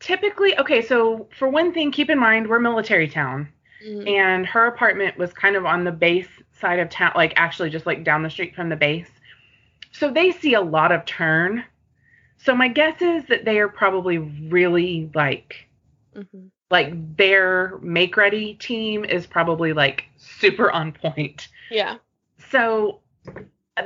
typically, 0.01 0.59
okay. 0.59 0.83
So 0.83 1.29
for 1.37 1.49
one 1.49 1.73
thing, 1.73 1.91
keep 1.91 2.11
in 2.11 2.19
mind 2.19 2.49
we're 2.49 2.59
military 2.61 3.09
town, 3.09 3.49
Mhm. 3.85 4.09
and 4.09 4.47
her 4.47 4.67
apartment 4.67 5.17
was 5.17 5.33
kind 5.33 5.57
of 5.57 5.65
on 5.67 5.85
the 5.85 5.93
base 5.93 6.29
side 6.53 6.79
of 6.79 6.89
town, 6.91 7.13
like 7.15 7.33
actually 7.37 7.71
just 7.71 7.87
like 7.87 8.05
down 8.05 8.23
the 8.23 8.31
street 8.31 8.55
from 8.55 8.69
the 8.69 8.77
base. 8.77 9.11
So 9.93 10.11
they 10.11 10.31
see 10.33 10.55
a 10.55 10.61
lot 10.61 10.93
of 10.93 11.05
turn. 11.07 11.65
So 12.39 12.55
my 12.55 12.69
guess 12.69 13.01
is 13.01 13.25
that 13.27 13.45
they 13.45 13.59
are 13.59 13.69
probably 13.69 14.19
really 14.19 15.11
like 15.15 15.69
Mhm. 16.15 16.51
like 16.71 17.17
their 17.17 17.79
make 17.81 18.17
ready 18.17 18.55
team 18.55 19.05
is 19.05 19.27
probably 19.27 19.73
like 19.73 20.05
super 20.17 20.71
on 20.71 20.93
point. 20.93 21.49
yeah 21.71 21.97
So 22.39 23.01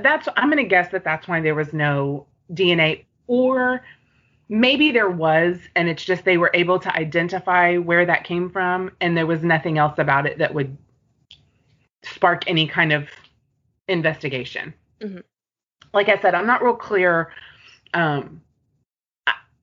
that's 0.02 0.28
I'm 0.36 0.48
gonna 0.48 0.64
guess 0.64 0.90
that 0.92 1.04
that's 1.04 1.28
why 1.28 1.40
there 1.40 1.54
was 1.54 1.72
no 1.72 2.26
DNA, 2.52 3.04
or 3.26 3.84
maybe 4.48 4.90
there 4.90 5.10
was, 5.10 5.58
and 5.76 5.88
it's 5.88 6.04
just 6.04 6.24
they 6.24 6.38
were 6.38 6.50
able 6.54 6.78
to 6.78 6.94
identify 6.96 7.76
where 7.76 8.04
that 8.06 8.24
came 8.24 8.50
from, 8.50 8.90
and 9.00 9.16
there 9.16 9.26
was 9.26 9.42
nothing 9.42 9.78
else 9.78 9.98
about 9.98 10.26
it 10.26 10.38
that 10.38 10.54
would 10.54 10.76
spark 12.02 12.44
any 12.46 12.66
kind 12.66 12.92
of 12.92 13.08
investigation. 13.88 14.72
Mhm. 15.00 15.22
Like 15.92 16.08
I 16.08 16.18
said, 16.20 16.34
I'm 16.34 16.46
not 16.46 16.62
real 16.62 16.74
clear. 16.74 17.32
Um, 17.94 18.42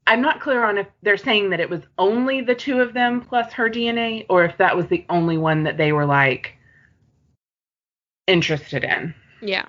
I'm 0.08 0.22
not 0.22 0.40
clear 0.40 0.64
on 0.64 0.78
if 0.78 0.88
they're 1.02 1.18
saying 1.18 1.50
that 1.50 1.60
it 1.60 1.70
was 1.70 1.82
only 1.98 2.40
the 2.40 2.56
two 2.56 2.80
of 2.80 2.94
them 2.94 3.20
plus 3.22 3.52
her 3.54 3.70
DNA, 3.70 4.26
or 4.30 4.46
if 4.46 4.58
that 4.58 4.76
was 4.76 4.88
the 4.88 5.06
only 5.10 5.38
one 5.38 5.64
that 5.64 5.78
they 5.78 5.92
were 5.92 6.06
like 6.06 6.58
interested 8.26 8.84
in. 8.86 9.14
Yeah 9.42 9.66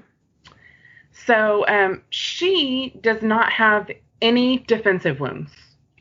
So 1.12 1.66
um, 1.68 2.02
she 2.10 2.94
does 3.00 3.22
not 3.22 3.52
have 3.52 3.90
any 4.22 4.58
defensive 4.58 5.20
wounds 5.20 5.50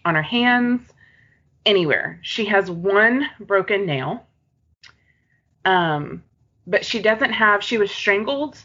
on 0.06 0.16
her 0.16 0.22
hands, 0.22 0.82
anywhere. 1.66 2.20
She 2.24 2.46
has 2.46 2.70
one 2.72 3.28
broken 3.40 3.86
nail. 3.86 4.26
Um, 5.66 6.24
but 6.66 6.86
she 6.86 7.02
doesn't 7.02 7.34
have, 7.34 7.64
she 7.64 7.78
was 7.78 7.92
strangled, 7.92 8.58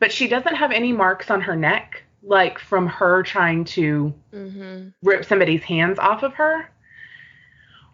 but 0.00 0.12
she 0.12 0.28
doesn't 0.28 0.56
have 0.56 0.72
any 0.72 0.92
marks 0.92 1.30
on 1.30 1.40
her 1.42 1.56
neck, 1.56 2.02
like 2.22 2.58
from 2.58 2.86
her 2.86 3.22
trying 3.22 3.64
to 3.64 4.14
hmm 4.32 4.88
rip 5.02 5.24
somebody's 5.24 5.62
hands 5.62 5.98
off 5.98 6.22
of 6.22 6.34
her, 6.34 6.70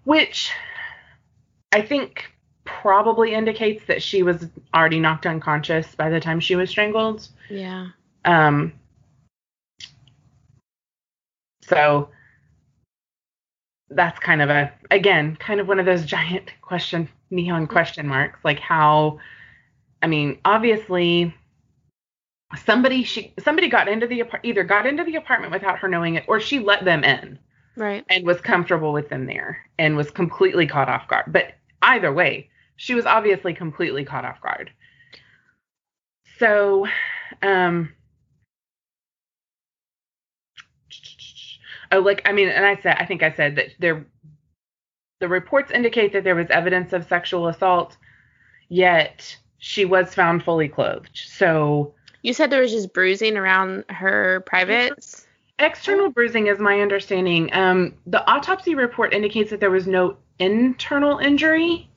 which 0.04 0.52
I 1.72 1.82
think 1.82 2.32
probably 2.64 3.34
indicates 3.34 3.84
that 3.86 4.02
she 4.02 4.22
was 4.22 4.46
already 4.74 5.00
knocked 5.00 5.26
unconscious 5.26 5.94
by 5.94 6.08
the 6.08 6.20
time 6.20 6.40
she 6.40 6.56
was 6.56 6.70
strangled. 6.70 7.28
yeah. 7.50 7.88
Um, 8.24 8.72
so 11.62 12.08
that's 13.90 14.18
kind 14.20 14.40
of 14.40 14.48
a 14.48 14.72
again 14.90 15.36
kind 15.36 15.60
of 15.60 15.68
one 15.68 15.78
of 15.78 15.86
those 15.86 16.04
giant 16.06 16.52
question 16.62 17.08
neon 17.30 17.66
question 17.66 18.06
marks 18.06 18.38
like 18.42 18.58
how 18.58 19.18
i 20.02 20.06
mean 20.06 20.38
obviously 20.44 21.34
somebody 22.64 23.02
she 23.04 23.34
somebody 23.38 23.68
got 23.68 23.88
into 23.88 24.06
the 24.06 24.22
either 24.42 24.64
got 24.64 24.86
into 24.86 25.04
the 25.04 25.16
apartment 25.16 25.52
without 25.52 25.78
her 25.78 25.88
knowing 25.88 26.14
it 26.14 26.24
or 26.26 26.40
she 26.40 26.58
let 26.58 26.84
them 26.84 27.04
in 27.04 27.38
right. 27.76 28.04
and 28.08 28.26
was 28.26 28.40
comfortable 28.40 28.92
with 28.92 29.08
them 29.08 29.26
there 29.26 29.58
and 29.78 29.96
was 29.96 30.10
completely 30.10 30.66
caught 30.66 30.88
off 30.88 31.08
guard. 31.08 31.26
But 31.28 31.54
either 31.82 32.12
way 32.12 32.48
she 32.82 32.96
was 32.96 33.06
obviously 33.06 33.54
completely 33.54 34.04
caught 34.04 34.24
off 34.24 34.40
guard 34.40 34.72
so 36.38 36.84
um 37.40 37.92
oh 41.92 42.00
like 42.00 42.20
i 42.24 42.32
mean 42.32 42.48
and 42.48 42.66
i 42.66 42.74
said 42.82 42.96
i 42.98 43.06
think 43.06 43.22
i 43.22 43.30
said 43.30 43.54
that 43.54 43.66
there 43.78 44.04
the 45.20 45.28
reports 45.28 45.70
indicate 45.70 46.12
that 46.12 46.24
there 46.24 46.34
was 46.34 46.48
evidence 46.50 46.92
of 46.92 47.06
sexual 47.06 47.46
assault 47.46 47.96
yet 48.68 49.36
she 49.58 49.84
was 49.84 50.12
found 50.12 50.42
fully 50.42 50.66
clothed 50.66 51.10
so 51.14 51.94
you 52.22 52.34
said 52.34 52.50
there 52.50 52.62
was 52.62 52.72
just 52.72 52.92
bruising 52.92 53.36
around 53.36 53.84
her 53.90 54.40
privates 54.40 55.26
External 55.58 56.10
bruising 56.10 56.48
is 56.48 56.58
my 56.58 56.80
understanding. 56.80 57.52
Um, 57.52 57.94
the 58.06 58.28
autopsy 58.28 58.74
report 58.74 59.12
indicates 59.12 59.50
that 59.50 59.60
there 59.60 59.70
was 59.70 59.86
no 59.86 60.16
internal 60.40 61.18
injury. 61.18 61.88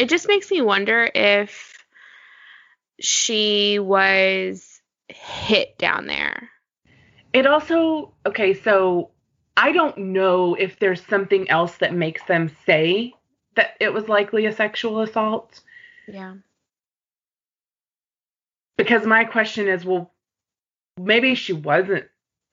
It 0.00 0.08
just 0.08 0.26
makes 0.28 0.50
me 0.50 0.62
wonder 0.62 1.10
if 1.14 1.84
she 3.00 3.78
was 3.78 4.80
hit 5.08 5.76
down 5.76 6.06
there. 6.06 6.48
It 7.34 7.46
also, 7.46 8.14
okay, 8.24 8.54
so 8.54 9.10
I 9.58 9.72
don't 9.72 9.98
know 9.98 10.54
if 10.54 10.78
there's 10.78 11.04
something 11.04 11.50
else 11.50 11.76
that 11.78 11.92
makes 11.92 12.24
them 12.24 12.50
say 12.64 13.12
that 13.56 13.74
it 13.78 13.92
was 13.92 14.08
likely 14.08 14.46
a 14.46 14.52
sexual 14.54 15.02
assault. 15.02 15.60
Yeah. 16.08 16.36
Because 18.78 19.04
my 19.04 19.24
question 19.24 19.68
is, 19.68 19.84
well, 19.84 20.14
maybe 20.98 21.34
she 21.34 21.52
wasn't 21.52 22.06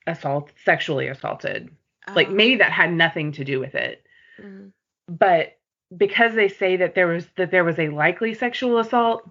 assault 0.05 0.51
sexually 0.65 1.07
assaulted. 1.07 1.69
Like 2.13 2.27
Oh. 2.27 2.31
maybe 2.31 2.57
that 2.57 2.73
had 2.73 2.91
nothing 2.91 3.31
to 3.33 3.45
do 3.45 3.61
with 3.61 3.75
it. 3.75 4.05
Mhm. 4.37 4.73
But 5.07 5.56
because 5.95 6.33
they 6.33 6.49
say 6.49 6.77
that 6.77 6.95
there 6.95 7.07
was 7.07 7.25
that 7.37 7.51
there 7.51 7.63
was 7.63 7.79
a 7.79 7.89
likely 7.89 8.33
sexual 8.33 8.79
assault 8.79 9.29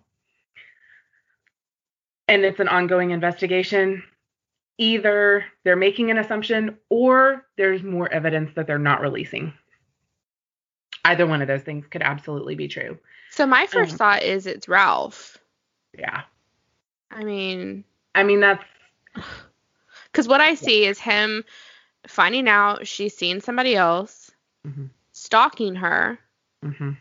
and 2.29 2.45
it's 2.45 2.61
an 2.61 2.69
ongoing 2.69 3.11
investigation, 3.11 4.03
either 4.79 5.45
they're 5.65 5.77
making 5.77 6.11
an 6.11 6.19
assumption 6.19 6.77
or 6.89 7.47
there's 7.57 7.83
more 7.83 8.11
evidence 8.13 8.51
that 8.55 8.67
they're 8.67 8.79
not 8.79 9.01
releasing. 9.01 9.53
Either 11.05 11.27
one 11.27 11.41
of 11.41 11.49
those 11.49 11.63
things 11.63 11.87
could 11.87 12.03
absolutely 12.03 12.57
be 12.57 12.67
true. 12.67 12.99
So 13.31 13.47
my 13.47 13.67
first 13.67 13.93
Um, 13.93 13.99
thought 13.99 14.23
is 14.23 14.47
it's 14.47 14.69
Ralph. 14.69 15.39
Yeah. 15.97 16.23
I 17.11 17.23
mean, 17.23 17.85
I 18.15 18.23
mean 18.25 18.41
that's 18.41 18.65
because 20.11 20.27
what 20.27 20.41
I 20.41 20.55
see 20.55 20.85
is 20.85 20.99
him 20.99 21.45
finding 22.09 22.49
out 22.49 22.87
she's 22.87 23.17
seen 23.17 23.41
somebody 23.41 23.77
else, 23.77 24.33
mhm, 24.67 24.91
stalking 25.13 25.77
her, 25.77 26.19
mhm. 26.65 26.97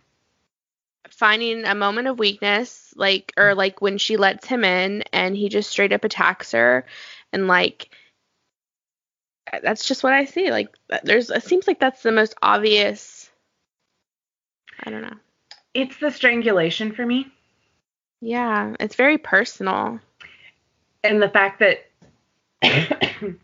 finding 1.09 1.65
a 1.65 1.75
moment 1.75 2.07
of 2.07 2.19
weakness, 2.19 2.93
like 2.95 3.33
or 3.37 3.55
like 3.55 3.81
when 3.81 3.97
she 3.97 4.17
lets 4.17 4.45
him 4.47 4.63
in 4.63 5.03
and 5.13 5.35
he 5.35 5.49
just 5.49 5.69
straight 5.69 5.93
up 5.93 6.03
attacks 6.03 6.51
her, 6.51 6.85
and 7.31 7.47
like 7.47 7.89
that's 9.61 9.87
just 9.87 10.03
what 10.03 10.13
I 10.13 10.25
see. 10.25 10.51
Like 10.51 10.69
there's 11.03 11.29
it 11.29 11.43
seems 11.43 11.67
like 11.67 11.79
that's 11.79 12.03
the 12.03 12.11
most 12.11 12.35
obvious. 12.41 13.29
I 14.83 14.89
don't 14.89 15.03
know. 15.03 15.17
it's 15.73 15.97
the 15.97 16.11
strangulation 16.11 16.91
for 16.91 17.05
me. 17.05 17.27
Yeah, 18.21 18.75
it's 18.79 18.95
very 18.95 19.17
personal. 19.17 19.99
and 21.03 21.21
the 21.21 21.29
fact 21.29 21.59
that 21.59 21.85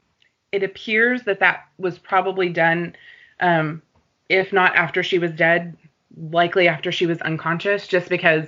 it 0.51 0.63
appears 0.63 1.23
that 1.23 1.39
that 1.39 1.67
was 1.77 1.97
probably 1.99 2.49
done 2.49 2.95
um, 3.39 3.81
if 4.29 4.53
not 4.53 4.75
after 4.75 5.03
she 5.03 5.19
was 5.19 5.31
dead 5.31 5.77
likely 6.17 6.67
after 6.67 6.91
she 6.91 7.05
was 7.05 7.21
unconscious 7.21 7.87
just 7.87 8.09
because 8.09 8.45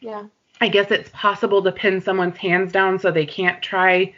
Yeah. 0.00 0.24
i 0.60 0.68
guess 0.68 0.90
it's 0.90 1.10
possible 1.10 1.62
to 1.62 1.72
pin 1.72 2.00
someone's 2.00 2.36
hands 2.36 2.72
down 2.72 2.98
so 2.98 3.10
they 3.10 3.26
can't 3.26 3.62
try 3.62 4.14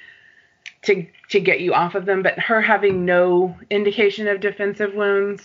to 0.82 1.06
to 1.30 1.40
get 1.40 1.60
you 1.60 1.74
off 1.74 1.94
of 1.94 2.06
them 2.06 2.22
but 2.22 2.38
her 2.38 2.60
having 2.60 3.04
no 3.04 3.56
indication 3.70 4.28
of 4.28 4.40
defensive 4.40 4.94
wounds 4.94 5.42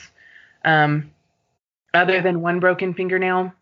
um, 0.64 1.12
other 1.94 2.22
than 2.22 2.42
one 2.42 2.60
broken 2.60 2.94
fingernail 2.94 3.54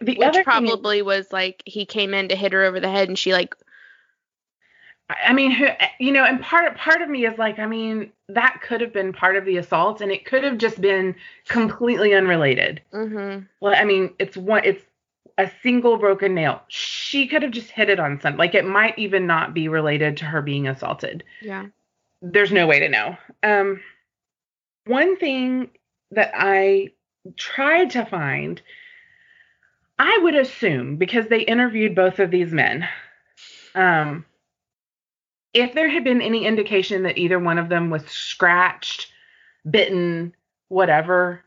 the 0.00 0.16
Which 0.16 0.26
other 0.26 0.38
thing 0.38 0.44
probably 0.44 1.02
was 1.02 1.30
like 1.32 1.62
he 1.66 1.84
came 1.84 2.14
in 2.14 2.28
to 2.28 2.36
hit 2.36 2.52
her 2.52 2.64
over 2.64 2.80
the 2.80 2.90
head 2.90 3.08
and 3.08 3.18
she 3.18 3.32
like 3.32 3.54
I 5.24 5.32
mean, 5.32 5.50
who, 5.50 5.66
you 5.98 6.12
know, 6.12 6.24
and 6.24 6.40
part 6.40 6.76
part 6.76 7.02
of 7.02 7.08
me 7.08 7.26
is 7.26 7.38
like, 7.38 7.58
I 7.58 7.66
mean, 7.66 8.12
that 8.28 8.60
could 8.62 8.80
have 8.80 8.92
been 8.92 9.12
part 9.12 9.36
of 9.36 9.44
the 9.44 9.56
assault, 9.56 10.00
and 10.00 10.12
it 10.12 10.24
could 10.24 10.44
have 10.44 10.58
just 10.58 10.80
been 10.80 11.14
completely 11.48 12.14
unrelated. 12.14 12.82
mm-hmm. 12.92 13.44
Well, 13.60 13.74
I 13.74 13.84
mean, 13.84 14.14
it's 14.18 14.36
one, 14.36 14.62
it's 14.64 14.84
a 15.38 15.50
single 15.62 15.96
broken 15.96 16.34
nail. 16.34 16.62
She 16.68 17.26
could 17.26 17.42
have 17.42 17.50
just 17.50 17.70
hit 17.70 17.88
it 17.88 17.98
on 17.98 18.20
some, 18.20 18.36
like 18.36 18.54
it 18.54 18.64
might 18.64 18.98
even 18.98 19.26
not 19.26 19.54
be 19.54 19.68
related 19.68 20.18
to 20.18 20.26
her 20.26 20.42
being 20.42 20.68
assaulted. 20.68 21.24
Yeah. 21.40 21.66
There's 22.22 22.52
no 22.52 22.66
way 22.66 22.80
to 22.80 22.88
know. 22.88 23.16
Um, 23.42 23.80
one 24.86 25.16
thing 25.16 25.70
that 26.10 26.32
I 26.34 26.92
tried 27.36 27.90
to 27.90 28.04
find, 28.04 28.60
I 29.98 30.18
would 30.22 30.34
assume 30.34 30.96
because 30.96 31.28
they 31.28 31.40
interviewed 31.40 31.94
both 31.94 32.18
of 32.18 32.30
these 32.30 32.52
men, 32.52 32.86
um, 33.74 34.26
if 35.52 35.74
there 35.74 35.88
had 35.88 36.04
been 36.04 36.22
any 36.22 36.46
indication 36.46 37.02
that 37.02 37.18
either 37.18 37.38
one 37.38 37.58
of 37.58 37.68
them 37.68 37.90
was 37.90 38.04
scratched, 38.06 39.12
bitten, 39.68 40.34
whatever, 40.68 41.42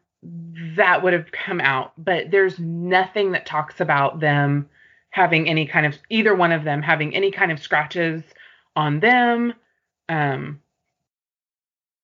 that 0.75 1.03
would 1.03 1.13
have 1.13 1.31
come 1.31 1.61
out. 1.61 1.93
But 1.97 2.31
there's 2.31 2.59
nothing 2.59 3.31
that 3.31 3.45
talks 3.45 3.79
about 3.79 4.19
them 4.19 4.69
having 5.09 5.47
any 5.47 5.65
kind 5.65 5.85
of 5.85 5.97
either 6.09 6.35
one 6.35 6.51
of 6.51 6.63
them 6.63 6.81
having 6.81 7.15
any 7.15 7.31
kind 7.31 7.51
of 7.51 7.59
scratches 7.59 8.23
on 8.75 8.99
them. 8.99 9.53
Um, 10.09 10.59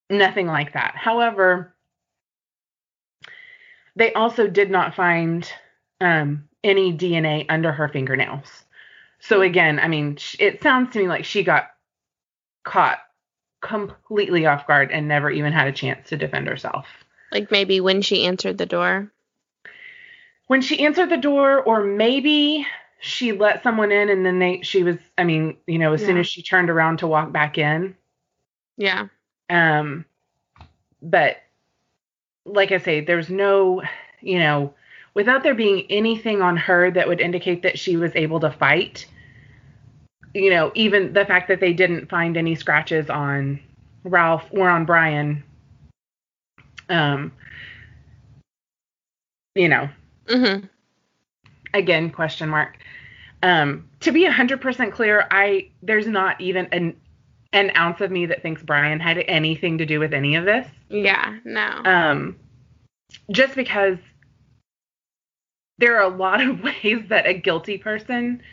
nothing 0.10 0.48
like 0.48 0.74
that. 0.74 0.96
However, 0.96 1.74
they 3.96 4.14
also 4.14 4.48
did 4.48 4.70
not 4.70 4.96
find 4.96 5.52
um, 6.00 6.48
any 6.64 6.94
DNA 6.94 7.46
under 7.50 7.72
her 7.72 7.88
fingernails. 7.88 8.64
So 9.20 9.42
again, 9.42 9.80
I 9.80 9.88
mean, 9.88 10.18
it 10.40 10.64
sounds 10.64 10.94
to 10.94 11.00
me 11.00 11.08
like 11.08 11.26
she 11.26 11.44
got 11.44 11.72
caught 12.64 13.00
completely 13.62 14.46
off 14.46 14.68
guard 14.68 14.92
and 14.92 15.08
never 15.08 15.30
even 15.30 15.52
had 15.52 15.68
a 15.68 15.72
chance 15.72 16.10
to 16.10 16.18
defend 16.18 16.48
herself. 16.48 16.86
Like 17.32 17.52
maybe 17.52 17.80
when 17.80 18.02
she 18.02 18.26
answered 18.26 18.58
the 18.58 18.66
door. 18.66 19.12
When 20.48 20.62
she 20.62 20.84
answered 20.86 21.10
the 21.10 21.18
door, 21.18 21.62
or 21.62 21.84
maybe 21.84 22.66
she 23.00 23.32
let 23.32 23.64
someone 23.64 23.92
in 23.92 24.10
and 24.10 24.26
then 24.26 24.40
they 24.40 24.62
she 24.62 24.84
was 24.84 24.98
I 25.18 25.24
mean, 25.24 25.58
you 25.68 25.78
know, 25.78 25.94
as 25.94 26.04
soon 26.04 26.18
as 26.18 26.28
she 26.28 26.42
turned 26.42 26.70
around 26.70 27.00
to 27.00 27.08
walk 27.08 27.32
back 27.32 27.58
in. 27.58 27.96
Yeah. 28.78 29.08
Um 29.50 30.06
but 31.02 31.38
like 32.46 32.72
I 32.72 32.78
say, 32.80 33.02
there's 33.02 33.30
no, 33.30 33.84
you 34.22 34.40
know, 34.40 34.74
without 35.14 35.44
there 35.44 35.56
being 35.56 35.86
anything 35.90 36.42
on 36.42 36.58
her 36.58 36.92
that 36.92 37.08
would 37.08 37.22
indicate 37.22 37.62
that 37.64 37.80
she 37.80 37.96
was 37.96 38.12
able 38.16 38.40
to 38.40 38.52
fight, 38.52 39.06
you 40.34 40.50
know, 40.50 40.72
even 40.76 41.14
the 41.14 41.26
fact 41.26 41.48
that 41.48 41.60
they 41.60 41.74
didn't 41.74 42.10
find 42.10 42.38
any 42.38 42.56
scratches 42.56 43.10
on 43.10 43.60
Ralph 44.04 44.46
or 44.52 44.70
on 44.70 44.86
Brian, 44.86 45.44
um, 46.90 47.32
you 49.56 49.68
know, 49.70 49.90
Mm-hmm. 50.28 50.66
again, 51.74 52.12
question 52.12 52.50
mark. 52.50 52.78
Um, 53.42 53.90
to 54.02 54.12
be 54.12 54.26
100% 54.28 54.92
clear, 54.92 55.28
I 55.32 55.70
there's 55.82 56.08
not 56.08 56.40
even 56.40 56.68
an 56.72 56.96
an 57.52 57.72
ounce 57.76 58.00
of 58.02 58.12
me 58.12 58.28
that 58.28 58.44
thinks 58.44 58.62
Brian 58.62 59.00
had 59.00 59.18
anything 59.28 59.80
to 59.80 59.86
do 59.86 60.00
with 60.00 60.14
any 60.14 60.36
of 60.36 60.46
this. 60.46 60.68
Yeah. 60.90 61.40
No. 61.44 61.82
um, 61.86 62.36
just 63.32 63.56
because 63.56 63.98
there 65.80 65.98
are 65.98 66.04
a 66.04 66.16
lot 66.16 66.42
of 66.42 66.62
ways 66.64 67.02
that 67.10 67.26
a 67.26 67.34
guilty 67.34 67.78
person 67.80 68.44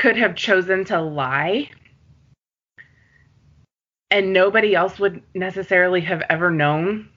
could 0.00 0.16
have 0.16 0.34
chosen 0.34 0.84
to 0.84 1.00
lie 1.00 1.70
and 4.10 4.32
nobody 4.32 4.74
else 4.74 4.98
would 4.98 5.22
necessarily 5.34 6.00
have 6.02 6.22
ever 6.28 6.50
known 6.50 7.08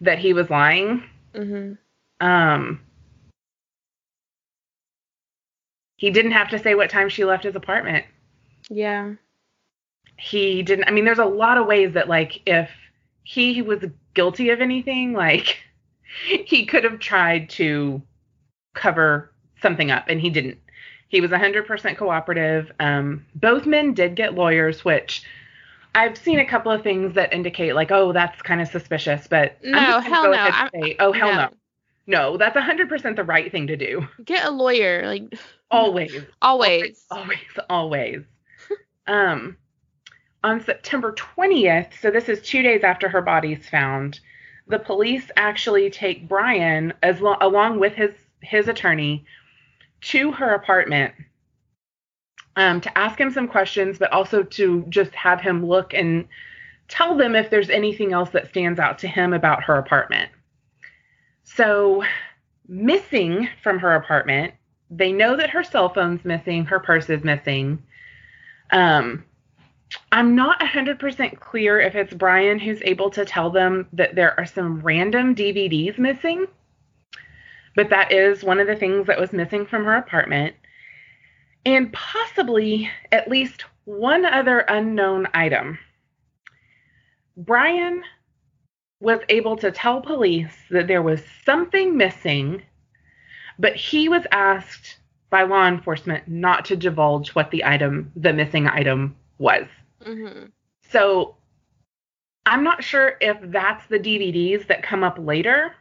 that 0.00 0.18
he 0.18 0.32
was 0.32 0.48
lying 0.48 1.02
mm-hmm. 1.34 1.74
um 2.26 2.80
he 5.96 6.10
didn't 6.10 6.32
have 6.32 6.48
to 6.48 6.58
say 6.58 6.74
what 6.74 6.90
time 6.90 7.08
she 7.08 7.24
left 7.24 7.44
his 7.44 7.56
apartment 7.56 8.04
Yeah. 8.70 9.14
he 10.16 10.62
didn't 10.62 10.84
i 10.88 10.90
mean 10.90 11.04
there's 11.04 11.18
a 11.18 11.24
lot 11.24 11.58
of 11.58 11.66
ways 11.66 11.92
that 11.92 12.08
like 12.08 12.40
if 12.46 12.70
he 13.22 13.60
was 13.60 13.84
guilty 14.14 14.48
of 14.50 14.60
anything 14.60 15.12
like 15.12 15.58
he 16.26 16.64
could 16.64 16.84
have 16.84 16.98
tried 16.98 17.50
to 17.50 18.00
cover 18.74 19.30
something 19.60 19.90
up 19.90 20.06
and 20.08 20.20
he 20.20 20.30
didn't 20.30 20.58
he 21.12 21.20
was 21.20 21.30
100% 21.30 21.96
cooperative 21.98 22.72
um, 22.80 23.24
both 23.36 23.66
men 23.66 23.92
did 23.94 24.16
get 24.16 24.34
lawyers 24.34 24.84
which 24.84 25.22
i've 25.94 26.16
seen 26.16 26.40
a 26.40 26.46
couple 26.46 26.72
of 26.72 26.82
things 26.82 27.14
that 27.14 27.32
indicate 27.32 27.74
like 27.74 27.90
oh 27.92 28.12
that's 28.12 28.40
kind 28.42 28.60
of 28.62 28.66
suspicious 28.68 29.26
but 29.28 29.58
No, 29.62 30.00
hell 30.00 30.30
no. 30.32 30.50
say, 30.74 30.96
oh 30.98 31.12
hell 31.12 31.28
no. 31.32 31.36
no. 31.36 31.50
no 32.06 32.36
that's 32.38 32.56
100% 32.56 33.14
the 33.16 33.24
right 33.24 33.52
thing 33.52 33.66
to 33.68 33.76
do 33.76 34.08
Get 34.24 34.44
a 34.46 34.50
lawyer. 34.50 35.06
Like 35.06 35.34
always 35.70 36.12
always. 36.42 37.04
always, 37.10 37.38
always. 37.70 38.22
um, 39.06 39.56
on 40.44 40.60
September 40.64 41.12
20th, 41.12 41.90
so 42.00 42.10
this 42.10 42.28
is 42.28 42.40
two 42.42 42.62
days 42.62 42.82
after 42.82 43.08
her 43.08 43.22
body's 43.22 43.68
found, 43.68 44.18
the 44.66 44.78
police 44.78 45.30
actually 45.36 45.88
take 45.90 46.26
Brian 46.28 46.92
as 47.02 47.20
lo- 47.20 47.36
along 47.40 47.78
with 47.78 47.92
his 47.94 48.10
his 48.40 48.66
attorney 48.66 49.24
to 50.02 50.32
her 50.32 50.54
apartment 50.54 51.14
um, 52.56 52.80
to 52.80 52.98
ask 52.98 53.18
him 53.18 53.30
some 53.30 53.48
questions, 53.48 53.98
but 53.98 54.12
also 54.12 54.42
to 54.42 54.84
just 54.88 55.14
have 55.14 55.40
him 55.40 55.66
look 55.66 55.94
and 55.94 56.26
tell 56.88 57.16
them 57.16 57.34
if 57.34 57.48
there's 57.48 57.70
anything 57.70 58.12
else 58.12 58.30
that 58.30 58.48
stands 58.48 58.78
out 58.78 58.98
to 58.98 59.08
him 59.08 59.32
about 59.32 59.62
her 59.64 59.76
apartment. 59.78 60.30
So, 61.44 62.04
missing 62.68 63.48
from 63.62 63.78
her 63.78 63.94
apartment, 63.94 64.54
they 64.90 65.12
know 65.12 65.36
that 65.36 65.50
her 65.50 65.64
cell 65.64 65.88
phone's 65.88 66.24
missing, 66.24 66.64
her 66.66 66.78
purse 66.78 67.08
is 67.08 67.24
missing. 67.24 67.82
Um, 68.70 69.24
I'm 70.10 70.34
not 70.34 70.60
100% 70.60 71.40
clear 71.40 71.80
if 71.80 71.94
it's 71.94 72.14
Brian 72.14 72.58
who's 72.58 72.80
able 72.82 73.10
to 73.10 73.24
tell 73.24 73.50
them 73.50 73.86
that 73.92 74.14
there 74.14 74.38
are 74.38 74.46
some 74.46 74.80
random 74.80 75.34
DVDs 75.34 75.98
missing, 75.98 76.46
but 77.74 77.90
that 77.90 78.12
is 78.12 78.44
one 78.44 78.60
of 78.60 78.66
the 78.66 78.76
things 78.76 79.06
that 79.06 79.20
was 79.20 79.32
missing 79.32 79.66
from 79.66 79.84
her 79.84 79.94
apartment. 79.94 80.54
And 81.64 81.92
possibly 81.92 82.90
at 83.10 83.28
least 83.28 83.64
one 83.84 84.24
other 84.24 84.60
unknown 84.60 85.28
item. 85.34 85.78
Brian 87.36 88.02
was 89.00 89.20
able 89.28 89.56
to 89.56 89.70
tell 89.70 90.00
police 90.00 90.54
that 90.70 90.86
there 90.86 91.02
was 91.02 91.22
something 91.44 91.96
missing, 91.96 92.62
but 93.58 93.74
he 93.74 94.08
was 94.08 94.24
asked 94.30 94.98
by 95.30 95.42
law 95.42 95.66
enforcement 95.66 96.28
not 96.28 96.64
to 96.66 96.76
divulge 96.76 97.30
what 97.30 97.50
the 97.50 97.64
item, 97.64 98.12
the 98.14 98.32
missing 98.32 98.66
item, 98.66 99.16
was. 99.38 99.66
Mm-hmm. 100.04 100.46
So 100.90 101.36
I'm 102.44 102.62
not 102.62 102.84
sure 102.84 103.16
if 103.20 103.38
that's 103.40 103.86
the 103.86 103.98
DVDs 103.98 104.66
that 104.66 104.82
come 104.82 105.02
up 105.02 105.16
later 105.18 105.74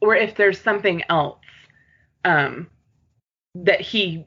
or 0.00 0.14
if 0.14 0.36
there's 0.36 0.60
something 0.60 1.02
else 1.08 1.38
um, 2.24 2.68
that 3.54 3.80
he 3.80 4.26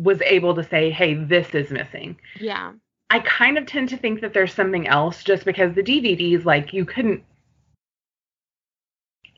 was 0.00 0.20
able 0.22 0.54
to 0.54 0.64
say, 0.64 0.90
hey, 0.90 1.14
this 1.14 1.54
is 1.54 1.70
missing. 1.70 2.18
Yeah. 2.38 2.72
I 3.10 3.20
kind 3.20 3.58
of 3.58 3.66
tend 3.66 3.88
to 3.90 3.96
think 3.96 4.20
that 4.20 4.34
there's 4.34 4.52
something 4.52 4.86
else 4.86 5.24
just 5.24 5.44
because 5.44 5.74
the 5.74 5.82
DVDs, 5.82 6.44
like, 6.44 6.72
you 6.72 6.84
couldn't, 6.84 7.24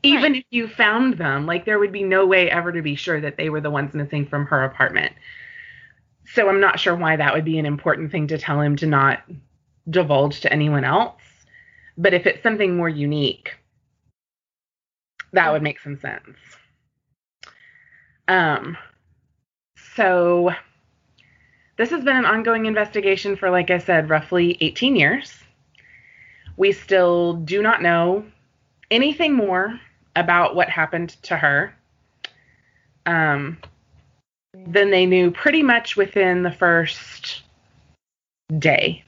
even 0.03 0.33
Right. 0.33 0.41
if 0.41 0.45
you 0.51 0.67
found 0.67 1.17
them, 1.17 1.45
like, 1.45 1.65
there 1.65 1.79
would 1.79 1.91
be 1.91 2.03
no 2.03 2.25
way 2.25 2.49
ever 2.49 2.71
to 2.71 2.81
be 2.81 2.95
sure 2.95 3.21
that 3.21 3.37
they 3.37 3.49
were 3.49 3.61
the 3.61 3.69
ones 3.69 3.93
missing 3.93 4.25
from 4.25 4.45
her 4.47 4.63
apartment. 4.63 5.13
So 6.25 6.49
I'm 6.49 6.59
not 6.59 6.79
sure 6.79 6.95
why 6.95 7.15
that 7.15 7.33
would 7.33 7.45
be 7.45 7.59
an 7.59 7.65
important 7.65 8.11
thing 8.11 8.27
to 8.27 8.37
tell 8.37 8.61
him 8.61 8.75
to 8.77 8.87
not 8.87 9.21
divulge 9.89 10.41
to 10.41 10.51
anyone 10.51 10.83
else. 10.83 11.21
But 11.97 12.13
if 12.13 12.25
it's 12.25 12.43
something 12.43 12.75
more 12.75 12.89
unique, 12.89 13.57
that 15.33 15.51
would 15.51 15.61
make 15.61 15.79
some 15.79 15.97
sense. 15.97 16.37
Um, 18.27 18.77
so 19.95 20.51
this 21.77 21.89
has 21.89 22.03
been 22.03 22.15
an 22.15 22.25
ongoing 22.25 22.65
investigation 22.65 23.35
for, 23.35 23.49
like 23.49 23.71
I 23.71 23.77
said, 23.77 24.09
roughly 24.09 24.57
18 24.61 24.95
years. 24.95 25.37
We 26.57 26.71
still 26.71 27.33
do 27.33 27.61
not 27.61 27.81
know 27.81 28.25
anything 28.89 29.33
more 29.33 29.79
about 30.15 30.55
what 30.55 30.69
happened 30.69 31.09
to 31.23 31.37
her 31.37 31.73
um, 33.05 33.57
than 34.53 34.91
they 34.91 35.05
knew 35.05 35.31
pretty 35.31 35.63
much 35.63 35.95
within 35.95 36.43
the 36.43 36.51
first 36.51 37.41
day. 38.59 39.03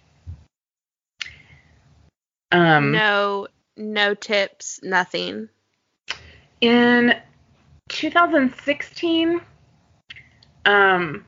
Um, 2.52 2.92
no, 2.92 3.48
no 3.78 4.14
tips, 4.14 4.80
nothing. 4.84 5.50
In 6.64 7.14
2016, 7.90 9.42
um, 10.64 11.26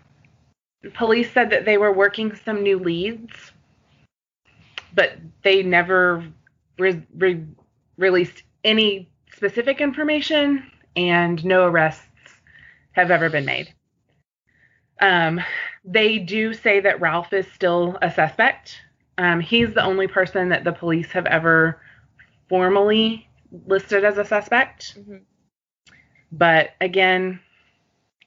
police 0.94 1.30
said 1.34 1.50
that 1.50 1.66
they 1.66 1.78
were 1.78 1.92
working 1.92 2.34
some 2.46 2.64
new 2.64 2.80
leads, 2.80 3.52
but 4.94 5.18
they 5.44 5.62
never 5.62 6.24
re- 6.80 7.06
re- 7.18 7.44
released 7.98 8.44
any 8.64 9.10
specific 9.36 9.82
information, 9.82 10.72
and 10.96 11.44
no 11.44 11.66
arrests 11.66 12.08
have 12.94 13.12
ever 13.12 13.30
been 13.30 13.44
made. 13.44 13.74
Um, 15.02 15.42
they 15.84 16.18
do 16.18 16.54
say 16.54 16.80
that 16.80 17.02
Ralph 17.02 17.34
is 17.34 17.46
still 17.52 17.98
a 18.02 18.10
suspect. 18.10 18.80
Um, 19.18 19.42
he's 19.42 19.74
the 19.74 19.84
only 19.84 20.08
person 20.08 20.48
that 20.48 20.64
the 20.64 20.72
police 20.72 21.12
have 21.12 21.26
ever 21.26 21.82
formally 22.48 23.28
listed 23.68 24.04
as 24.04 24.18
a 24.18 24.26
suspect 24.26 24.96
Mhm. 24.98 25.22
but 26.32 26.72
again 26.82 27.40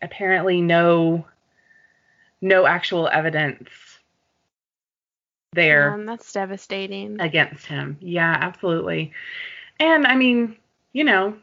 apparently 0.02 0.60
no 0.60 1.26
no 2.40 2.66
actual 2.66 3.08
evidence 3.08 3.68
there 5.52 5.92
Um, 5.94 6.06
that's 6.06 6.32
devastating. 6.32 7.20
against 7.20 7.66
him 7.66 7.96
yeah 8.00 8.36
absolutely 8.40 9.12
and 9.80 10.06
i 10.06 10.14
mean 10.14 10.56
you 10.92 11.04
know 11.04 11.36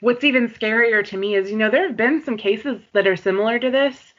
what's 0.00 0.24
even 0.24 0.48
scarier 0.48 1.04
to 1.04 1.16
me 1.16 1.34
is 1.34 1.50
you 1.50 1.56
know 1.56 1.70
there 1.70 1.86
have 1.88 1.96
been 1.96 2.22
some 2.22 2.36
cases 2.36 2.80
that 2.92 3.06
are 3.06 3.16
similar 3.16 3.58
to 3.58 3.70
this 3.70 4.14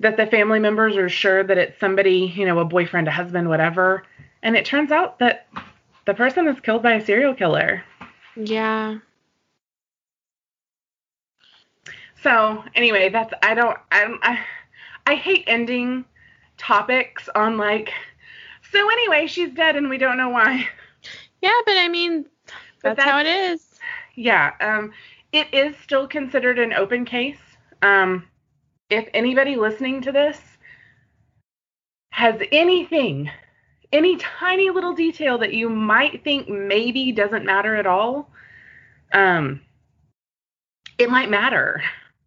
that 0.00 0.16
the 0.16 0.26
family 0.26 0.58
members 0.58 0.96
are 0.96 1.08
sure 1.08 1.42
that 1.44 1.58
it's 1.58 1.78
somebody 1.80 2.32
you 2.36 2.44
know 2.44 2.58
a 2.58 2.64
boyfriend 2.64 3.08
a 3.08 3.10
husband 3.10 3.48
whatever 3.48 4.02
and 4.42 4.56
it 4.56 4.64
turns 4.64 4.90
out 4.90 5.18
that 5.18 5.46
the 6.06 6.14
person 6.14 6.48
is 6.48 6.60
killed 6.60 6.82
by 6.82 6.92
a 6.94 7.04
serial 7.04 7.34
killer 7.34 7.82
Yeah. 8.36 8.98
So 12.22 12.62
anyway, 12.74 13.08
that's 13.08 13.32
I 13.42 13.54
don't 13.54 13.76
I 13.90 14.04
don't 14.04 14.20
I, 14.22 14.38
I 15.06 15.14
hate 15.14 15.44
ending 15.46 16.04
topics 16.58 17.28
on 17.34 17.56
like 17.56 17.90
so 18.70 18.90
anyway 18.90 19.26
she's 19.26 19.50
dead 19.52 19.76
and 19.76 19.88
we 19.88 19.98
don't 19.98 20.18
know 20.18 20.28
why. 20.28 20.68
Yeah, 21.42 21.58
but 21.64 21.78
I 21.78 21.88
mean, 21.88 22.26
But 22.82 22.96
that's, 22.96 23.02
how 23.04 23.18
it 23.18 23.26
is. 23.26 23.78
Yeah, 24.14 24.52
um 24.60 24.92
it 25.32 25.46
is 25.54 25.74
still 25.82 26.06
considered 26.06 26.58
an 26.58 26.72
open 26.74 27.04
case. 27.04 27.40
Um 27.82 28.26
if 28.90 29.08
anybody 29.14 29.56
listening 29.56 30.02
to 30.02 30.12
this 30.12 30.38
has 32.10 32.40
anything 32.52 33.30
any 33.92 34.16
tiny 34.16 34.70
little 34.70 34.92
detail 34.94 35.38
that 35.38 35.52
you 35.54 35.68
might 35.68 36.22
think 36.24 36.48
maybe 36.48 37.12
doesn't 37.12 37.44
matter 37.44 37.76
at 37.76 37.86
all, 37.86 38.30
um 39.12 39.60
it 40.98 41.10
might 41.10 41.30
matter. 41.30 41.82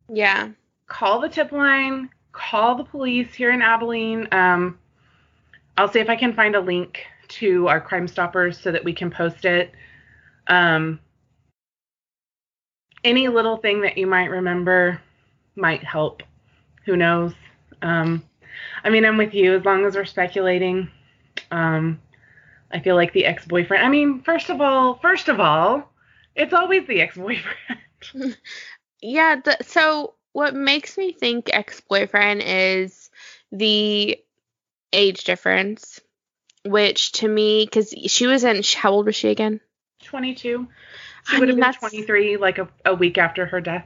Yeah. 0.09 0.49
call 0.87 1.19
the 1.19 1.29
tip 1.29 1.51
line, 1.51 2.09
call 2.31 2.75
the 2.75 2.83
police 2.83 3.33
here 3.33 3.51
in 3.51 3.61
Abilene. 3.61 4.27
Um, 4.31 4.77
I'll 5.77 5.91
see 5.91 5.99
if 5.99 6.09
I 6.09 6.15
can 6.15 6.33
find 6.33 6.55
a 6.55 6.59
link 6.59 7.05
to 7.29 7.67
our 7.67 7.81
Crime 7.81 8.07
Stoppers 8.07 8.59
so 8.59 8.71
that 8.71 8.83
we 8.83 8.93
can 8.93 9.09
post 9.09 9.45
it. 9.45 9.71
Um, 10.47 10.99
any 13.03 13.27
little 13.27 13.57
thing 13.57 13.81
that 13.81 13.97
you 13.97 14.07
might 14.07 14.29
remember 14.29 15.01
might 15.55 15.83
help. 15.83 16.23
Who 16.85 16.95
knows? 16.97 17.33
Um, 17.81 18.23
I 18.83 18.89
mean, 18.89 19.05
I'm 19.05 19.17
with 19.17 19.33
you 19.33 19.55
as 19.55 19.65
long 19.65 19.85
as 19.85 19.95
we're 19.95 20.05
speculating. 20.05 20.89
Um, 21.53 22.01
I 22.71 22.79
feel 22.79 22.95
like 22.95 23.13
the 23.13 23.25
ex-boyfriend. 23.25 23.85
I 23.85 23.89
mean, 23.89 24.21
first 24.23 24.49
of 24.49 24.59
all, 24.59 24.95
first 24.95 25.29
of 25.29 25.39
all, 25.39 25.93
it's 26.35 26.53
always 26.53 26.87
the 26.87 27.01
ex-boyfriend. 27.01 28.37
Yeah. 29.05 29.35
The, 29.43 29.57
so 29.63 30.13
what 30.31 30.55
makes 30.55 30.97
me 30.97 31.11
think 31.11 31.49
ex-boyfriend 31.51 32.41
is 32.41 33.11
the 33.51 34.17
age 34.93 35.25
difference, 35.25 35.99
which 36.63 37.11
to 37.13 37.27
me, 37.27 37.65
because 37.65 37.93
she 38.07 38.27
was 38.27 38.45
in, 38.45 38.61
how 38.77 38.91
old 38.91 39.05
was 39.05 39.15
she 39.17 39.27
again? 39.27 39.59
22. 40.03 40.67
She 41.27 41.35
I 41.35 41.39
would 41.39 41.49
have 41.49 41.57
mean, 41.57 41.65
been 41.65 41.73
23 41.73 42.37
like 42.37 42.59
a, 42.59 42.69
a 42.85 42.95
week 42.95 43.17
after 43.17 43.45
her 43.45 43.59
death. 43.59 43.85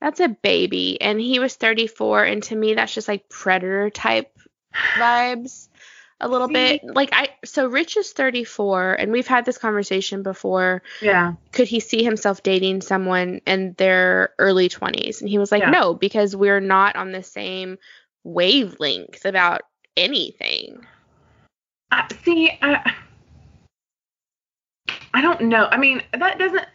That's 0.00 0.20
a 0.20 0.28
baby, 0.28 1.00
and 1.00 1.20
he 1.20 1.40
was 1.40 1.56
34, 1.56 2.24
and 2.24 2.42
to 2.44 2.54
me, 2.54 2.74
that's 2.74 2.94
just 2.94 3.08
like 3.08 3.28
predator 3.28 3.90
type 3.90 4.32
vibes 4.94 5.68
a 6.22 6.28
little 6.28 6.48
See? 6.48 6.54
bit. 6.54 6.84
Like 6.84 7.10
I, 7.12 7.28
so 7.44 7.66
Rich 7.66 7.96
is 7.96 8.12
34, 8.12 8.94
and 8.94 9.12
we've 9.12 9.26
had 9.26 9.44
this 9.44 9.58
conversation 9.58 10.22
before. 10.22 10.82
Yeah. 11.00 11.34
Could 11.52 11.68
he 11.68 11.80
see 11.80 12.02
himself 12.02 12.42
dating 12.42 12.80
someone 12.80 13.40
in 13.46 13.74
their 13.74 14.30
early 14.38 14.68
20s? 14.68 15.20
And 15.20 15.28
he 15.28 15.38
was 15.38 15.52
like, 15.52 15.62
Yeah. 15.62 15.70
no, 15.70 15.94
because 15.94 16.34
we're 16.34 16.60
not 16.60 16.96
on 16.96 17.12
the 17.12 17.22
same 17.22 17.78
wavelength 18.24 19.24
about 19.24 19.62
anything. 19.96 20.86
Uh, 21.90 22.08
see, 22.24 22.58
I, 22.62 22.94
I 25.12 25.20
don't 25.20 25.42
know. 25.42 25.68
I 25.70 25.76
mean, 25.76 26.02
that 26.18 26.38
doesn't, 26.38 26.66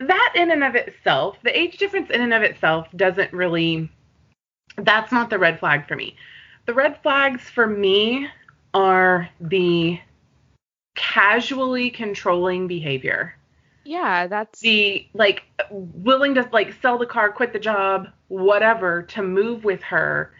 that 0.00 0.32
in 0.36 0.50
and 0.50 0.62
of 0.62 0.74
itself, 0.74 1.38
the 1.42 1.58
age 1.58 1.78
difference 1.78 2.10
in 2.10 2.20
and 2.20 2.34
of 2.34 2.42
itself 2.42 2.88
doesn't 2.94 3.32
really, 3.32 3.90
that's 4.76 5.12
not 5.12 5.30
the 5.30 5.38
red 5.38 5.58
flag 5.58 5.88
for 5.88 5.96
me. 5.96 6.16
The 6.66 6.74
red 6.74 7.00
flags 7.02 7.48
for 7.48 7.66
me 7.66 8.28
are 8.76 9.30
the 9.40 9.98
casually 10.94 11.88
controlling 11.88 12.66
behavior. 12.66 13.34
Yeah, 13.84 14.26
that's 14.26 14.60
the 14.60 15.06
like 15.14 15.44
willing 15.70 16.34
to 16.34 16.46
like 16.52 16.74
sell 16.82 16.98
the 16.98 17.06
car, 17.06 17.32
quit 17.32 17.54
the 17.54 17.58
job, 17.58 18.08
whatever 18.28 19.02
to 19.04 19.22
move 19.22 19.64
with 19.64 19.82
her. 19.84 20.30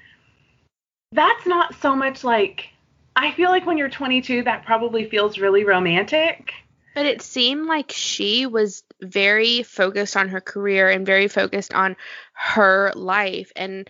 That's 1.13 1.47
not 1.47 1.75
so 1.77 1.97
much 1.97 2.25
like 2.25 2.69
I 3.15 3.31
feel 3.31 3.49
like 3.49 3.65
when 3.65 3.79
you're 3.79 3.89
22 3.89 4.43
that 4.43 4.67
probably 4.67 5.09
feels 5.09 5.39
really 5.39 5.65
romantic. 5.65 6.53
But 6.95 7.07
it 7.07 7.23
seemed 7.23 7.67
like 7.67 7.91
she 7.91 8.45
was 8.45 8.83
very 9.01 9.63
focused 9.63 10.17
on 10.17 10.29
her 10.29 10.43
career 10.43 10.91
and 10.91 11.07
very 11.07 11.29
focused 11.29 11.73
on 11.73 11.97
her 12.35 12.93
life 12.95 13.51
and 13.57 13.89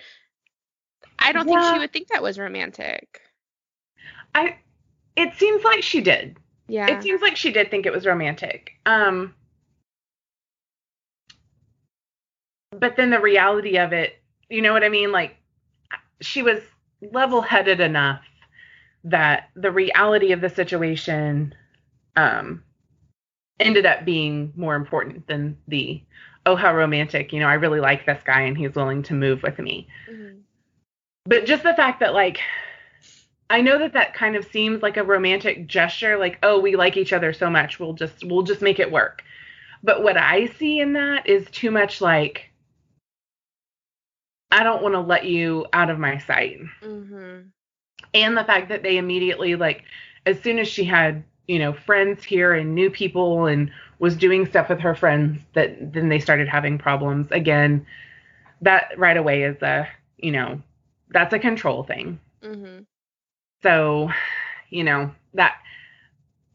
I 1.18 1.32
don't 1.32 1.46
think 1.46 1.62
she 1.64 1.78
would 1.80 1.92
think 1.92 2.08
that 2.08 2.22
was 2.22 2.38
romantic. 2.38 3.22
I 4.36 4.56
it 5.16 5.34
seems 5.34 5.64
like 5.64 5.82
she 5.82 6.00
did. 6.02 6.36
Yeah. 6.68 6.88
It 6.88 7.02
seems 7.02 7.22
like 7.22 7.36
she 7.36 7.50
did 7.52 7.70
think 7.70 7.86
it 7.86 7.92
was 7.92 8.04
romantic. 8.06 8.72
Um 8.84 9.34
but 12.78 12.96
then 12.96 13.10
the 13.10 13.20
reality 13.20 13.78
of 13.78 13.92
it, 13.92 14.20
you 14.50 14.60
know 14.60 14.72
what 14.72 14.84
I 14.84 14.88
mean? 14.90 15.10
Like 15.10 15.36
she 16.20 16.42
was 16.42 16.60
level-headed 17.12 17.80
enough 17.80 18.22
that 19.04 19.50
the 19.54 19.70
reality 19.70 20.32
of 20.32 20.40
the 20.40 20.50
situation 20.50 21.54
um 22.16 22.62
ended 23.60 23.86
up 23.86 24.04
being 24.04 24.52
more 24.56 24.74
important 24.74 25.26
than 25.28 25.56
the 25.68 26.02
oh 26.44 26.56
how 26.56 26.74
romantic, 26.74 27.32
you 27.32 27.40
know, 27.40 27.46
I 27.48 27.54
really 27.54 27.80
like 27.80 28.04
this 28.04 28.22
guy 28.24 28.42
and 28.42 28.56
he's 28.58 28.74
willing 28.74 29.02
to 29.04 29.14
move 29.14 29.42
with 29.42 29.58
me 29.58 29.88
Mhm. 30.10 30.40
but 31.24 31.46
just 31.46 31.62
the 31.62 31.74
fact 31.74 32.00
that 32.00 32.12
like 32.12 32.40
i 33.50 33.60
know 33.60 33.78
that 33.78 33.92
that 33.92 34.14
kind 34.14 34.36
of 34.36 34.44
seems 34.44 34.82
like 34.82 34.96
a 34.96 35.04
romantic 35.04 35.66
gesture 35.66 36.18
like 36.18 36.38
oh 36.42 36.58
we 36.60 36.76
like 36.76 36.96
each 36.96 37.12
other 37.12 37.32
so 37.32 37.48
much 37.50 37.78
we'll 37.78 37.92
just 37.92 38.24
we'll 38.24 38.42
just 38.42 38.62
make 38.62 38.78
it 38.78 38.90
work 38.90 39.22
but 39.82 40.02
what 40.02 40.16
i 40.16 40.46
see 40.46 40.80
in 40.80 40.92
that 40.94 41.26
is 41.28 41.48
too 41.50 41.70
much 41.70 42.00
like 42.00 42.50
i 44.50 44.62
don't 44.62 44.82
want 44.82 44.94
to 44.94 45.00
let 45.00 45.24
you 45.24 45.66
out 45.72 45.90
of 45.90 45.98
my 45.98 46.18
sight 46.18 46.58
Mm-hmm. 46.82 47.48
and 48.14 48.36
the 48.36 48.44
fact 48.44 48.68
that 48.68 48.82
they 48.82 48.96
immediately 48.98 49.54
like 49.56 49.82
as 50.26 50.40
soon 50.40 50.58
as 50.58 50.68
she 50.68 50.84
had 50.84 51.24
you 51.46 51.58
know 51.58 51.72
friends 51.72 52.24
here 52.24 52.52
and 52.54 52.74
new 52.74 52.90
people 52.90 53.46
and 53.46 53.70
was 53.98 54.16
doing 54.16 54.46
stuff 54.46 54.68
with 54.68 54.80
her 54.80 54.94
friends 54.94 55.40
that 55.54 55.92
then 55.92 56.08
they 56.08 56.18
started 56.18 56.48
having 56.48 56.78
problems 56.78 57.26
again 57.30 57.86
that 58.60 58.92
right 58.96 59.16
away 59.16 59.42
is 59.42 59.60
a 59.62 59.86
you 60.18 60.32
know 60.32 60.60
that's 61.10 61.32
a 61.34 61.38
control 61.38 61.82
thing 61.84 62.18
Mhm. 62.42 62.86
So 63.62 64.10
you 64.70 64.84
know 64.84 65.10
that 65.34 65.56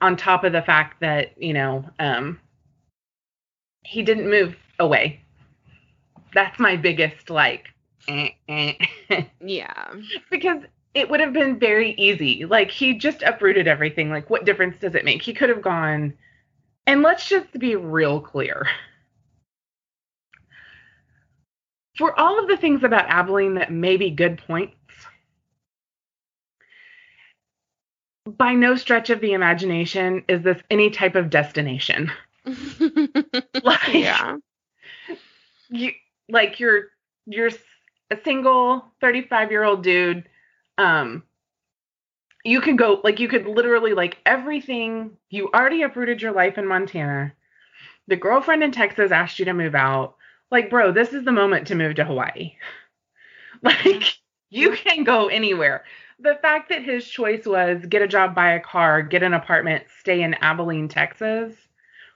on 0.02 0.16
top 0.18 0.44
of 0.44 0.52
the 0.54 0.62
fact 0.62 1.00
that 1.02 1.42
you 1.42 1.54
know 1.54 1.86
um 2.00 2.40
he 3.84 4.02
didn't 4.04 4.30
move 4.30 4.56
away 4.80 5.22
that's 6.34 6.60
my 6.60 6.76
biggest 6.76 7.30
like 7.30 7.68
eh, 8.08 8.30
eh. 8.48 8.74
Yeah. 9.42 9.94
because 10.30 10.64
it 10.94 11.10
would 11.10 11.20
have 11.22 11.34
been 11.34 11.60
very 11.60 11.94
easy. 11.94 12.46
Like 12.46 12.70
he 12.72 12.94
just 12.94 13.22
uprooted 13.24 13.68
everything. 13.68 14.10
Like 14.10 14.30
what 14.30 14.46
difference 14.46 14.78
does 14.80 14.96
it 14.96 15.06
make? 15.06 15.22
He 15.22 15.34
could 15.34 15.50
have 15.50 15.62
gone 15.62 16.14
and 16.88 17.02
let's 17.02 17.28
just 17.28 17.52
be 17.60 17.76
real 17.76 18.20
clear. 18.20 18.68
For 21.98 22.18
all 22.20 22.40
of 22.40 22.48
the 22.48 22.58
things 22.58 22.84
about 22.84 23.10
Abilene 23.10 23.56
that 23.56 23.72
may 23.72 23.98
be 23.98 24.10
good 24.12 24.38
points, 24.48 24.76
by 28.26 28.54
no 28.54 28.76
stretch 28.76 29.10
of 29.10 29.22
the 29.22 29.34
imagination 29.34 30.24
is 30.28 30.44
this 30.44 30.62
any 30.70 30.90
type 30.90 31.16
of 31.16 31.30
destination. 31.30 32.12
Like, 33.64 33.94
yeah. 33.94 34.38
you 35.70 35.92
like 36.28 36.60
you're 36.60 36.86
you're 37.28 37.52
a 38.10 38.18
single 38.24 38.84
35 39.02 39.52
year 39.52 39.64
old 39.64 39.84
dude 39.84 40.28
um 40.80 41.22
you 42.44 42.60
can 42.60 42.76
go 42.76 43.00
like 43.04 43.20
you 43.20 43.28
could 43.28 43.46
literally 43.46 43.94
like 43.94 44.18
everything 44.26 45.12
you 45.30 45.50
already 45.54 45.84
uprooted 45.84 46.24
your 46.24 46.32
life 46.32 46.58
in 46.58 46.66
montana. 46.66 47.34
The 48.08 48.16
girlfriend 48.16 48.64
in 48.64 48.72
texas 48.72 49.12
asked 49.12 49.38
you 49.38 49.46
to 49.46 49.54
move 49.54 49.76
out. 49.76 50.16
Like 50.50 50.72
bro 50.72 50.92
this 50.92 51.14
is 51.14 51.24
the 51.24 51.32
moment 51.32 51.68
to 51.68 51.76
move 51.76 51.96
to 51.96 52.06
hawaii. 52.06 52.56
Like 53.62 54.18
you 54.50 54.72
can 54.72 55.04
go 55.04 55.28
anywhere 55.28 55.84
the 56.22 56.38
fact 56.42 56.70
that 56.70 56.84
his 56.84 57.08
choice 57.08 57.46
was 57.46 57.86
get 57.88 58.02
a 58.02 58.08
job 58.08 58.36
buy 58.36 58.54
a 58.54 58.60
car 58.60 59.02
get 59.02 59.24
an 59.24 59.34
apartment 59.34 59.84
stay 60.00 60.22
in 60.22 60.34
abilene 60.36 60.88
texas 60.88 61.56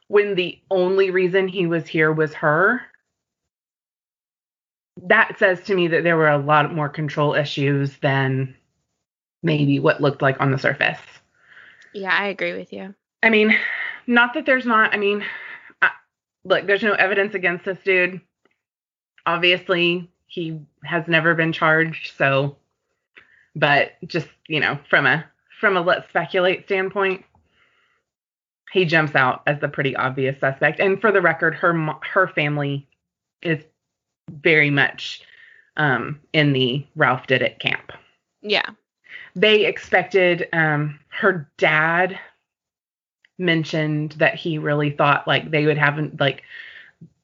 when 0.07 0.35
the 0.35 0.59
only 0.69 1.09
reason 1.09 1.47
he 1.47 1.65
was 1.65 1.87
here 1.87 2.11
was 2.11 2.33
her 2.33 2.81
that 5.01 5.37
says 5.37 5.61
to 5.63 5.75
me 5.75 5.87
that 5.87 6.03
there 6.03 6.17
were 6.17 6.29
a 6.29 6.37
lot 6.37 6.73
more 6.73 6.89
control 6.89 7.33
issues 7.33 7.97
than 7.97 8.55
maybe 9.43 9.79
what 9.79 10.01
looked 10.01 10.21
like 10.21 10.39
on 10.39 10.51
the 10.51 10.57
surface. 10.57 10.99
Yeah, 11.93 12.15
I 12.17 12.27
agree 12.27 12.53
with 12.53 12.73
you. 12.73 12.93
I 13.23 13.29
mean, 13.29 13.55
not 14.07 14.33
that 14.33 14.45
there's 14.45 14.65
not, 14.65 14.93
I 14.93 14.97
mean, 14.97 15.23
I, 15.81 15.91
look, 16.43 16.65
there's 16.65 16.83
no 16.83 16.93
evidence 16.93 17.35
against 17.35 17.65
this 17.65 17.77
dude. 17.83 18.21
Obviously, 19.25 20.09
he 20.27 20.59
has 20.83 21.07
never 21.07 21.35
been 21.35 21.51
charged, 21.51 22.13
so 22.17 22.57
but 23.55 23.93
just, 24.05 24.27
you 24.47 24.59
know, 24.59 24.79
from 24.89 25.05
a 25.05 25.25
from 25.59 25.77
a 25.77 25.81
let's 25.81 26.09
speculate 26.09 26.65
standpoint, 26.65 27.23
he 28.71 28.85
jumps 28.85 29.15
out 29.15 29.41
as 29.47 29.59
the 29.59 29.69
pretty 29.69 29.95
obvious 29.95 30.39
suspect. 30.39 30.79
And 30.79 30.99
for 30.99 31.11
the 31.11 31.21
record, 31.21 31.55
her 31.55 31.73
her 32.01 32.27
family 32.27 32.87
is 33.41 33.63
very 34.29 34.69
much 34.69 35.21
um, 35.77 36.19
in 36.33 36.53
the 36.53 36.85
Ralph 36.95 37.27
did 37.27 37.41
it 37.41 37.59
camp. 37.59 37.91
Yeah. 38.41 38.69
They 39.35 39.65
expected 39.65 40.47
um, 40.53 40.99
her 41.09 41.49
dad 41.57 42.19
mentioned 43.37 44.13
that 44.13 44.35
he 44.35 44.57
really 44.57 44.91
thought 44.91 45.27
like 45.27 45.51
they 45.51 45.65
would 45.65 45.77
have 45.77 45.99
like 46.19 46.43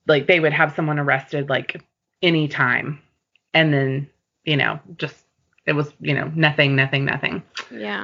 like 0.08 0.28
they 0.28 0.42
would 0.42 0.52
have 0.52 0.76
someone 0.76 1.00
arrested 1.00 1.48
like 1.48 1.82
anytime 2.22 3.00
and 3.54 3.74
then 3.74 4.10
you 4.44 4.58
know 4.58 4.78
just 4.98 5.21
it 5.72 5.76
was 5.76 5.92
you 6.02 6.14
know 6.14 6.32
nothing 6.36 6.76
nothing 6.76 7.06
nothing 7.06 7.42
Yeah. 7.72 8.04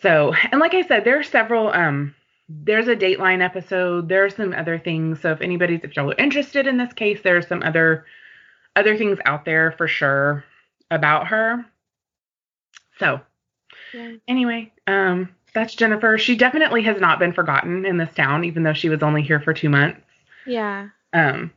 so, 0.00 0.32
and 0.52 0.60
like 0.60 0.72
I 0.74 0.82
said, 0.82 1.04
there 1.04 1.18
are 1.18 1.24
several. 1.24 1.68
Um, 1.68 2.14
there's 2.48 2.88
a 2.88 2.96
Dateline 2.96 3.42
episode. 3.42 4.08
There 4.08 4.24
are 4.24 4.30
some 4.30 4.54
other 4.54 4.78
things. 4.78 5.20
So 5.20 5.32
if 5.32 5.40
anybody's 5.42 5.80
if 5.82 5.94
y'all 5.96 6.10
are 6.10 6.14
interested 6.16 6.66
in 6.66 6.78
this 6.78 6.92
case, 6.94 7.20
there 7.22 7.36
are 7.36 7.42
some 7.42 7.62
other 7.62 8.06
other 8.76 8.96
things 8.96 9.18
out 9.26 9.44
there 9.44 9.72
for 9.72 9.88
sure 9.88 10.44
about 10.90 11.26
her. 11.28 11.66
So 12.98 13.20
Yeah. 13.92 14.12
anyway, 14.26 14.72
um, 14.86 15.28
that's 15.52 15.74
Jennifer. 15.74 16.16
She 16.18 16.36
definitely 16.36 16.82
has 16.82 17.00
not 17.00 17.18
been 17.18 17.32
forgotten 17.32 17.84
in 17.84 17.96
this 17.98 18.14
town, 18.14 18.44
even 18.44 18.62
though 18.62 18.72
she 18.72 18.88
was 18.88 19.02
only 19.02 19.22
here 19.22 19.40
for 19.40 19.52
two 19.52 19.68
months. 19.68 20.00
Yeah. 20.46 20.88
Um, 21.12 21.50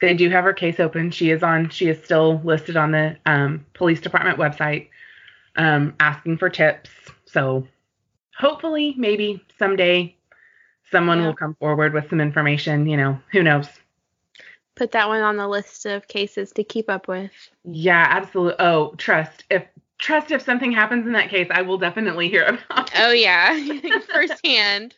they 0.00 0.14
do 0.14 0.30
have 0.30 0.44
her 0.44 0.52
case 0.54 0.80
open. 0.80 1.10
She 1.10 1.30
is 1.30 1.42
on. 1.42 1.68
She 1.70 1.88
is 1.88 2.02
still 2.04 2.40
listed 2.44 2.76
on 2.76 2.92
the 2.92 3.16
um, 3.26 3.66
police 3.74 4.00
department 4.00 4.38
website, 4.38 4.88
um, 5.60 5.94
asking 6.00 6.38
for 6.38 6.48
tips. 6.48 6.90
So 7.26 7.66
hopefully, 8.36 8.94
maybe 8.96 9.44
someday, 9.58 10.16
someone 10.90 11.18
Yeah. 11.18 11.26
will 11.26 11.34
come 11.34 11.54
forward 11.56 11.92
with 11.92 12.08
some 12.08 12.20
information. 12.20 12.86
You 12.86 12.96
know, 12.96 13.20
who 13.30 13.42
knows? 13.42 13.68
Put 14.76 14.92
that 14.92 15.08
one 15.08 15.20
on 15.20 15.36
the 15.36 15.46
list 15.46 15.84
of 15.84 16.08
cases 16.08 16.52
to 16.52 16.64
keep 16.64 16.88
up 16.88 17.06
with. 17.08 17.32
Yeah, 17.64 18.06
absolutely. 18.08 18.54
Oh, 18.58 18.94
trust. 18.96 19.44
If 19.50 19.64
trust, 19.98 20.30
if 20.30 20.40
something 20.40 20.72
happens 20.72 21.06
in 21.06 21.12
that 21.12 21.28
case, 21.28 21.48
I 21.50 21.60
will 21.62 21.76
definitely 21.76 22.30
hear 22.30 22.44
about. 22.44 22.88
it. 22.88 22.92
Oh 22.98 23.10
yeah. 23.10 23.52
Firsthand. 24.12 24.94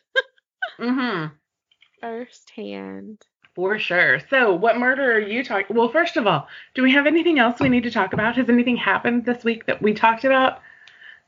Mm-hmm. 0.79 1.33
Firsthand. 1.99 3.21
For 3.55 3.77
sure. 3.77 4.19
So, 4.29 4.53
what 4.55 4.77
murder 4.77 5.13
are 5.13 5.19
you 5.19 5.43
talking? 5.43 5.75
Well, 5.75 5.89
first 5.89 6.17
of 6.17 6.25
all, 6.25 6.47
do 6.73 6.81
we 6.81 6.91
have 6.91 7.05
anything 7.05 7.37
else 7.37 7.59
we 7.59 7.69
need 7.69 7.83
to 7.83 7.91
talk 7.91 8.13
about? 8.13 8.35
Has 8.35 8.49
anything 8.49 8.77
happened 8.77 9.25
this 9.25 9.43
week 9.43 9.67
that 9.67 9.81
we 9.81 9.93
talked 9.93 10.23
about? 10.25 10.59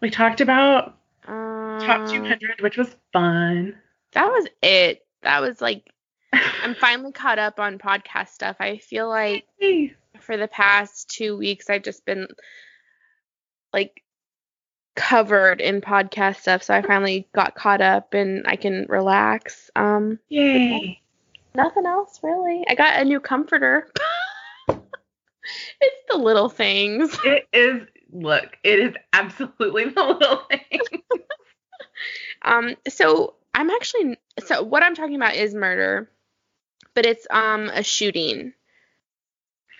We 0.01 0.09
talked 0.09 0.41
about 0.41 0.97
Um, 1.27 1.79
top 1.81 2.09
200, 2.09 2.61
which 2.61 2.77
was 2.77 2.95
fun. 3.13 3.75
That 4.13 4.27
was 4.27 4.47
it. 4.61 5.05
That 5.21 5.41
was 5.41 5.61
like 5.61 5.87
I'm 6.63 6.75
finally 6.75 7.11
caught 7.11 7.39
up 7.39 7.59
on 7.59 7.77
podcast 7.77 8.29
stuff. 8.29 8.57
I 8.59 8.77
feel 8.77 9.07
like 9.07 9.45
for 10.19 10.37
the 10.37 10.47
past 10.47 11.09
two 11.09 11.37
weeks 11.37 11.69
I've 11.69 11.83
just 11.83 12.05
been 12.05 12.27
like 13.73 14.01
covered 14.95 15.61
in 15.61 15.81
podcast 15.81 16.37
stuff. 16.37 16.63
So 16.63 16.73
I 16.73 16.81
finally 16.81 17.27
got 17.35 17.55
caught 17.55 17.81
up 17.81 18.13
and 18.13 18.45
I 18.47 18.55
can 18.55 18.85
relax. 18.89 19.69
Um 19.75 20.19
Yay. 20.29 21.01
Nothing 21.55 21.85
else 21.85 22.19
really. 22.23 22.63
I 22.67 22.75
got 22.75 23.01
a 23.01 23.05
new 23.05 23.19
comforter. 23.19 23.87
it's 25.81 25.95
the 26.09 26.17
little 26.17 26.49
things. 26.49 27.17
It 27.25 27.47
is, 27.53 27.87
look, 28.11 28.57
it 28.63 28.79
is 28.79 28.93
absolutely 29.13 29.85
the 29.89 30.03
little 30.03 30.43
thing. 30.49 30.81
Um 32.41 32.75
so 32.87 33.35
I'm 33.53 33.69
actually 33.69 34.17
so 34.45 34.63
what 34.63 34.83
I'm 34.83 34.95
talking 34.95 35.15
about 35.15 35.35
is 35.35 35.53
murder. 35.55 36.09
but 36.95 37.05
it's 37.05 37.27
um 37.31 37.69
a 37.69 37.83
shooting. 37.83 38.53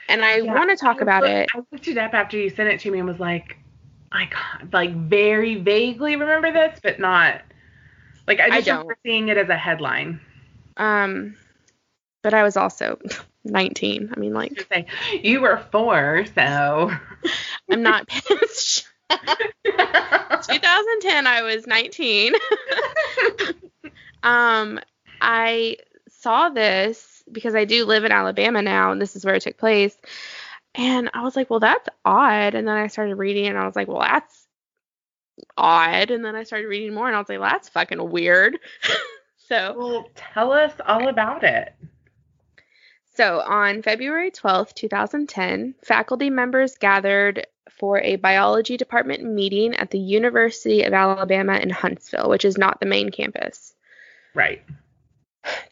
And 0.09 0.23
I 0.23 0.41
Yeah, 0.41 0.53
want 0.53 0.69
to 0.71 0.76
talk 0.78 1.01
I 1.01 1.01
about 1.01 1.26
it. 1.26 1.51
I 1.55 1.59
looked 1.71 1.88
it 1.88 1.97
up 1.97 2.13
after 2.13 2.38
you 2.38 2.49
sent 2.49 2.69
it 2.69 2.80
to 2.82 2.91
me 2.91 2.99
and 2.99 3.07
was 3.07 3.19
like, 3.19 3.57
I 4.11 4.30
like 4.71 4.93
very 4.95 5.55
vaguely 5.55 6.15
remember 6.15 6.51
this, 6.51 6.80
but 6.84 6.99
not 6.99 7.41
like 8.28 8.39
I 8.39 8.49
I 8.49 8.61
just 8.61 8.67
don't. 8.67 8.86
remember 8.86 8.97
seeing 9.05 9.30
it 9.30 9.38
as 9.38 9.49
a 9.49 9.57
headline. 9.57 10.19
Um, 10.78 11.36
but 12.26 12.34
I 12.34 12.41
was 12.41 12.57
also 12.57 12.97
19. 13.45 14.11
I 14.17 14.19
mean, 14.19 14.34
like, 14.34 14.67
say 14.73 14.88
you 15.21 15.41
were 15.41 15.63
four, 15.71 16.26
so. 16.34 16.89
I'm 17.69 17.84
not. 17.84 18.09
2010, 19.07 21.28
I 21.28 21.43
was 21.43 21.67
19. 21.67 22.34
um, 24.23 24.80
I 25.21 25.78
saw 26.09 26.49
this 26.49 27.21
because 27.32 27.53
I 27.53 27.65
do 27.65 27.86
live 27.86 28.05
in 28.05 28.11
Alabama 28.11 28.63
now, 28.63 28.91
and 28.91 28.99
this 28.99 29.15
is 29.15 29.23
where 29.23 29.36
it 29.36 29.43
took 29.43 29.57
place. 29.57 29.95
And 30.73 31.11
I 31.13 31.21
was 31.21 31.36
like, 31.36 31.51
well, 31.51 31.59
that's 31.59 31.88
odd. 32.03 32.55
And 32.55 32.67
then 32.67 32.76
I 32.76 32.88
started 32.88 33.17
reading, 33.17 33.45
and 33.45 33.57
I 33.57 33.67
was 33.67 33.76
like, 33.76 33.88
well, 33.88 33.99
that's 33.99 34.47
odd. 35.55 36.09
And 36.09 36.26
then 36.26 36.36
I 36.36 36.41
started 36.41 36.69
reading 36.69 36.95
more, 36.95 37.05
and 37.05 37.15
I 37.15 37.19
was 37.19 37.30
like, 37.30 37.39
well, 37.39 37.51
that's 37.51 37.69
fucking 37.69 38.09
weird. 38.09 38.57
so, 39.47 39.76
well, 39.78 40.09
tell 40.15 40.53
us 40.53 40.73
all 40.88 41.07
about 41.07 41.43
it. 41.43 41.76
So, 43.16 43.39
on 43.39 43.82
February 43.82 44.30
12, 44.30 44.76
2010, 44.76 45.76
faculty 45.82 46.30
members 46.30 46.76
gathered 46.76 47.47
for 47.70 47.99
a 48.01 48.18
biology 48.18 48.76
department 48.76 49.24
meeting 49.24 49.74
at 49.76 49.89
the 49.89 49.99
University 49.99 50.84
of 50.84 50.93
Alabama 50.93 51.57
in 51.57 51.70
Huntsville, 51.70 52.30
which 52.30 52.43
is 52.43 52.57
not 52.57 52.82
the 52.82 52.86
main 52.86 53.11
campus. 53.11 53.74
Right. 54.34 54.61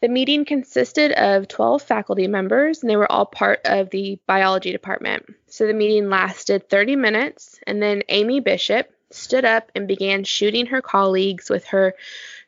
The 0.00 0.08
meeting 0.08 0.46
consisted 0.46 1.12
of 1.12 1.48
12 1.48 1.82
faculty 1.82 2.28
members, 2.28 2.80
and 2.80 2.88
they 2.88 2.96
were 2.96 3.10
all 3.12 3.26
part 3.26 3.60
of 3.66 3.90
the 3.90 4.18
biology 4.26 4.72
department. 4.72 5.26
So, 5.46 5.66
the 5.66 5.74
meeting 5.74 6.08
lasted 6.08 6.70
30 6.70 6.96
minutes, 6.96 7.60
and 7.66 7.82
then 7.82 8.04
Amy 8.08 8.40
Bishop 8.40 8.90
stood 9.10 9.44
up 9.44 9.70
and 9.74 9.86
began 9.86 10.24
shooting 10.24 10.64
her 10.66 10.80
colleagues 10.80 11.50
with 11.50 11.66
her 11.66 11.94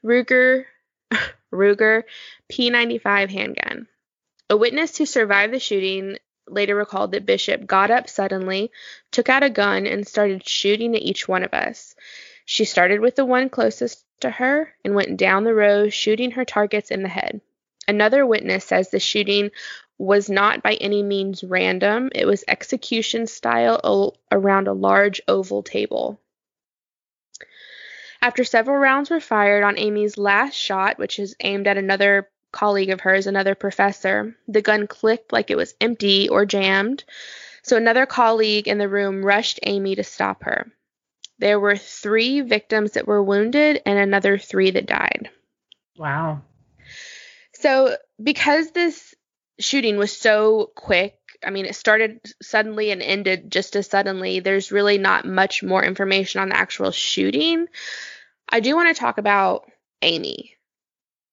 Ruger, 0.02 0.64
Ruger 1.52 2.04
P95 2.50 3.28
handgun. 3.28 3.88
A 4.48 4.56
witness 4.56 4.96
who 4.96 5.06
survived 5.06 5.52
the 5.52 5.58
shooting 5.58 6.18
later 6.46 6.76
recalled 6.76 7.12
that 7.12 7.26
Bishop 7.26 7.66
got 7.66 7.90
up 7.90 8.08
suddenly, 8.08 8.70
took 9.10 9.28
out 9.28 9.42
a 9.42 9.50
gun, 9.50 9.86
and 9.86 10.06
started 10.06 10.48
shooting 10.48 10.94
at 10.94 11.02
each 11.02 11.26
one 11.26 11.42
of 11.42 11.52
us. 11.52 11.96
She 12.44 12.64
started 12.64 13.00
with 13.00 13.16
the 13.16 13.24
one 13.24 13.48
closest 13.48 14.04
to 14.20 14.30
her 14.30 14.72
and 14.84 14.94
went 14.94 15.16
down 15.16 15.42
the 15.42 15.54
row, 15.54 15.88
shooting 15.88 16.32
her 16.32 16.44
targets 16.44 16.92
in 16.92 17.02
the 17.02 17.08
head. 17.08 17.40
Another 17.88 18.24
witness 18.24 18.64
says 18.64 18.90
the 18.90 19.00
shooting 19.00 19.50
was 19.98 20.30
not 20.30 20.62
by 20.62 20.74
any 20.74 21.02
means 21.02 21.42
random, 21.42 22.10
it 22.14 22.26
was 22.26 22.44
execution 22.46 23.26
style 23.26 24.16
around 24.30 24.68
a 24.68 24.72
large 24.72 25.20
oval 25.26 25.62
table. 25.62 26.20
After 28.22 28.44
several 28.44 28.76
rounds 28.76 29.10
were 29.10 29.20
fired 29.20 29.64
on 29.64 29.78
Amy's 29.78 30.18
last 30.18 30.54
shot, 30.54 30.98
which 30.98 31.18
is 31.18 31.36
aimed 31.40 31.66
at 31.66 31.78
another 31.78 32.28
colleague 32.52 32.90
of 32.90 33.00
hers, 33.00 33.26
another 33.26 33.54
professor, 33.54 34.36
the 34.48 34.62
gun 34.62 34.86
clicked 34.86 35.32
like 35.32 35.50
it 35.50 35.56
was 35.56 35.74
empty 35.80 36.28
or 36.28 36.46
jammed. 36.46 37.04
So 37.62 37.76
another 37.76 38.06
colleague 38.06 38.68
in 38.68 38.78
the 38.78 38.88
room 38.88 39.24
rushed 39.24 39.60
Amy 39.62 39.96
to 39.96 40.04
stop 40.04 40.44
her. 40.44 40.70
There 41.38 41.60
were 41.60 41.76
three 41.76 42.40
victims 42.40 42.92
that 42.92 43.06
were 43.06 43.22
wounded 43.22 43.82
and 43.84 43.98
another 43.98 44.38
three 44.38 44.70
that 44.70 44.86
died. 44.86 45.30
Wow. 45.96 46.42
So, 47.52 47.96
because 48.22 48.70
this 48.70 49.14
shooting 49.58 49.96
was 49.96 50.16
so 50.16 50.70
quick, 50.74 51.18
I 51.44 51.50
mean, 51.50 51.66
it 51.66 51.74
started 51.74 52.20
suddenly 52.42 52.90
and 52.90 53.02
ended 53.02 53.50
just 53.50 53.76
as 53.76 53.86
suddenly, 53.86 54.40
there's 54.40 54.72
really 54.72 54.98
not 54.98 55.24
much 55.24 55.62
more 55.62 55.84
information 55.84 56.40
on 56.40 56.48
the 56.48 56.56
actual 56.56 56.90
shooting. 56.90 57.66
I 58.48 58.60
do 58.60 58.74
want 58.74 58.94
to 58.94 59.00
talk 59.00 59.18
about 59.18 59.70
Amy 60.02 60.56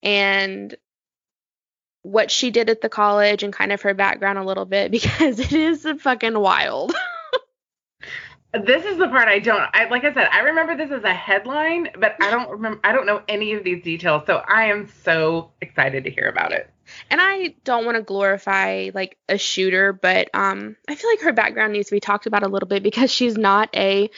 and 0.01 0.75
what 2.03 2.29
she 2.29 2.51
did 2.51 2.69
at 2.69 2.81
the 2.81 2.89
college 2.89 3.43
and 3.43 3.51
kind 3.51 3.71
of 3.71 3.81
her 3.81 3.93
background 3.93 4.37
a 4.37 4.43
little 4.43 4.65
bit 4.65 4.91
because 4.97 5.39
it 5.39 5.51
is 5.53 5.87
fucking 6.01 6.37
wild. 6.39 6.93
This 8.53 8.85
is 8.85 8.99
the 8.99 9.07
part 9.07 9.27
I 9.27 9.39
don't. 9.39 9.63
I 9.73 9.85
like 9.89 10.03
I 10.03 10.13
said, 10.13 10.29
I 10.31 10.41
remember 10.41 10.77
this 10.77 10.91
as 10.91 11.03
a 11.03 11.11
headline, 11.13 11.89
but 11.97 12.15
I 12.21 12.29
don't 12.29 12.51
remember. 12.51 12.79
I 12.83 12.91
don't 12.91 13.07
know 13.07 13.23
any 13.27 13.53
of 13.53 13.63
these 13.63 13.83
details, 13.83 14.23
so 14.27 14.43
I 14.47 14.65
am 14.65 14.87
so 15.03 15.49
excited 15.59 16.03
to 16.03 16.11
hear 16.11 16.27
about 16.29 16.51
it. 16.51 16.69
and 17.09 17.19
I 17.19 17.55
don't 17.63 17.83
want 17.83 17.97
to 17.97 18.03
glorify 18.03 18.91
like 18.93 19.17
a 19.27 19.39
shooter, 19.39 19.91
but 19.91 20.29
um 20.35 20.75
I 20.87 20.93
feel 20.93 21.09
like 21.09 21.21
her 21.21 21.33
background 21.33 21.73
needs 21.73 21.89
to 21.89 21.95
be 21.95 21.99
talked 21.99 22.27
about 22.27 22.43
a 22.43 22.47
little 22.47 22.67
bit 22.67 22.83
because 22.83 23.11
she's 23.11 23.37
not 23.37 23.75
a 23.75 24.11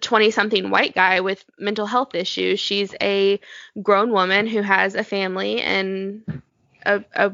20 0.00 0.32
something 0.32 0.70
white 0.70 0.96
guy 0.96 1.20
with 1.20 1.44
mental 1.56 1.86
health 1.86 2.16
issues. 2.16 2.58
She's 2.58 2.96
a 3.00 3.38
grown 3.80 4.10
woman 4.10 4.48
who 4.48 4.60
has 4.60 4.96
a 4.96 5.04
family 5.04 5.60
and 5.60 6.42
a, 6.86 7.04
a 7.14 7.32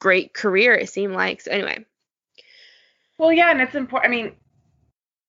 great 0.00 0.34
career 0.34 0.74
it 0.74 0.88
seemed 0.88 1.14
like. 1.14 1.40
So 1.40 1.50
anyway, 1.50 1.84
Well, 3.18 3.32
yeah, 3.32 3.50
and 3.50 3.60
it's 3.60 3.74
important. 3.74 4.12
I 4.12 4.16
mean, 4.16 4.32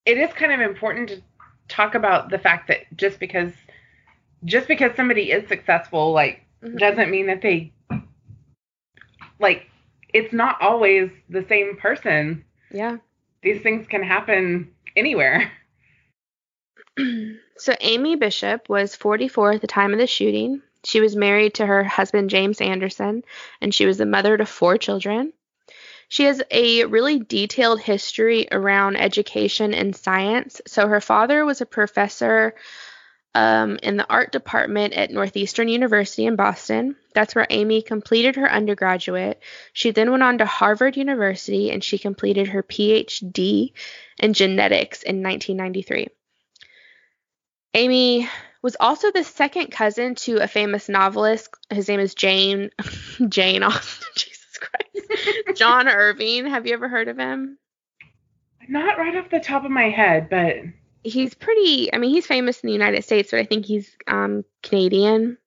it 0.06 0.18
is 0.18 0.32
kind 0.34 0.52
of 0.52 0.60
important 0.62 1.10
to 1.10 1.22
talk 1.68 1.96
about 1.96 2.30
the 2.30 2.38
fact 2.40 2.68
that 2.68 2.82
just 2.96 3.20
because 3.20 3.52
just 4.44 4.68
because 4.68 4.96
somebody 4.96 5.32
is 5.32 5.48
successful, 5.48 6.12
like, 6.12 6.42
Mhm. 6.62 6.78
doesn't 6.78 7.10
mean 7.10 7.28
that 7.28 7.42
they 7.42 7.72
like. 9.40 9.70
It's 10.14 10.32
not 10.32 10.62
always 10.62 11.10
the 11.30 11.44
same 11.50 11.78
person. 11.78 12.46
yeah. 12.72 12.98
These 13.42 13.62
things 13.62 13.86
can 13.88 14.02
happen 14.02 14.74
anywhere. 14.96 15.52
so 17.58 17.76
Amy 17.82 18.16
Bishop 18.16 18.70
was 18.70 18.96
44 18.96 19.54
at 19.54 19.62
the 19.62 19.68
time 19.68 19.94
of 19.94 20.00
the 20.00 20.08
shooting. 20.08 20.62
She 20.86 21.02
was 21.02 21.16
married 21.16 21.56
to 21.56 21.66
her 21.66 21.84
husband 21.84 22.30
James 22.30 22.62
Anderson, 22.62 23.24
and 23.62 23.74
she 23.74 23.86
was 23.86 23.98
the 23.98 24.06
mother 24.06 24.38
to 24.38 24.46
four 24.46 24.78
children. 24.78 25.34
She 26.08 26.24
has 26.26 26.42
a 26.52 26.86
really 26.86 27.20
detailed 27.20 27.82
history 27.82 28.48
around 28.52 28.96
education 28.96 29.74
and 29.74 29.96
science. 29.96 30.62
So 30.68 30.88
her 30.88 31.02
father 31.02 31.44
was 31.46 31.62
a 31.62 31.66
professor 31.66 32.54
um, 33.34 33.80
in 33.84 33.98
the 33.98 34.10
art 34.10 34.32
department 34.32 34.94
at 34.94 35.12
Northeastern 35.12 35.68
University 35.68 36.26
in 36.26 36.38
Boston. 36.38 36.96
That's 37.14 37.36
where 37.36 37.48
Amy 37.50 37.82
completed 37.82 38.38
her 38.38 38.50
undergraduate. 38.50 39.42
She 39.74 39.92
then 39.92 40.10
went 40.10 40.24
on 40.24 40.38
to 40.38 40.46
Harvard 40.46 40.96
University 40.96 41.70
and 41.72 41.84
she 41.84 41.98
completed 41.98 42.48
her 42.48 42.64
PhD 42.64 43.74
in 44.20 44.34
genetics 44.34 45.04
in 45.04 45.22
1993. 45.22 46.08
Amy 47.74 48.30
was 48.66 48.76
also 48.80 49.12
the 49.12 49.24
second 49.24 49.68
cousin 49.68 50.16
to 50.16 50.38
a 50.38 50.48
famous 50.48 50.90
novelist. 50.90 51.54
His 51.70 51.88
name 51.88 52.00
is 52.00 52.16
Jane 52.16 52.72
Jane 53.30 53.62
Austen. 53.62 54.08
Jesus 54.16 54.58
Christ. 54.58 55.30
John 55.56 55.88
Irving. 55.88 56.48
Have 56.48 56.66
you 56.66 56.74
ever 56.74 56.90
heard 56.90 57.08
of 57.08 57.16
him? 57.16 57.60
Not 58.68 58.98
right 58.98 59.16
off 59.18 59.30
the 59.30 59.40
top 59.40 59.66
of 59.66 59.72
my 59.72 59.92
head, 59.92 60.32
but 60.32 60.56
He's 61.04 61.36
pretty. 61.36 61.94
I 61.94 62.00
mean, 62.00 62.10
he's 62.10 62.26
famous 62.26 62.62
in 62.62 62.66
the 62.66 62.74
United 62.74 63.04
States, 63.04 63.30
but 63.30 63.40
I 63.40 63.46
think 63.46 63.68
he's 63.68 63.96
um, 64.08 64.44
Canadian. 64.64 65.38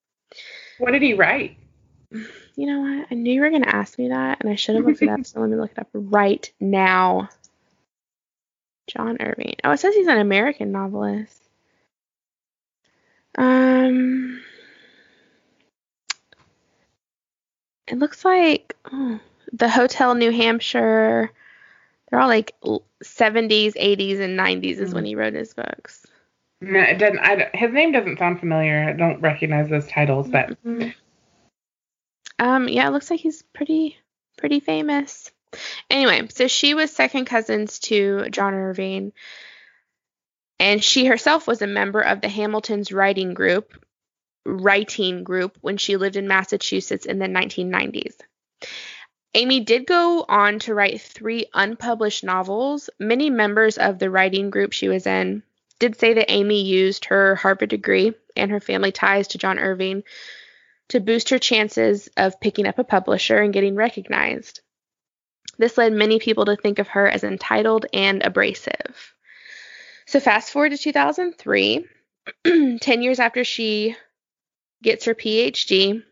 what 0.79 0.93
did 0.93 1.03
he 1.03 1.15
write? 1.15 1.57
You 2.13 2.67
know 2.67 2.81
what? 2.83 3.09
I 3.11 3.17
knew 3.17 3.35
you 3.35 3.41
were 3.41 3.51
gonna 3.51 3.67
ask 3.67 3.99
me 3.99 4.11
that, 4.11 4.39
and 4.41 4.49
I 4.49 4.55
should 4.55 4.77
have 4.77 4.87
looked 4.87 5.03
it 5.03 5.09
up. 5.09 5.27
So 5.27 5.41
let 5.41 5.51
me 5.51 5.57
look 5.57 5.73
it 5.73 5.81
up 5.81 5.89
right 5.93 6.49
now. 6.61 7.31
John 8.87 9.17
Irving. 9.19 9.57
Oh, 9.65 9.73
it 9.73 9.81
says 9.81 9.97
he's 9.97 10.07
an 10.07 10.19
American 10.19 10.71
novelist. 10.71 11.48
Um, 13.39 14.43
it 17.87 17.99
looks 17.99 18.25
like 18.25 18.75
oh, 18.93 19.21
the 19.53 19.69
Hotel 19.69 20.15
New 20.17 20.33
Hampshire. 20.33 21.31
They're 22.11 22.21
all 22.21 22.29
like 22.29 22.55
70s, 23.05 23.75
80s, 23.75 24.19
and 24.19 24.39
90s 24.39 24.79
is 24.79 24.93
when 24.93 25.05
he 25.05 25.15
wrote 25.15 25.35
his 25.35 25.55
books. 25.55 26.05
No, 26.61 26.81
it 26.81 26.99
doesn't. 26.99 27.21
I 27.21 27.51
his 27.55 27.73
name 27.73 27.93
doesn't 27.93 28.19
sound 28.19 28.41
familiar. 28.41 28.89
I 28.89 28.93
don't 28.93 29.21
recognize 29.21 29.71
those 29.71 29.87
titles, 29.87 30.29
but 30.29 30.61
Mhm. 30.65 30.93
Um, 32.41 32.69
yeah, 32.69 32.89
it 32.89 32.91
looks 32.91 33.11
like 33.11 33.21
he's 33.21 33.43
pretty 33.55 33.99
pretty 34.37 34.59
famous. 34.59 35.31
Anyway, 35.89 36.27
so 36.31 36.49
she 36.49 36.75
was 36.75 36.91
second 36.91 37.27
cousins 37.27 37.79
to 37.81 38.29
John 38.31 38.55
Irving, 38.55 39.13
and 40.59 40.83
she 40.83 41.07
herself 41.07 41.47
was 41.47 41.63
a 41.63 41.67
member 41.67 42.01
of 42.01 42.21
the 42.21 42.29
Hamilton's 42.29 42.93
writing 42.93 43.35
group, 43.35 43.73
writing 44.45 45.25
group 45.25 45.57
when 45.61 45.77
she 45.77 45.97
lived 45.97 46.17
in 46.17 46.29
Massachusetts 46.29 47.07
in 47.07 47.19
the 47.19 47.27
1990s. 47.27 48.15
Amy 49.35 49.61
did 49.61 49.87
go 49.87 50.25
on 50.29 50.59
to 50.61 50.75
write 50.75 51.01
three 51.01 51.47
unpublished 51.55 52.25
novels. 52.25 52.91
Many 52.99 53.31
members 53.31 53.79
of 53.79 53.99
the 53.99 54.11
writing 54.11 54.51
group 54.51 54.73
she 54.73 54.89
was 54.89 55.07
in 55.07 55.43
did 55.79 55.97
say 55.97 56.15
that 56.15 56.31
Amy 56.31 56.63
used 56.63 57.05
her 57.07 57.37
Harvard 57.37 57.69
degree 57.69 58.15
and 58.37 58.51
her 58.51 58.61
family 58.61 58.91
ties 58.91 59.29
to 59.29 59.39
John 59.39 59.59
Irving 59.59 60.03
to 60.89 61.01
boost 61.01 61.29
her 61.29 61.39
chances 61.39 62.09
of 62.17 62.41
picking 62.41 62.67
up 62.67 62.79
a 62.79 62.85
publisher 62.85 63.39
and 63.39 63.53
getting 63.53 63.77
recognized. 63.77 64.61
This 65.59 65.77
led 65.77 65.93
many 65.93 66.19
people 66.19 66.47
to 66.47 66.57
think 66.57 66.79
of 66.79 66.89
her 66.89 67.07
as 67.07 67.25
entitled 67.25 67.87
and 67.93 68.23
abrasive. 68.25 69.15
So, 70.09 70.21
fast 70.21 70.53
forward 70.53 70.71
to 70.71 70.79
2003, 70.79 71.85
10 72.81 73.03
years 73.03 73.21
after 73.21 73.45
she 73.45 73.95
gets 74.83 75.05
her 75.05 75.15
PhD, 75.15 76.03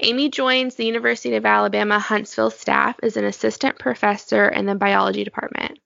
Amy 0.00 0.28
joins 0.28 0.74
the 0.74 0.84
University 0.84 1.34
of 1.34 1.46
Alabama 1.46 1.98
Huntsville 1.98 2.50
staff 2.50 2.96
as 3.02 3.16
an 3.16 3.24
assistant 3.24 3.78
professor 3.78 4.46
in 4.46 4.66
the 4.66 4.74
biology 4.74 5.24
department. 5.24 5.78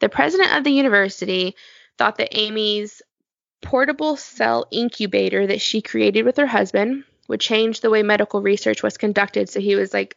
The 0.00 0.08
president 0.08 0.56
of 0.56 0.64
the 0.64 0.72
university 0.72 1.54
thought 1.98 2.16
that 2.16 2.36
Amy's 2.36 3.00
portable 3.62 4.16
cell 4.16 4.66
incubator 4.72 5.46
that 5.46 5.60
she 5.60 5.80
created 5.80 6.24
with 6.24 6.36
her 6.36 6.48
husband 6.48 7.04
would 7.28 7.40
change 7.40 7.80
the 7.80 7.90
way 7.90 8.02
medical 8.02 8.42
research 8.42 8.82
was 8.82 8.98
conducted. 8.98 9.48
So 9.48 9.60
he 9.60 9.76
was 9.76 9.94
like 9.94 10.16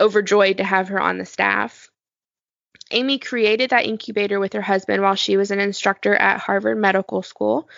overjoyed 0.00 0.56
to 0.56 0.64
have 0.64 0.88
her 0.88 1.00
on 1.00 1.18
the 1.18 1.24
staff. 1.24 1.88
Amy 2.90 3.18
created 3.18 3.70
that 3.70 3.86
incubator 3.86 4.40
with 4.40 4.52
her 4.52 4.60
husband 4.60 5.02
while 5.02 5.14
she 5.14 5.36
was 5.36 5.50
an 5.50 5.60
instructor 5.60 6.14
at 6.14 6.40
Harvard 6.40 6.78
Medical 6.78 7.22
School. 7.22 7.68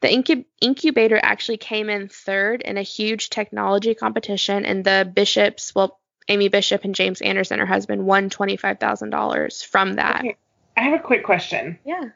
The 0.00 0.08
incub- 0.08 0.44
incubator 0.60 1.18
actually 1.22 1.56
came 1.56 1.88
in 1.88 2.08
third 2.08 2.62
in 2.62 2.76
a 2.76 2.82
huge 2.82 3.30
technology 3.30 3.94
competition, 3.94 4.66
and 4.66 4.84
the 4.84 5.10
bishops, 5.12 5.74
well, 5.74 5.98
Amy 6.28 6.48
Bishop 6.48 6.84
and 6.84 6.94
James 6.94 7.20
Anderson, 7.20 7.58
her 7.58 7.66
husband, 7.66 8.04
won 8.04 8.30
$25,000 8.30 9.66
from 9.66 9.94
that. 9.94 10.20
Okay. 10.20 10.36
I 10.76 10.82
have 10.82 11.00
a 11.00 11.02
quick 11.02 11.24
question. 11.24 11.78
Yeah. 11.84 12.10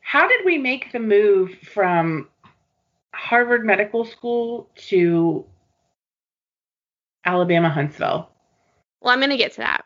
How 0.00 0.28
did 0.28 0.44
we 0.44 0.58
make 0.58 0.92
the 0.92 0.98
move 1.00 1.54
from 1.72 2.28
Harvard 3.12 3.64
Medical 3.64 4.04
School 4.04 4.70
to 4.88 5.44
Alabama 7.24 7.68
Huntsville? 7.68 8.28
Well, 9.00 9.12
I'm 9.12 9.20
going 9.20 9.30
to 9.30 9.36
get 9.36 9.52
to 9.52 9.58
that. 9.58 9.84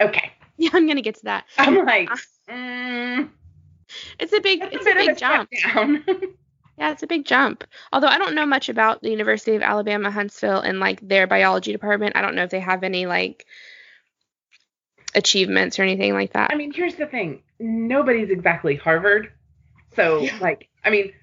Okay. 0.00 0.32
Yeah, 0.64 0.70
I'm 0.74 0.84
going 0.84 0.96
to 0.96 1.02
get 1.02 1.14
to 1.14 1.24
that. 1.24 1.44
I'm 1.58 1.86
like, 1.86 2.10
uh, 2.10 2.16
mm, 2.52 3.30
it's 4.18 4.32
a 4.34 4.40
big, 4.40 4.60
it's 4.62 4.84
a, 4.84 4.90
a 4.90 4.94
big 4.94 5.16
jump. 5.16 5.50
yeah, 6.78 6.92
it's 6.92 7.02
a 7.02 7.06
big 7.06 7.24
jump. 7.24 7.64
Although 7.94 8.08
I 8.08 8.18
don't 8.18 8.34
know 8.34 8.44
much 8.44 8.68
about 8.68 9.00
the 9.00 9.08
University 9.08 9.56
of 9.56 9.62
Alabama 9.62 10.10
Huntsville 10.10 10.60
and 10.60 10.78
like 10.78 11.00
their 11.00 11.26
biology 11.26 11.72
department. 11.72 12.14
I 12.14 12.20
don't 12.20 12.34
know 12.34 12.42
if 12.42 12.50
they 12.50 12.60
have 12.60 12.82
any 12.82 13.06
like 13.06 13.46
achievements 15.14 15.78
or 15.78 15.82
anything 15.82 16.12
like 16.12 16.34
that. 16.34 16.50
I 16.52 16.56
mean, 16.56 16.72
here's 16.74 16.96
the 16.96 17.06
thing. 17.06 17.42
Nobody's 17.58 18.28
exactly 18.28 18.76
Harvard. 18.76 19.32
So, 19.96 20.20
yeah. 20.20 20.36
like, 20.42 20.68
I 20.84 20.90
mean, 20.90 21.14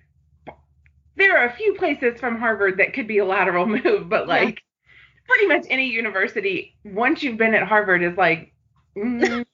there 1.16 1.38
are 1.38 1.46
a 1.46 1.54
few 1.54 1.76
places 1.76 2.20
from 2.20 2.40
Harvard 2.40 2.80
that 2.80 2.94
could 2.94 3.08
be 3.08 3.20
a 3.20 3.26
lateral 3.26 3.68
move, 3.68 4.10
but 4.10 4.28
like 4.28 4.56
yeah. 4.56 5.28
pretty 5.28 5.46
much 5.46 5.68
any 5.70 5.90
university, 5.90 6.76
once 6.84 7.22
you've 7.22 7.38
been 7.38 7.54
at 7.54 7.68
Harvard, 7.68 8.02
is 8.02 8.18
like, 8.18 8.54
mm, 8.98 9.46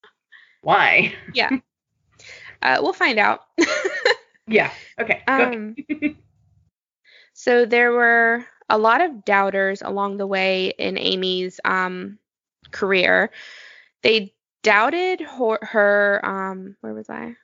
why? 0.62 1.14
Yeah. 1.34 1.50
Uh, 2.64 2.78
we'll 2.80 2.92
find 2.92 3.18
out. 3.18 3.40
yeah. 4.46 4.70
Okay. 4.96 5.20
Um, 5.26 5.74
so 7.32 7.66
there 7.66 7.90
were 7.90 8.46
a 8.68 8.78
lot 8.78 9.00
of 9.00 9.24
doubters 9.24 9.82
along 9.82 10.16
the 10.16 10.28
way 10.28 10.72
in 10.78 10.96
Amy's 10.96 11.58
um, 11.64 12.20
career. 12.70 13.32
They 14.02 14.32
doubted 14.62 15.22
her, 15.22 15.58
her 15.62 16.20
um, 16.24 16.76
where 16.80 16.94
was 16.94 17.10
I? 17.10 17.34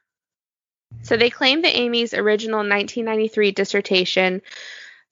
So 1.02 1.16
they 1.16 1.30
claimed 1.30 1.64
that 1.64 1.76
Amy's 1.76 2.14
original 2.14 2.58
1993 2.58 3.52
dissertation 3.52 4.42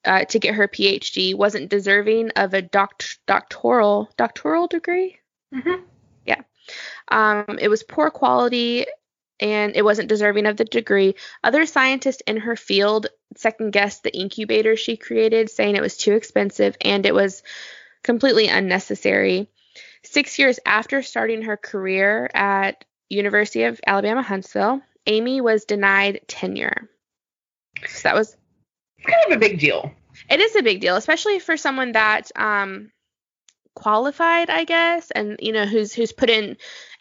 uh, 0.05 0.25
to 0.27 0.39
get 0.39 0.55
her 0.55 0.69
PhD 0.69 1.35
wasn't 1.35 1.69
deserving 1.69 2.31
of 2.31 2.55
a 2.55 2.63
doct- 2.63 3.19
doctoral 3.27 4.09
doctoral 4.17 4.69
degree. 4.69 5.19
Mm-hmm. 5.55 5.83
Um, 7.09 7.59
it 7.61 7.69
was 7.69 7.83
poor 7.83 8.11
quality 8.11 8.87
and 9.41 9.77
it 9.77 9.85
wasn't 9.85 10.09
deserving 10.09 10.47
of 10.47 10.57
the 10.57 10.65
degree. 10.65 11.15
Other 11.45 11.67
scientists 11.67 12.23
in 12.27 12.39
her 12.39 12.57
field 12.57 13.09
second 13.37 13.73
guessed 13.73 14.03
the 14.03 14.17
incubator 14.17 14.77
she 14.77 14.97
created, 14.97 15.51
saying 15.51 15.77
it 15.77 15.83
was 15.83 15.97
too 15.97 16.15
expensive 16.15 16.77
and 16.81 17.05
it 17.05 17.15
was 17.15 17.43
completely 18.03 18.49
unnecessary. 18.49 19.49
Six 20.03 20.39
years 20.39 20.59
after 20.65 21.03
starting 21.03 21.43
her 21.43 21.57
career 21.57 22.31
at 22.33 22.85
University 23.09 23.65
of 23.65 23.81
Alabama 23.87 24.23
Huntsville, 24.23 24.81
Amy 25.07 25.41
was 25.41 25.65
denied 25.65 26.21
tenure. 26.27 26.89
So 27.87 28.09
that 28.09 28.15
was 28.15 28.37
kind 29.05 29.33
of 29.33 29.37
a 29.37 29.41
big 29.41 29.59
deal. 29.59 29.93
It 30.31 30.41
is 30.41 30.57
a 30.57 30.63
big 30.63 30.81
deal, 30.81 30.97
especially 30.97 31.39
for 31.39 31.57
someone 31.57 31.93
that 31.93 32.31
um, 32.37 32.91
qualified, 33.77 34.51
I 34.51 34.65
guess, 34.65 35.13
and 35.13 35.37
you 35.41 35.53
know 35.53 35.67
who's 35.67 35.93
who's 35.93 36.11
put 36.11 36.31
in 36.31 36.57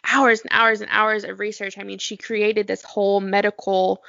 hours 0.07 0.41
and 0.41 0.49
hours 0.51 0.81
and 0.81 0.89
hours 0.91 1.23
of 1.23 1.39
research. 1.39 1.79
I 1.79 1.83
mean, 1.83 1.97
she 1.97 2.17
created 2.17 2.67
this 2.67 2.83
whole 2.83 3.19
medical. 3.19 4.03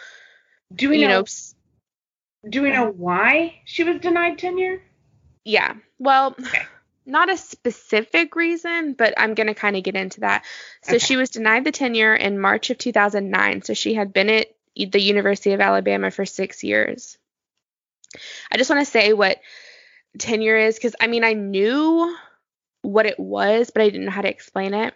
Do 0.75 0.91
we 0.91 1.01
know? 1.01 1.21
know 1.21 1.25
do 2.49 2.63
we 2.63 2.71
know 2.71 2.91
why 2.91 3.61
she 3.65 3.85
was 3.85 4.01
denied 4.01 4.39
tenure? 4.39 4.83
Yeah. 5.45 5.75
Well, 5.99 6.35
okay. 6.39 6.63
not 7.07 7.31
a 7.31 7.37
specific 7.37 8.35
reason, 8.35 8.95
but 8.95 9.15
I'm 9.17 9.35
going 9.35 9.47
to 9.47 9.55
kind 9.55 9.77
of 9.77 9.85
get 9.85 9.95
into 9.95 10.21
that. 10.21 10.45
So 10.83 10.97
okay. 10.97 10.99
she 10.99 11.17
was 11.17 11.31
denied 11.31 11.65
the 11.65 11.71
tenure 11.71 12.15
in 12.15 12.41
March 12.41 12.71
of 12.71 12.79
2009. 12.79 13.63
So 13.63 13.75
she 13.75 13.95
had 13.95 14.13
been 14.13 14.29
at 14.29 14.49
the 14.75 15.01
University 15.01 15.53
of 15.53 15.61
Alabama 15.61 16.11
for 16.11 16.27
six 16.27 16.65
years. 16.65 17.17
I 18.51 18.57
just 18.57 18.71
want 18.71 18.85
to 18.85 18.91
say 18.91 19.13
what 19.13 19.39
tenure 20.19 20.57
is 20.57 20.75
because 20.75 20.97
I 21.01 21.07
mean, 21.07 21.25
I 21.25 21.35
knew 21.35 22.17
what 22.87 23.07
it 23.07 23.19
was, 23.19 23.71
but 23.71 23.83
I 23.83 23.89
didn't 23.89 24.07
know 24.07 24.13
how 24.13 24.23
to 24.23 24.31
explain 24.31 24.75
it. 24.75 24.95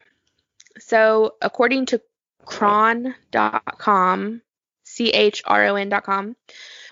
So, 0.79 1.35
according 1.43 1.87
to 1.87 2.01
chron.com, 2.45 3.13
C 4.85 5.11
H 5.11 5.43
R 5.45 5.67
O 5.67 5.75
N.com, 5.77 6.37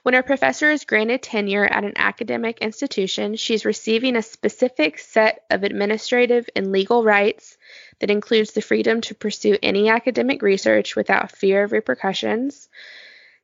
when 0.02 0.14
a 0.14 0.22
professor 0.22 0.70
is 0.70 0.84
granted 0.84 1.22
tenure 1.22 1.64
at 1.64 1.84
an 1.84 1.94
academic 1.96 2.58
institution, 2.60 3.36
she's 3.36 3.64
receiving 3.64 4.16
a 4.16 4.22
specific 4.22 4.98
set 4.98 5.44
of 5.50 5.64
administrative 5.64 6.48
and 6.54 6.72
legal 6.72 7.04
rights 7.04 7.56
that 8.00 8.10
includes 8.10 8.52
the 8.52 8.62
freedom 8.62 9.00
to 9.02 9.14
pursue 9.14 9.56
any 9.62 9.88
academic 9.88 10.42
research 10.42 10.96
without 10.96 11.32
fear 11.32 11.64
of 11.64 11.72
repercussions. 11.72 12.68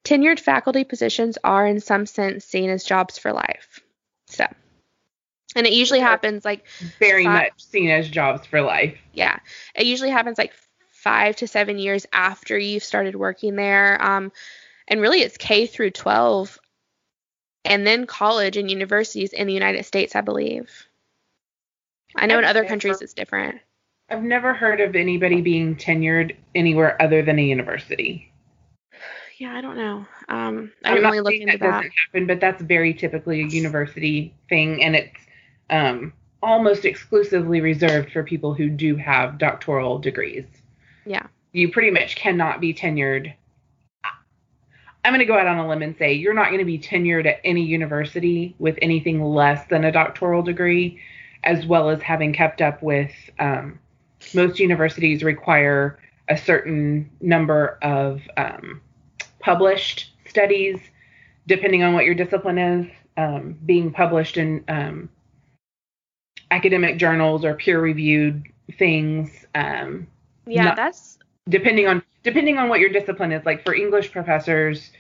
Tenured 0.05 0.39
faculty 0.39 0.85
positions 0.85 1.39
are, 1.43 1.67
in 1.67 1.81
some 1.81 2.07
sense, 2.07 2.45
seen 2.45 2.71
as 2.71 2.85
jobs 2.85 3.19
for 3.19 3.33
life. 3.33 3.81
So, 4.27 4.47
and 5.55 5.67
it 5.67 5.73
usually 5.73 6.01
happens 6.01 6.45
like 6.45 6.67
very 6.99 7.25
five, 7.25 7.35
much 7.35 7.63
seen 7.63 7.91
as 7.91 8.09
jobs 8.09 8.47
for 8.47 8.61
life. 8.61 8.97
Yeah. 9.13 9.39
It 9.75 9.87
usually 9.87 10.11
happens 10.11 10.39
like 10.39 10.53
five 10.91 11.37
to 11.37 11.47
seven 11.47 11.79
years 11.79 12.07
after 12.13 12.59
you've 12.59 12.85
started 12.85 13.15
working 13.15 13.57
there. 13.57 14.03
Um, 14.03 14.33
and 14.89 15.01
really 15.01 15.21
it's 15.21 15.37
K 15.37 15.67
through 15.67 15.91
12 15.91 16.59
and 17.65 17.87
then 17.87 18.07
college 18.07 18.57
and 18.57 18.71
universities 18.71 19.33
in 19.33 19.47
the 19.47 19.55
United 19.55 19.85
States, 19.85 20.15
I 20.15 20.21
believe. 20.21 20.87
I 22.17 22.27
know 22.27 22.35
I've 22.35 22.41
in 22.41 22.45
other 22.45 22.61
never, 22.61 22.69
countries 22.69 23.01
it's 23.01 23.15
different. 23.15 23.61
I've 24.11 24.23
never 24.23 24.53
heard 24.53 24.81
of 24.81 24.95
anybody 24.95 25.41
being 25.41 25.77
tenured 25.77 26.37
anywhere 26.55 27.01
other 27.01 27.23
than 27.23 27.39
a 27.39 27.43
university. 27.43 28.31
Yeah, 29.39 29.57
I 29.57 29.61
don't 29.61 29.77
know. 29.77 30.07
Um, 30.29 30.73
I 30.85 30.95
didn't 30.95 31.11
really 31.11 31.21
look 31.21 31.35
into 31.35 31.47
that. 31.47 31.61
That 31.61 31.71
doesn't 31.71 31.93
happen, 32.07 32.27
but 32.27 32.41
that's 32.41 32.63
very 32.63 32.95
typically 32.95 33.43
a 33.43 33.47
university 33.47 34.33
thing, 34.49 34.85
and 34.85 34.95
it's 34.95 35.24
um, 35.71 36.13
almost 36.43 36.85
exclusively 36.85 37.61
reserved 37.61 38.13
for 38.13 38.23
people 38.23 38.55
who 38.55 38.69
do 38.69 38.97
have 38.97 39.39
doctoral 39.39 39.99
degrees. 39.99 40.45
Yeah. 41.07 41.27
You 41.53 41.71
pretty 41.71 41.91
much 41.91 42.17
cannot 42.17 42.61
be 42.61 42.75
tenured. 42.75 43.33
I'm 45.05 45.13
going 45.13 45.19
to 45.19 45.27
go 45.27 45.39
out 45.39 45.47
on 45.47 45.59
a 45.59 45.69
limb 45.69 45.83
and 45.83 45.97
say 45.99 46.15
you're 46.15 46.35
not 46.35 46.47
going 46.47 46.59
to 46.59 46.65
be 46.65 46.79
tenured 46.79 47.27
at 47.27 47.41
any 47.45 47.63
university 47.63 48.55
with 48.59 48.79
anything 48.81 49.23
less 49.23 49.67
than 49.69 49.85
a 49.85 49.93
doctoral 49.93 50.43
degree, 50.43 50.99
as 51.45 51.67
well 51.67 51.91
as 51.91 52.01
having 52.01 52.33
kept 52.33 52.63
up 52.63 52.83
with 52.83 53.13
um, 53.39 53.79
most 54.33 54.59
universities 54.59 55.23
require 55.23 55.99
a 56.29 56.37
certain 56.37 57.11
number 57.21 57.79
of 57.83 58.23
um, 58.39 58.81
published 59.41 60.13
studies, 60.27 60.81
depending 61.47 61.83
on 61.83 61.93
what 61.93 62.07
your 62.07 62.15
discipline 62.15 62.59
is, 62.59 62.87
um, 63.19 63.59
being 63.67 63.93
published 63.93 64.39
in 64.39 64.65
um, 64.69 65.09
academic 66.51 66.99
journals 66.99 67.45
or 67.45 67.55
peer 67.55 67.81
reviewed 67.81 68.45
things. 68.79 69.31
Um, 69.55 70.07
yeah, 70.47 70.65
not, 70.65 70.77
that's 70.77 71.19
depending 71.49 71.87
on 71.87 72.03
depending 72.23 72.59
on 72.59 72.69
what 72.69 72.81
your 72.81 72.91
discipline 72.91 73.33
is. 73.33 73.45
Like 73.45 73.65
for 73.65 73.75
English 73.75 74.13
professors 74.13 74.91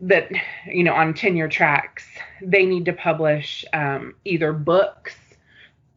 that 0.00 0.30
you 0.66 0.84
know 0.84 0.94
on 0.94 1.14
tenure 1.14 1.48
tracks, 1.48 2.06
they 2.42 2.64
need 2.66 2.84
to 2.86 2.92
publish 2.92 3.64
um, 3.72 4.14
either 4.24 4.52
books 4.52 5.16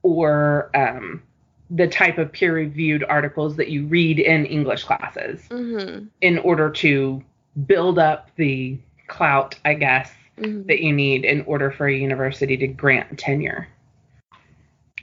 or 0.03 0.69
um, 0.75 1.21
the 1.69 1.87
type 1.87 2.17
of 2.17 2.31
peer 2.31 2.53
reviewed 2.53 3.03
articles 3.03 3.55
that 3.55 3.69
you 3.69 3.85
read 3.85 4.19
in 4.19 4.45
English 4.45 4.83
classes 4.83 5.41
mm-hmm. 5.49 6.05
in 6.21 6.37
order 6.39 6.69
to 6.69 7.23
build 7.65 7.99
up 7.99 8.31
the 8.35 8.77
clout, 9.07 9.59
I 9.63 9.75
guess, 9.75 10.11
Mhm. 10.41 10.67
that 10.67 10.79
you 10.79 10.93
need 10.93 11.25
in 11.25 11.41
order 11.41 11.71
for 11.71 11.87
a 11.87 11.95
university 11.95 12.57
to 12.57 12.67
grant 12.67 13.19
tenure. 13.19 13.67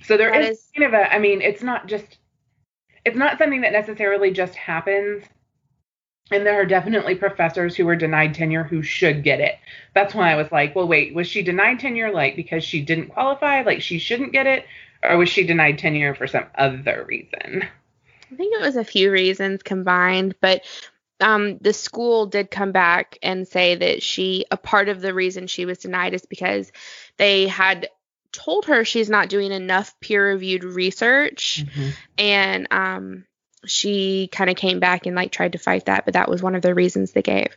So 0.08 0.16
there 0.16 0.30
That 0.32 0.40
is 0.40 0.58
is- 0.58 0.70
kind 0.74 0.92
of 0.92 0.98
a, 0.98 1.14
I 1.14 1.18
mean, 1.18 1.42
it's 1.42 1.62
not 1.62 1.86
just, 1.86 2.16
it's 3.04 3.16
not 3.16 3.36
something 3.38 3.60
that 3.60 3.72
necessarily 3.72 4.30
just 4.30 4.54
happens. 4.54 5.22
And 6.30 6.44
there 6.46 6.60
are 6.60 6.66
definitely 6.66 7.14
professors 7.14 7.76
who 7.76 7.84
were 7.86 7.96
denied 7.96 8.34
tenure 8.34 8.64
who 8.64 8.82
should 8.82 9.22
get 9.22 9.40
it. 9.40 9.56
That's 9.94 10.14
why 10.14 10.32
I 10.32 10.36
was 10.36 10.50
like, 10.50 10.74
well, 10.74 10.88
wait, 10.88 11.14
was 11.14 11.26
she 11.26 11.42
denied 11.42 11.80
tenure 11.80 12.10
like 12.10 12.36
because 12.36 12.64
she 12.64 12.80
didn't 12.82 13.08
qualify, 13.08 13.62
like 13.62 13.82
she 13.82 13.98
shouldn't 13.98 14.32
get 14.32 14.46
it? 14.46 14.64
Or 15.02 15.16
was 15.18 15.28
she 15.28 15.46
denied 15.46 15.78
tenure 15.78 16.14
for 16.14 16.26
some 16.26 16.46
other 16.54 17.04
reason? 17.06 17.64
I 18.30 18.34
think 18.34 18.54
it 18.54 18.60
was 18.60 18.76
a 18.76 18.84
few 18.84 19.10
reasons 19.10 19.62
combined, 19.62 20.34
but 20.40 20.64
um, 21.20 21.58
the 21.58 21.72
school 21.72 22.26
did 22.26 22.50
come 22.50 22.72
back 22.72 23.18
and 23.22 23.48
say 23.48 23.74
that 23.74 24.02
she, 24.02 24.44
a 24.50 24.56
part 24.56 24.88
of 24.88 25.00
the 25.00 25.14
reason 25.14 25.46
she 25.46 25.64
was 25.64 25.78
denied 25.78 26.14
is 26.14 26.26
because 26.26 26.72
they 27.16 27.46
had 27.46 27.88
told 28.32 28.66
her 28.66 28.84
she's 28.84 29.10
not 29.10 29.28
doing 29.28 29.52
enough 29.52 29.98
peer 30.00 30.32
reviewed 30.32 30.64
research. 30.64 31.64
And 32.16 32.68
um, 32.70 33.24
she 33.66 34.28
kind 34.30 34.50
of 34.50 34.56
came 34.56 34.80
back 34.80 35.06
and 35.06 35.16
like 35.16 35.32
tried 35.32 35.52
to 35.52 35.58
fight 35.58 35.86
that, 35.86 36.04
but 36.04 36.14
that 36.14 36.28
was 36.28 36.42
one 36.42 36.54
of 36.54 36.62
the 36.62 36.74
reasons 36.74 37.12
they 37.12 37.22
gave. 37.22 37.48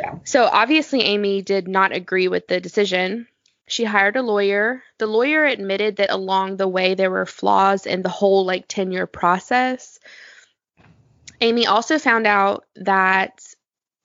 Yeah. 0.00 0.16
So 0.24 0.44
obviously, 0.44 1.02
Amy 1.02 1.42
did 1.42 1.68
not 1.68 1.92
agree 1.92 2.28
with 2.28 2.48
the 2.48 2.60
decision. 2.60 3.28
She 3.66 3.84
hired 3.84 4.16
a 4.16 4.22
lawyer. 4.22 4.82
The 4.98 5.06
lawyer 5.06 5.44
admitted 5.44 5.96
that 5.96 6.10
along 6.10 6.56
the 6.56 6.68
way 6.68 6.94
there 6.94 7.10
were 7.10 7.26
flaws 7.26 7.86
in 7.86 8.02
the 8.02 8.08
whole 8.08 8.44
like 8.44 8.66
tenure 8.68 9.06
process. 9.06 9.98
Amy 11.40 11.66
also 11.66 11.98
found 11.98 12.26
out 12.26 12.64
that 12.76 13.42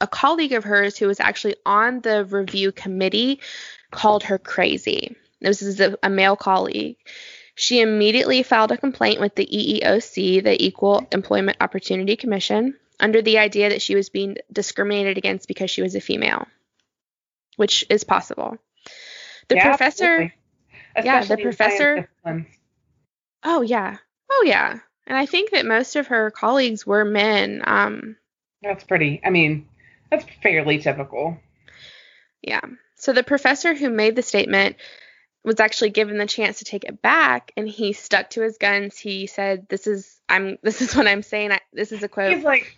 a 0.02 0.08
colleague 0.08 0.54
of 0.54 0.64
hers 0.64 0.98
who 0.98 1.08
was 1.08 1.20
actually 1.20 1.56
on 1.66 2.00
the 2.02 2.26
review 2.26 2.72
committee 2.72 3.42
called 3.92 4.24
her 4.24 4.38
crazy. 4.38 5.16
This 5.42 5.62
is 5.62 5.80
a, 5.80 5.98
a 6.04 6.10
male 6.10 6.36
colleague. 6.36 6.98
She 7.56 7.82
immediately 7.82 8.44
filed 8.44 8.72
a 8.72 8.78
complaint 8.78 9.20
with 9.20 9.36
the 9.36 9.46
EEOC, 9.46 10.44
the 10.44 10.64
Equal 10.64 11.06
Employment 11.12 11.58
Opportunity 11.60 12.16
Commission, 12.16 12.76
under 13.00 13.22
the 13.22 13.38
idea 13.38 13.70
that 13.70 13.82
she 13.82 13.96
was 13.96 14.10
being 14.10 14.38
discriminated 14.52 15.18
against 15.18 15.48
because 15.48 15.70
she 15.70 15.82
was 15.82 15.96
a 15.96 16.02
female, 16.02 16.48
which 17.58 17.86
is 17.90 18.04
possible. 18.04 18.58
The 19.50 19.56
Yeah, 19.56 19.70
professor, 19.70 20.22
yeah, 20.22 20.30
the 21.04 21.20
Especially 21.20 21.44
in 21.44 21.54
science 21.54 22.08
professor- 22.16 22.48
oh 23.44 23.62
yeah, 23.62 23.98
oh 24.30 24.44
yeah, 24.46 24.80
and 25.08 25.18
I 25.18 25.26
think 25.26 25.52
that 25.52 25.66
most 25.66 25.96
of 25.96 26.08
her 26.08 26.32
colleagues 26.32 26.86
were 26.86 27.04
men. 27.04 27.62
Um, 27.66 28.16
That's 28.62 28.84
pretty, 28.84 29.22
I 29.24 29.30
mean, 29.32 29.68
that's 30.10 30.26
fairly 30.42 30.80
typical. 30.80 31.38
Yeah. 32.42 32.62
So 32.96 33.14
the 33.14 33.24
professor 33.24 33.74
who 33.74 33.90
made 33.90 34.16
the 34.16 34.22
statement 34.22 34.76
was 35.44 35.60
actually 35.60 35.90
given 35.90 36.18
the 36.18 36.26
chance 36.26 36.60
to 36.60 36.66
take 36.66 36.84
it 36.84 37.02
back 37.02 37.52
and 37.56 37.68
he 37.68 37.94
stuck 37.94 38.30
to 38.32 38.42
his 38.42 38.58
guns. 38.58 38.98
He 38.98 39.28
said, 39.28 39.68
This 39.70 39.88
is 39.88 40.20
I'm 40.28 40.58
this 40.64 40.82
is 40.82 40.96
what 40.96 41.08
I'm 41.08 41.24
saying. 41.24 41.52
I, 41.52 41.60
this 41.74 41.92
is 41.92 42.04
a 42.04 42.08
quote. 42.08 42.34
He's 42.34 42.44
like, 42.44 42.78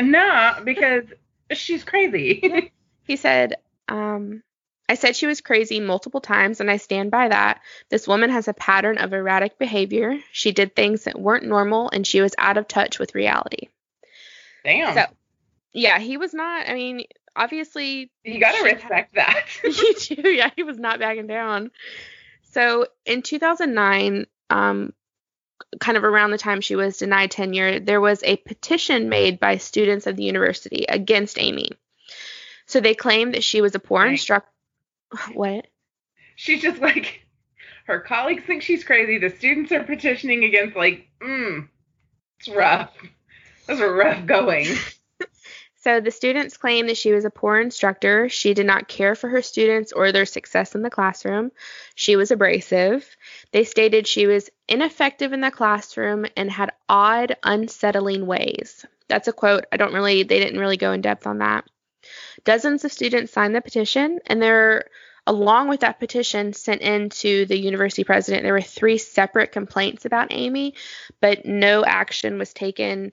nah, 0.00 0.60
because 0.60 1.04
she's 1.52 1.84
crazy. 1.84 2.70
He 3.06 3.16
said, 3.16 3.56
um, 3.86 4.42
I 4.88 4.94
said 4.94 5.16
she 5.16 5.26
was 5.26 5.40
crazy 5.40 5.80
multiple 5.80 6.20
times, 6.20 6.60
and 6.60 6.70
I 6.70 6.78
stand 6.78 7.10
by 7.10 7.28
that. 7.28 7.60
This 7.88 8.08
woman 8.08 8.30
has 8.30 8.48
a 8.48 8.54
pattern 8.54 8.98
of 8.98 9.12
erratic 9.12 9.58
behavior. 9.58 10.18
She 10.32 10.52
did 10.52 10.74
things 10.74 11.04
that 11.04 11.20
weren't 11.20 11.44
normal, 11.44 11.90
and 11.90 12.06
she 12.06 12.20
was 12.20 12.34
out 12.38 12.56
of 12.56 12.68
touch 12.68 12.98
with 12.98 13.14
reality. 13.14 13.68
Damn. 14.64 14.94
So, 14.94 15.04
yeah, 15.72 15.98
he 15.98 16.16
was 16.16 16.34
not. 16.34 16.68
I 16.68 16.74
mean, 16.74 17.04
obviously, 17.36 18.10
you 18.24 18.40
gotta 18.40 18.58
she 18.58 18.64
had- 18.68 18.74
respect 18.74 19.14
that. 19.14 19.46
you 19.64 19.94
do, 19.94 20.28
yeah. 20.28 20.50
He 20.56 20.62
was 20.62 20.78
not 20.78 20.98
backing 20.98 21.26
down. 21.26 21.70
So 22.52 22.86
in 23.04 23.22
2009, 23.22 24.26
um, 24.50 24.92
kind 25.80 25.96
of 25.96 26.04
around 26.04 26.30
the 26.30 26.38
time 26.38 26.60
she 26.60 26.76
was 26.76 26.98
denied 26.98 27.30
tenure, 27.30 27.80
there 27.80 28.00
was 28.00 28.22
a 28.22 28.36
petition 28.36 29.08
made 29.08 29.40
by 29.40 29.56
students 29.56 30.06
of 30.06 30.16
the 30.16 30.24
university 30.24 30.84
against 30.88 31.38
Amy. 31.38 31.70
So 32.66 32.80
they 32.80 32.94
claimed 32.94 33.34
that 33.34 33.44
she 33.44 33.60
was 33.60 33.74
a 33.74 33.80
poor 33.80 34.06
instructor. 34.06 34.50
What? 35.32 35.66
she's 36.36 36.60
just 36.62 36.80
like, 36.80 37.20
her 37.86 38.00
colleagues 38.00 38.42
think 38.44 38.62
she's 38.62 38.82
crazy. 38.82 39.18
The 39.18 39.30
students 39.30 39.70
are 39.70 39.84
petitioning 39.84 40.42
against, 40.44 40.76
like, 40.76 41.08
mm, 41.22 41.68
it's 42.40 42.48
rough. 42.48 42.90
Those 43.66 43.80
are 43.80 43.92
rough 43.92 44.26
going. 44.26 44.66
So 45.84 46.00
the 46.00 46.10
students 46.10 46.56
claimed 46.56 46.88
that 46.88 46.96
she 46.96 47.12
was 47.12 47.26
a 47.26 47.30
poor 47.30 47.60
instructor. 47.60 48.30
She 48.30 48.54
did 48.54 48.64
not 48.64 48.88
care 48.88 49.14
for 49.14 49.28
her 49.28 49.42
students 49.42 49.92
or 49.92 50.12
their 50.12 50.24
success 50.24 50.74
in 50.74 50.80
the 50.80 50.88
classroom. 50.88 51.52
She 51.94 52.16
was 52.16 52.30
abrasive. 52.30 53.06
They 53.52 53.64
stated 53.64 54.06
she 54.06 54.26
was 54.26 54.48
ineffective 54.66 55.34
in 55.34 55.42
the 55.42 55.50
classroom 55.50 56.24
and 56.38 56.50
had 56.50 56.72
odd, 56.88 57.36
unsettling 57.42 58.24
ways. 58.24 58.86
That's 59.08 59.28
a 59.28 59.32
quote. 59.34 59.66
I 59.70 59.76
don't 59.76 59.92
really, 59.92 60.22
they 60.22 60.40
didn't 60.40 60.58
really 60.58 60.78
go 60.78 60.92
in 60.92 61.02
depth 61.02 61.26
on 61.26 61.38
that. 61.40 61.66
Dozens 62.44 62.86
of 62.86 62.92
students 62.92 63.34
signed 63.34 63.54
the 63.54 63.60
petition, 63.60 64.20
and 64.24 64.40
there, 64.40 64.86
along 65.26 65.68
with 65.68 65.80
that 65.80 66.00
petition 66.00 66.54
sent 66.54 66.80
in 66.80 67.10
to 67.10 67.44
the 67.44 67.58
university 67.58 68.04
president, 68.04 68.42
there 68.42 68.54
were 68.54 68.62
three 68.62 68.96
separate 68.96 69.52
complaints 69.52 70.06
about 70.06 70.28
Amy, 70.30 70.76
but 71.20 71.44
no 71.44 71.84
action 71.84 72.38
was 72.38 72.54
taken. 72.54 73.12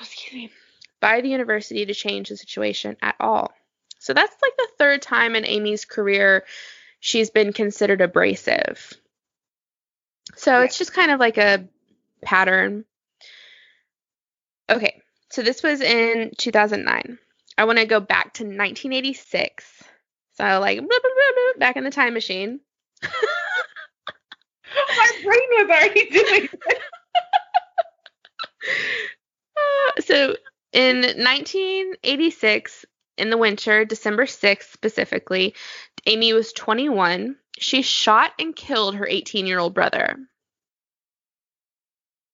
Excuse 0.00 0.32
me 0.34 0.50
by 1.04 1.20
the 1.20 1.28
university 1.28 1.84
to 1.84 1.92
change 1.92 2.30
the 2.30 2.36
situation 2.38 2.96
at 3.02 3.14
all. 3.20 3.52
So 3.98 4.14
that's 4.14 4.34
like 4.40 4.56
the 4.56 4.68
third 4.78 5.02
time 5.02 5.36
in 5.36 5.44
Amy's 5.44 5.84
career 5.84 6.44
she's 6.98 7.28
been 7.28 7.52
considered 7.52 8.00
abrasive. 8.00 8.90
So 10.36 10.60
Yeah. 10.60 10.64
it's 10.64 10.78
just 10.78 10.94
kind 10.94 11.10
of 11.10 11.20
like 11.20 11.36
a 11.36 11.68
pattern. 12.22 12.86
Okay, 14.70 15.02
so 15.28 15.42
this 15.42 15.62
was 15.62 15.82
in 15.82 16.32
2009. 16.38 17.18
I 17.58 17.64
want 17.66 17.78
to 17.80 17.84
go 17.84 18.00
back 18.00 18.32
to 18.34 18.44
1986. 18.44 19.82
So 20.38 20.44
like 20.58 20.78
blah, 20.78 20.88
blah, 20.88 20.98
blah, 21.02 21.52
back 21.58 21.76
in 21.76 21.84
the 21.84 21.90
time 21.90 22.14
machine. 22.14 22.60
My 23.02 23.10
brain 25.22 25.48
was 25.52 25.68
already 25.68 26.08
doing 26.08 26.48
it. 26.50 26.80
Uh, 29.54 30.00
so 30.00 30.36
in 30.74 30.96
1986, 31.02 32.84
in 33.16 33.30
the 33.30 33.38
winter, 33.38 33.84
December 33.84 34.26
6th 34.26 34.72
specifically, 34.72 35.54
Amy 36.06 36.32
was 36.32 36.52
21. 36.52 37.36
She 37.58 37.82
shot 37.82 38.32
and 38.38 38.54
killed 38.54 38.96
her 38.96 39.06
18 39.06 39.46
year 39.46 39.58
old 39.60 39.72
brother. 39.74 40.16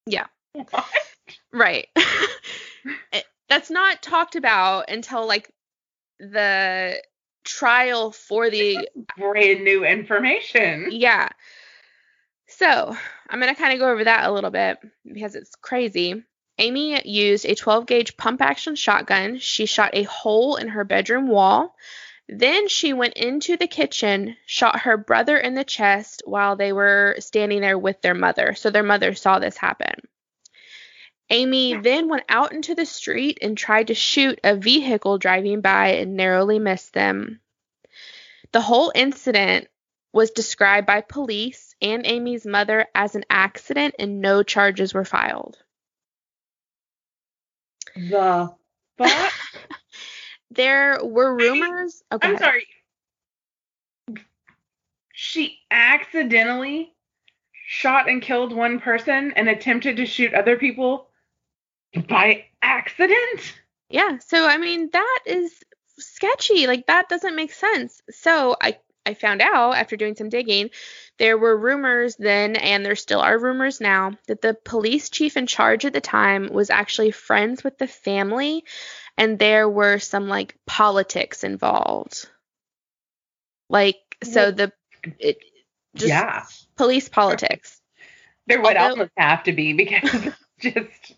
Yeah, 0.06 0.26
What? 0.54 0.84
right. 1.52 1.86
That's 3.48 3.70
not 3.70 4.02
talked 4.02 4.36
about 4.36 4.88
until 4.90 5.26
like 5.26 5.50
the 6.18 7.02
trial 7.44 8.10
for 8.12 8.48
the 8.48 8.88
Brand 9.18 9.64
new 9.64 9.84
information. 9.84 10.88
yeah. 10.90 11.28
So 12.48 12.96
I'm 13.28 13.40
going 13.40 13.54
to 13.54 13.60
kind 13.60 13.72
of 13.74 13.78
go 13.78 13.90
over 13.92 14.04
that 14.04 14.28
a 14.28 14.32
little 14.32 14.50
bit 14.50 14.78
because 15.04 15.34
it's 15.36 15.54
crazy. 15.56 16.24
Amy 16.60 17.00
used 17.08 17.46
a 17.46 17.54
12 17.54 17.86
gauge 17.86 18.16
pump 18.18 18.42
action 18.42 18.76
shotgun. 18.76 19.38
She 19.38 19.64
shot 19.64 19.90
a 19.94 20.02
hole 20.02 20.56
in 20.56 20.68
her 20.68 20.84
bedroom 20.84 21.26
wall. 21.26 21.74
Then 22.28 22.68
she 22.68 22.92
went 22.92 23.14
into 23.14 23.56
the 23.56 23.66
kitchen, 23.66 24.36
shot 24.44 24.80
her 24.80 24.98
brother 24.98 25.38
in 25.38 25.54
the 25.54 25.64
chest 25.64 26.22
while 26.26 26.56
they 26.56 26.72
were 26.72 27.16
standing 27.18 27.62
there 27.62 27.78
with 27.78 28.02
their 28.02 28.14
mother. 28.14 28.54
So 28.54 28.68
their 28.68 28.82
mother 28.82 29.14
saw 29.14 29.38
this 29.38 29.56
happen. 29.56 29.94
Amy 31.30 31.76
then 31.76 32.08
went 32.08 32.24
out 32.28 32.52
into 32.52 32.74
the 32.74 32.86
street 32.86 33.38
and 33.40 33.56
tried 33.56 33.86
to 33.86 33.94
shoot 33.94 34.38
a 34.44 34.54
vehicle 34.54 35.16
driving 35.16 35.62
by 35.62 35.92
and 35.94 36.16
narrowly 36.16 36.58
missed 36.58 36.92
them. 36.92 37.40
The 38.52 38.60
whole 38.60 38.92
incident 38.94 39.68
was 40.12 40.32
described 40.32 40.86
by 40.86 41.00
police 41.00 41.74
and 41.80 42.04
Amy's 42.04 42.44
mother 42.44 42.86
as 42.94 43.14
an 43.14 43.24
accident 43.30 43.94
and 43.98 44.20
no 44.20 44.42
charges 44.42 44.92
were 44.92 45.04
filed. 45.04 45.56
The 47.96 48.54
fuck? 48.98 49.32
There 50.52 50.98
were 51.04 51.36
mean, 51.36 51.62
rumors. 51.62 52.02
oh, 52.10 52.18
go 52.18 52.28
I'm 52.28 52.34
ahead. 52.34 52.44
sorry. 52.44 52.66
She 55.12 55.60
accidentally 55.70 56.92
shot 57.66 58.08
and 58.08 58.20
killed 58.20 58.52
one 58.52 58.80
person 58.80 59.32
and 59.36 59.48
attempted 59.48 59.96
to 59.98 60.06
shoot 60.06 60.34
other 60.34 60.56
people 60.56 61.06
by 62.08 62.46
accident? 62.62 63.54
Yeah. 63.88 64.18
So 64.18 64.46
I 64.46 64.56
mean 64.58 64.90
that 64.92 65.18
is 65.26 65.52
sketchy. 65.98 66.66
Like 66.66 66.86
that 66.86 67.08
doesn't 67.08 67.36
make 67.36 67.52
sense. 67.52 68.02
So 68.10 68.56
I 68.60 68.78
I 69.10 69.14
found 69.14 69.42
out 69.42 69.72
after 69.76 69.96
doing 69.96 70.14
some 70.14 70.28
digging, 70.28 70.70
there 71.18 71.36
were 71.36 71.56
rumors 71.56 72.14
then 72.16 72.54
and 72.56 72.84
there 72.84 72.94
still 72.96 73.20
are 73.20 73.38
rumors 73.38 73.80
now 73.80 74.12
that 74.28 74.40
the 74.40 74.54
police 74.54 75.10
chief 75.10 75.36
in 75.36 75.46
charge 75.46 75.84
at 75.84 75.92
the 75.92 76.00
time 76.00 76.48
was 76.52 76.70
actually 76.70 77.10
friends 77.10 77.64
with 77.64 77.76
the 77.76 77.88
family 77.88 78.64
and 79.18 79.38
there 79.38 79.68
were 79.68 79.98
some 79.98 80.28
like 80.28 80.54
politics 80.66 81.42
involved. 81.42 82.28
Like 83.68 83.98
so 84.22 84.50
the 84.50 84.72
it 85.18 85.38
just 85.96 86.08
yeah. 86.08 86.44
police 86.76 87.08
politics. 87.08 87.80
There 88.46 88.60
would 88.60 88.76
although- 88.76 88.90
almost 88.90 89.12
have 89.16 89.42
to 89.44 89.52
be 89.52 89.72
because 89.72 90.32
just 90.60 91.14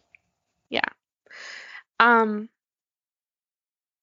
Um 2.01 2.49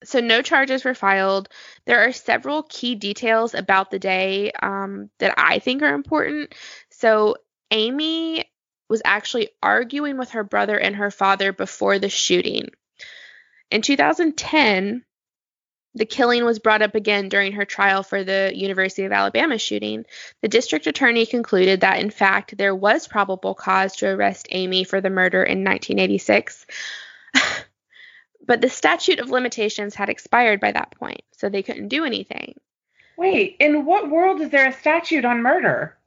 so 0.04 0.20
no 0.20 0.42
charges 0.42 0.84
were 0.84 0.94
filed. 0.94 1.50
There 1.86 2.08
are 2.08 2.12
several 2.12 2.64
key 2.64 2.96
details 2.96 3.54
about 3.54 3.92
the 3.92 4.00
day 4.00 4.52
um, 4.52 5.10
that 5.20 5.34
I 5.38 5.60
think 5.60 5.82
are 5.82 5.94
important. 5.94 6.56
So 6.90 7.36
Amy 7.72 8.46
was 8.90 9.02
actually 9.06 9.50
arguing 9.62 10.18
with 10.18 10.32
her 10.32 10.44
brother 10.44 10.78
and 10.78 10.96
her 10.96 11.12
father 11.12 11.54
before 11.54 12.00
the 12.00 12.10
shooting. 12.10 12.70
In 13.70 13.82
2010, 13.82 15.06
the 15.96 16.06
killing 16.06 16.46
was 16.46 16.60
brought 16.60 16.82
up 16.82 16.96
again 16.96 17.30
during 17.30 17.54
her 17.54 17.66
trial 17.66 18.04
for 18.04 18.24
the 18.24 18.52
University 18.54 19.04
of 19.04 19.12
Alabama 19.12 19.58
shooting. 19.58 20.06
The 20.42 20.48
district 20.48 20.88
attorney 20.88 21.26
concluded 21.26 21.82
that, 21.82 22.00
in 22.00 22.10
fact, 22.10 22.58
there 22.58 22.76
was 22.76 23.08
probable 23.08 23.56
cause 23.56 23.98
to 23.98 24.08
arrest 24.08 24.48
Amy 24.52 24.84
for 24.84 25.02
the 25.02 25.10
murder 25.10 25.44
in 25.44 25.64
1986. 25.64 26.66
but 28.45 28.61
the 28.61 28.70
statute 28.70 29.20
of 29.20 29.30
limitations 29.30 29.95
had 29.95 30.10
expired 30.10 30.60
by 30.60 30.72
that 30.72 30.91
point, 30.91 31.22
so 31.32 31.49
they 31.49 31.64
couldn't 31.64 31.90
do 31.90 32.06
anything. 32.06 32.56
wait. 33.18 33.57
In 33.60 33.86
what 33.86 34.10
world 34.10 34.41
is 34.41 34.49
there 34.49 34.68
a 34.68 34.74
statute 34.74 35.26
on 35.26 35.41
murder? 35.41 35.98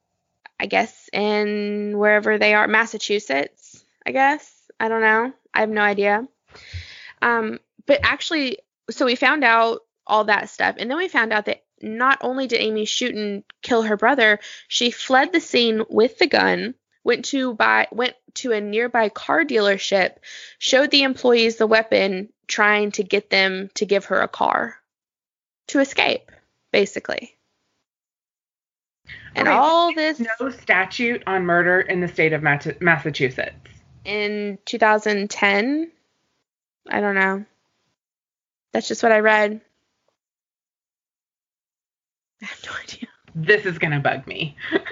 I 0.59 0.65
guess 0.65 1.09
in 1.11 1.97
wherever 1.97 2.37
they 2.37 2.53
are, 2.53 2.67
Massachusetts, 2.67 3.83
I 4.05 4.11
guess. 4.11 4.51
I 4.79 4.87
don't 4.87 5.01
know. 5.01 5.33
I 5.53 5.59
have 5.59 5.69
no 5.69 5.81
idea. 5.81 6.27
Um, 7.21 7.59
but 7.85 7.99
actually, 8.03 8.59
so 8.89 9.05
we 9.05 9.15
found 9.15 9.43
out 9.43 9.81
all 10.07 10.25
that 10.25 10.49
stuff, 10.49 10.75
and 10.77 10.89
then 10.89 10.97
we 10.97 11.07
found 11.07 11.33
out 11.33 11.45
that 11.45 11.63
not 11.81 12.17
only 12.21 12.47
did 12.47 12.61
Amy 12.61 12.85
shoot 12.85 13.13
and 13.13 13.43
kill 13.61 13.83
her 13.83 13.97
brother, 13.97 14.39
she 14.67 14.89
fled 14.89 15.33
the 15.33 15.39
scene 15.39 15.83
with 15.89 16.17
the 16.17 16.27
gun, 16.27 16.75
went 17.03 17.25
to 17.25 17.53
buy 17.53 17.87
went 17.91 18.15
to 18.35 18.51
a 18.51 18.61
nearby 18.61 19.09
car 19.09 19.43
dealership, 19.43 20.15
showed 20.57 20.91
the 20.91 21.03
employees 21.03 21.57
the 21.57 21.67
weapon, 21.67 22.29
trying 22.47 22.91
to 22.93 23.03
get 23.03 23.29
them 23.29 23.69
to 23.75 23.85
give 23.85 24.05
her 24.05 24.21
a 24.21 24.27
car 24.27 24.75
to 25.67 25.79
escape, 25.79 26.31
basically. 26.71 27.35
And 29.35 29.47
Okay, 29.47 29.57
all 29.57 29.93
this 29.93 30.21
No 30.39 30.49
statute 30.49 31.23
on 31.27 31.43
murder 31.45 31.81
in 31.81 31.99
the 32.01 32.07
state 32.07 32.33
of 32.33 32.41
Massachusetts. 32.43 33.55
in 34.05 34.57
2010. 34.65 35.91
I 36.89 36.99
don't 37.01 37.15
know. 37.15 37.45
That's 38.73 38.87
just 38.87 39.03
what 39.03 39.11
I 39.11 39.19
read. 39.19 39.61
I 42.41 42.45
have 42.45 42.59
no 42.65 42.71
idea. 42.81 43.07
This 43.35 43.65
is 43.65 43.77
gonna 43.79 43.99
bug 43.99 44.27
me. 44.27 44.55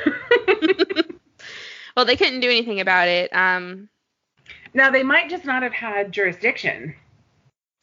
Well, 1.96 2.06
they 2.06 2.16
couldn't 2.16 2.40
do 2.40 2.50
anything 2.50 2.80
about 2.80 3.08
it. 3.08 3.34
Um, 3.34 3.90
now 4.74 4.90
they 4.90 5.04
might 5.04 5.30
just 5.30 5.46
not 5.46 5.64
have 5.64 5.74
had 5.74 6.12
jurisdiction. 6.12 6.96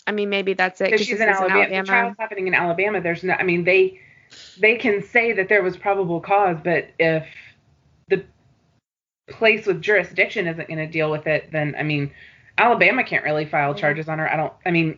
I 0.07 0.13
mean, 0.13 0.31
maybe 0.31 0.55
that's 0.55 0.81
it. 0.81 0.85
Because 0.87 1.01
'cause 1.01 1.07
she's 1.07 1.21
in 1.21 1.29
is 1.29 1.37
Alabama. 1.37 1.69
The 1.83 1.87
trial's 1.87 2.17
happening 2.19 2.47
in 2.47 2.55
Alabama. 2.55 3.01
There's 3.01 3.23
no. 3.23 3.35
I 3.35 3.43
mean, 3.43 3.65
they 3.65 4.01
they 4.59 4.77
can 4.77 5.03
say 5.03 5.33
that 5.33 5.49
there 5.49 5.63
was 5.63 5.77
probable 5.77 6.21
cause, 6.21 6.57
but 6.63 6.89
if 6.99 7.27
the 8.09 8.25
place 9.29 9.67
with 9.67 9.83
jurisdiction 9.83 10.47
isn't 10.47 10.67
going 10.69 10.79
to 10.79 10.87
deal 10.87 11.11
with 11.11 11.27
it, 11.27 11.51
then 11.53 11.75
I 11.79 11.83
mean, 11.83 12.11
Alabama 12.57 13.05
can't 13.05 13.25
really 13.25 13.45
file 13.45 13.75
charges 13.75 14.09
on 14.09 14.19
her. 14.19 14.33
I 14.33 14.37
don't. 14.37 14.53
I 14.65 14.71
mean, 14.71 14.97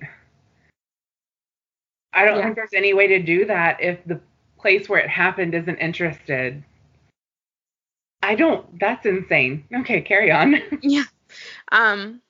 I 2.12 2.24
don't 2.24 2.38
Yeah. 2.38 2.44
think 2.44 2.56
there's 2.56 2.74
any 2.74 2.94
way 2.94 3.08
to 3.08 3.18
do 3.20 3.44
that 3.46 3.80
if 3.80 4.04
the 4.04 4.20
place 4.58 4.88
where 4.88 5.00
it 5.00 5.08
happened 5.08 5.54
isn't 5.54 5.78
interested. 5.78 6.62
I 8.22 8.34
don't. 8.34 8.78
That's 8.78 9.06
insane. 9.06 9.64
Okay, 9.74 10.02
carry 10.02 10.30
on. 10.30 10.56
Yeah. 10.82 11.04
Um. 11.70 12.20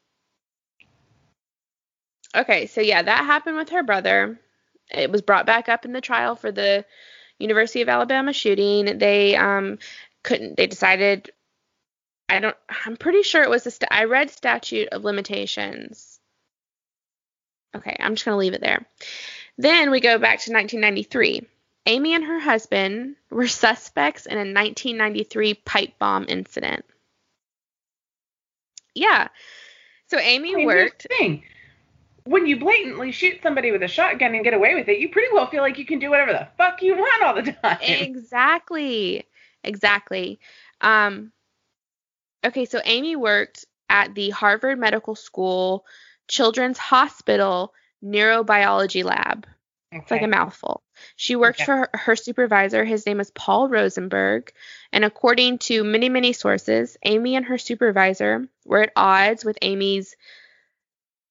Okay, 2.35 2.67
so 2.67 2.81
yeah, 2.81 3.03
that 3.03 3.25
happened 3.25 3.57
with 3.57 3.71
her 3.71 3.83
brother. 3.83 4.39
It 4.91 5.11
was 5.11 5.23
brought 5.23 5.47
back 5.47 5.69
up 5.69 5.85
in 5.85 5.93
the 5.93 6.01
trial 6.01 6.37
for 6.37 6.53
the 6.53 6.85
University 7.39 7.81
of 7.83 7.89
Alabama 7.89 8.33
shooting. 8.33 8.99
They 8.99 9.37
um 9.37 9.79
couldn't. 10.23 10.57
They 10.57 10.67
decided. 10.67 11.31
I 12.29 12.39
don't. 12.39 12.57
I'm 12.87 12.97
pretty 12.97 13.23
sure 13.23 13.43
it 13.43 13.51
was 13.51 13.67
a. 13.67 13.71
St- 13.71 13.91
I 13.91 14.05
read 14.05 14.31
statute 14.31 14.89
of 14.91 15.05
limitations. 15.05 16.21
Okay, 17.75 17.97
I'm 17.99 18.15
just 18.15 18.25
gonna 18.25 18.37
leave 18.37 18.55
it 18.55 18.61
there. 18.61 18.87
Then 19.59 19.91
we 19.91 20.01
go 20.01 20.19
back 20.19 20.41
to 20.41 20.53
1993. 20.53 21.47
Amy 21.87 22.15
and 22.15 22.25
her 22.25 22.39
husband 22.39 23.17
were 23.31 23.49
suspects 23.49 24.27
in 24.27 24.35
a 24.35 24.41
1993 24.41 25.55
pipe 25.55 25.99
bomb 25.99 26.27
incident. 26.29 26.85
Yeah. 28.95 29.29
So 30.09 30.19
Amy 30.19 30.67
worked. 30.67 31.07
thing. 31.19 31.45
When 32.25 32.47
you 32.47 32.59
blatantly 32.59 33.13
shoot 33.13 33.41
somebody 33.43 33.71
with 33.73 33.83
a 33.83 33.89
shotgun 33.89 34.35
and 34.35 34.45
get 34.45 34.53
away 34.55 34.75
with 34.75 34.89
it, 34.89 34.99
you 34.99 35.09
pretty 35.09 35.29
well 35.33 35.47
feel 35.47 35.63
like 35.63 35.79
you 35.79 35.87
can 35.87 35.99
do 35.99 36.11
whatever 36.11 36.33
the 36.33 36.49
fuck 36.59 36.83
you 36.83 36.97
want 36.97 37.23
all 37.25 37.35
the 37.35 37.53
time. 37.53 37.79
Exactly. 37.81 39.25
Exactly. 39.65 40.39
Um 40.81 41.33
Okay, 42.45 42.65
so 42.65 42.81
Amy 42.85 43.17
worked 43.17 43.67
at 43.89 44.15
the 44.15 44.31
Harvard 44.31 44.79
Medical 44.79 45.15
School 45.15 45.85
Children's 46.29 46.79
Hospital 46.79 47.75
Neurobiology 48.03 49.05
Lab. 49.05 49.47
It's 49.93 50.11
like 50.11 50.23
a 50.23 50.29
mouthful. 50.29 50.83
She 51.17 51.35
worked 51.35 51.59
Okay. 51.61 51.65
for 51.65 51.77
her, 51.77 51.91
her 51.95 52.17
supervisor. 52.17 52.85
His 52.85 53.05
name 53.07 53.19
is 53.19 53.31
Paul 53.33 53.69
Rosenberg. 53.69 54.53
And 54.93 55.05
according 55.05 55.59
to 55.59 55.83
many, 55.83 56.09
many 56.09 56.33
sources, 56.33 56.97
Amy 57.05 57.35
and 57.35 57.47
her 57.47 57.59
supervisor 57.59 58.49
were 58.65 58.83
at 58.83 58.93
odds 58.95 59.45
with 59.45 59.59
Amy's 59.63 60.17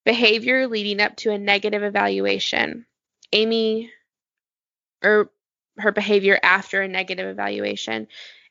behavior 0.06 0.68
leading 0.68 1.00
up 1.02 1.16
to 1.18 1.32
a 1.32 1.38
negative 1.38 1.84
evaluation. 1.84 2.86
Amy, 3.32 3.92
or 5.04 5.30
her 5.78 5.92
behavior 5.92 6.38
after 6.42 6.82
a 6.82 6.88
negative 6.88 7.28
evaluation. 7.28 8.08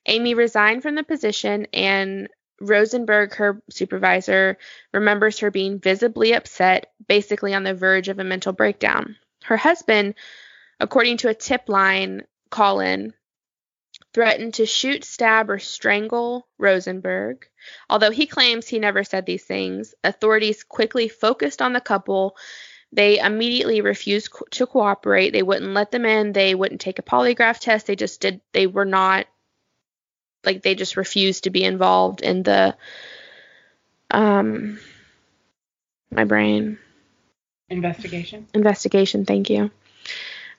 Amy 0.07 0.33
resigned 0.33 0.83
from 0.83 0.95
the 0.95 1.03
position, 1.03 1.67
and 1.75 2.29
Rosenberg, 2.61 3.35
her 3.35 3.61
supervisor, 3.69 4.57
remembers 4.93 5.41
her 5.41 5.51
being 5.51 5.81
visibly 5.81 6.33
upset, 6.33 6.93
basically 7.07 7.53
on 7.53 7.63
the 7.63 7.75
verge 7.75 8.09
of 8.09 8.19
a 8.19 8.25
mental 8.25 8.55
breakdown. 8.55 9.17
Her 9.49 9.57
husband, 9.57 10.15
according 10.79 11.17
to 11.19 11.29
a 11.29 11.35
tip 11.35 11.71
line 11.71 12.27
call 12.51 12.81
in, 12.81 13.15
threatened 14.13 14.53
to 14.55 14.67
shoot, 14.67 15.05
stab, 15.05 15.49
or 15.49 15.59
strangle 15.59 16.47
Rosenberg. 16.59 17.49
Although 17.89 18.11
he 18.11 18.27
claims 18.27 18.69
he 18.69 18.79
never 18.79 19.05
said 19.05 19.25
these 19.25 19.45
things, 19.45 19.95
authorities 20.05 20.65
quickly 20.65 21.09
focused 21.09 21.63
on 21.63 21.73
the 21.73 21.81
couple. 21.81 22.37
They 22.93 23.19
immediately 23.21 23.81
refused 23.81 24.33
co- 24.33 24.45
to 24.51 24.67
cooperate. 24.67 25.31
They 25.31 25.43
wouldn't 25.43 25.73
let 25.73 25.93
them 25.93 26.05
in. 26.05 26.35
They 26.35 26.55
wouldn't 26.55 26.83
take 26.83 26.99
a 26.99 27.03
polygraph 27.03 27.59
test. 27.59 27.87
They 27.87 27.97
just 27.97 28.21
did, 28.21 28.43
they 28.53 28.67
were 28.67 28.85
not, 28.85 29.29
like, 30.45 30.63
they 30.63 30.75
just 30.75 30.99
refused 30.99 31.45
to 31.45 31.51
be 31.51 31.65
involved 31.65 32.21
in 32.21 32.43
the, 32.43 32.77
um, 34.11 34.79
my 36.11 36.25
brain 36.25 36.79
Investigation. 37.71 38.47
investigation. 38.55 39.25
Thank 39.25 39.51
you. 39.51 39.71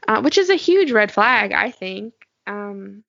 Uh, 0.07 0.21
which 0.21 0.37
is 0.37 0.49
a 0.49 0.55
huge 0.55 0.91
red 0.91 1.11
flag, 1.11 1.53
I 1.53 1.71
think. 1.71 2.13
Um, 2.47 3.03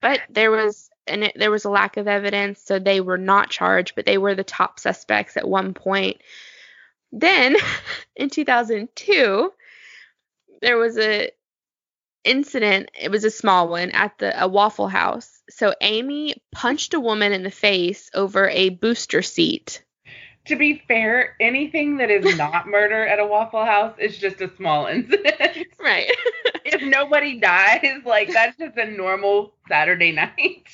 but 0.00 0.20
there 0.30 0.50
was 0.50 0.90
and 1.06 1.24
it, 1.24 1.32
there 1.36 1.50
was 1.50 1.64
a 1.64 1.70
lack 1.70 1.96
of 1.96 2.08
evidence, 2.08 2.62
so 2.62 2.78
they 2.78 3.00
were 3.00 3.18
not 3.18 3.50
charged, 3.50 3.94
but 3.94 4.06
they 4.06 4.18
were 4.18 4.34
the 4.34 4.44
top 4.44 4.78
suspects 4.78 5.36
at 5.36 5.48
one 5.48 5.74
point. 5.74 6.20
Then, 7.12 7.56
in 8.16 8.30
2002, 8.30 9.52
there 10.62 10.78
was 10.78 10.98
a 10.98 11.30
incident. 12.24 12.90
It 12.98 13.10
was 13.10 13.24
a 13.24 13.30
small 13.30 13.68
one 13.68 13.90
at 13.90 14.18
the 14.18 14.42
a 14.42 14.46
Waffle 14.46 14.88
House. 14.88 15.42
So 15.50 15.74
Amy 15.80 16.34
punched 16.52 16.94
a 16.94 17.00
woman 17.00 17.32
in 17.32 17.42
the 17.42 17.50
face 17.50 18.10
over 18.14 18.48
a 18.48 18.68
booster 18.68 19.22
seat. 19.22 19.82
To 20.50 20.56
be 20.56 20.82
fair, 20.88 21.36
anything 21.38 21.98
that 21.98 22.10
is 22.10 22.36
not 22.36 22.66
murder 22.66 23.06
at 23.06 23.20
a 23.20 23.24
Waffle 23.26 23.64
House 23.64 23.94
is 24.00 24.18
just 24.18 24.40
a 24.40 24.50
small 24.56 24.86
incident. 24.86 25.36
Right. 25.80 26.10
if 26.64 26.82
nobody 26.82 27.38
dies, 27.40 28.02
like 28.04 28.32
that's 28.32 28.56
just 28.58 28.76
a 28.76 28.84
normal 28.84 29.54
Saturday 29.68 30.12
night. 30.12 30.66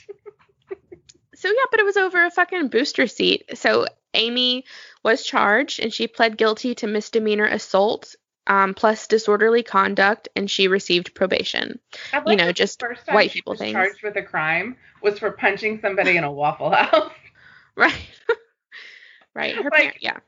So 1.34 1.48
yeah, 1.48 1.64
but 1.70 1.78
it 1.78 1.84
was 1.84 1.96
over 1.96 2.24
a 2.24 2.30
fucking 2.30 2.68
booster 2.68 3.06
seat. 3.06 3.44
So 3.58 3.86
Amy 4.14 4.64
was 5.04 5.22
charged 5.22 5.78
and 5.80 5.92
she 5.92 6.08
pled 6.08 6.36
guilty 6.38 6.74
to 6.76 6.86
misdemeanor 6.86 7.46
assault 7.46 8.16
um, 8.46 8.74
plus 8.74 9.06
disorderly 9.06 9.62
conduct 9.62 10.28
and 10.34 10.50
she 10.50 10.68
received 10.68 11.14
probation. 11.14 11.78
I 12.12 12.22
You 12.26 12.36
know, 12.36 12.50
just 12.50 12.80
first 12.80 13.06
time 13.06 13.14
white 13.14 13.30
she 13.30 13.40
people 13.40 13.52
was 13.52 13.60
things. 13.60 13.74
charged 13.74 14.02
with 14.02 14.16
a 14.16 14.22
crime 14.22 14.76
was 15.02 15.18
for 15.18 15.30
punching 15.32 15.80
somebody 15.80 16.16
in 16.16 16.24
a 16.24 16.32
Waffle 16.32 16.70
House. 16.70 17.12
Right. 17.76 17.94
Right. 19.36 19.54
Her 19.54 19.64
Like- 19.64 19.72
parent, 19.72 19.96
yeah. 20.00 20.18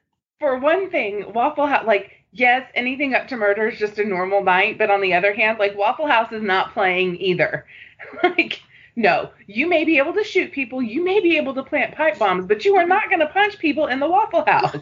for 0.41 0.59
one 0.59 0.91
thing, 0.91 1.33
Waffle 1.33 1.67
House, 1.67 1.87
like 1.87 2.13
yes, 2.33 2.71
anything 2.75 3.15
up 3.15 3.29
to 3.29 3.37
murder 3.37 3.69
is 3.69 3.79
just 3.79 3.99
a 3.99 4.05
normal 4.05 4.43
night, 4.43 4.79
but 4.79 4.91
on 4.91 5.01
the 5.01 5.15
other 5.15 5.33
hand, 5.33 5.59
like 5.59 5.77
Waffle 5.77 6.07
House 6.07 6.31
is 6.33 6.43
not 6.43 6.73
playing 6.75 7.17
either. 7.21 7.67
like, 8.23 8.61
no, 8.97 9.31
you 9.47 9.69
may 9.69 9.85
be 9.85 9.99
able 9.99 10.13
to 10.13 10.25
shoot 10.25 10.53
people, 10.53 10.83
you 10.83 11.03
may 11.05 11.21
be 11.21 11.37
able 11.37 11.55
to 11.55 11.63
plant 11.63 11.95
pipe 11.95 12.19
bombs, 12.19 12.47
but 12.47 12.65
you 12.65 12.77
are 12.77 12.87
not 12.87 13.09
going 13.09 13.21
to 13.21 13.27
punch 13.29 13.59
people 13.59 13.87
in 13.87 13.99
the 14.01 14.09
Waffle 14.09 14.45
House. 14.45 14.77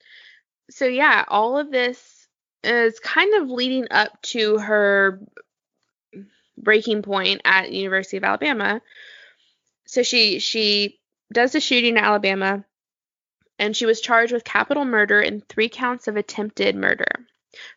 so 0.70 0.86
yeah, 0.86 1.24
all 1.28 1.58
of 1.58 1.70
this 1.70 2.28
is 2.62 2.98
kind 3.00 3.34
of 3.40 3.48
leading 3.48 3.86
up 3.90 4.20
to 4.22 4.58
her 4.58 5.20
breaking 6.58 7.02
point 7.02 7.40
at 7.44 7.72
University 7.72 8.16
of 8.16 8.24
Alabama. 8.24 8.80
So 9.86 10.02
she 10.02 10.40
she 10.40 10.98
does 11.32 11.52
the 11.52 11.60
shooting 11.60 11.96
in 11.96 12.02
Alabama 12.02 12.64
and 13.58 13.76
she 13.76 13.86
was 13.86 14.00
charged 14.00 14.32
with 14.32 14.44
capital 14.44 14.84
murder 14.84 15.20
and 15.20 15.46
three 15.48 15.68
counts 15.68 16.08
of 16.08 16.16
attempted 16.16 16.76
murder. 16.76 17.26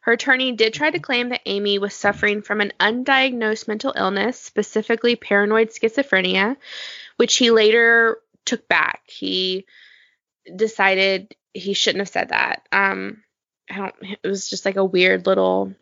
Her 0.01 0.13
attorney 0.13 0.51
did 0.53 0.73
try 0.73 0.91
to 0.91 0.99
claim 0.99 1.29
that 1.29 1.41
Amy 1.45 1.79
was 1.79 1.93
suffering 1.93 2.41
from 2.41 2.61
an 2.61 2.73
undiagnosed 2.79 3.67
mental 3.67 3.93
illness, 3.95 4.39
specifically 4.39 5.15
paranoid 5.15 5.69
schizophrenia, 5.69 6.57
which 7.17 7.37
he 7.37 7.51
later 7.51 8.17
took 8.45 8.67
back. 8.67 9.03
He 9.07 9.65
decided 10.53 11.35
he 11.53 11.73
shouldn't 11.73 12.01
have 12.01 12.09
said 12.09 12.29
that. 12.29 12.67
Um, 12.71 13.23
I 13.69 13.77
don't. 13.77 13.95
It 14.23 14.27
was 14.27 14.49
just 14.49 14.65
like 14.65 14.75
a 14.75 14.85
weird 14.85 15.25
little 15.25 15.73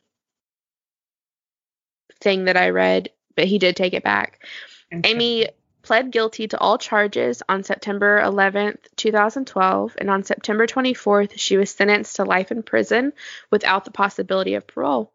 thing 2.21 2.45
that 2.45 2.57
I 2.57 2.69
read, 2.69 3.09
but 3.35 3.45
he 3.45 3.57
did 3.57 3.75
take 3.75 3.93
it 3.93 4.03
back. 4.03 4.43
Amy 4.91 5.47
pled 5.87 6.11
guilty 6.11 6.49
to 6.49 6.59
all 6.59 6.77
charges 6.77 7.41
on 7.47 7.63
September 7.63 8.21
11th, 8.21 8.79
2012, 8.97 9.95
and 9.97 10.09
on 10.09 10.21
September 10.21 10.67
24th, 10.67 11.31
she 11.37 11.55
was 11.55 11.71
sentenced 11.71 12.17
to 12.17 12.25
life 12.25 12.51
in 12.51 12.61
prison 12.61 13.13
without 13.51 13.85
the 13.85 13.91
possibility 13.91 14.55
of 14.55 14.67
parole. 14.67 15.13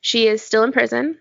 She 0.00 0.28
is 0.28 0.40
still 0.40 0.62
in 0.62 0.70
prison 0.70 1.18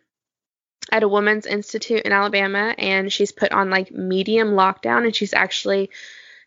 at 0.92 1.02
a 1.02 1.08
women's 1.08 1.48
institute 1.48 2.04
in 2.04 2.12
Alabama, 2.12 2.76
and 2.78 3.12
she's 3.12 3.32
put 3.32 3.52
on 3.52 3.72
like 3.72 3.90
medium 3.90 4.50
lockdown, 4.50 5.06
and 5.06 5.16
she's 5.16 5.34
actually 5.34 5.90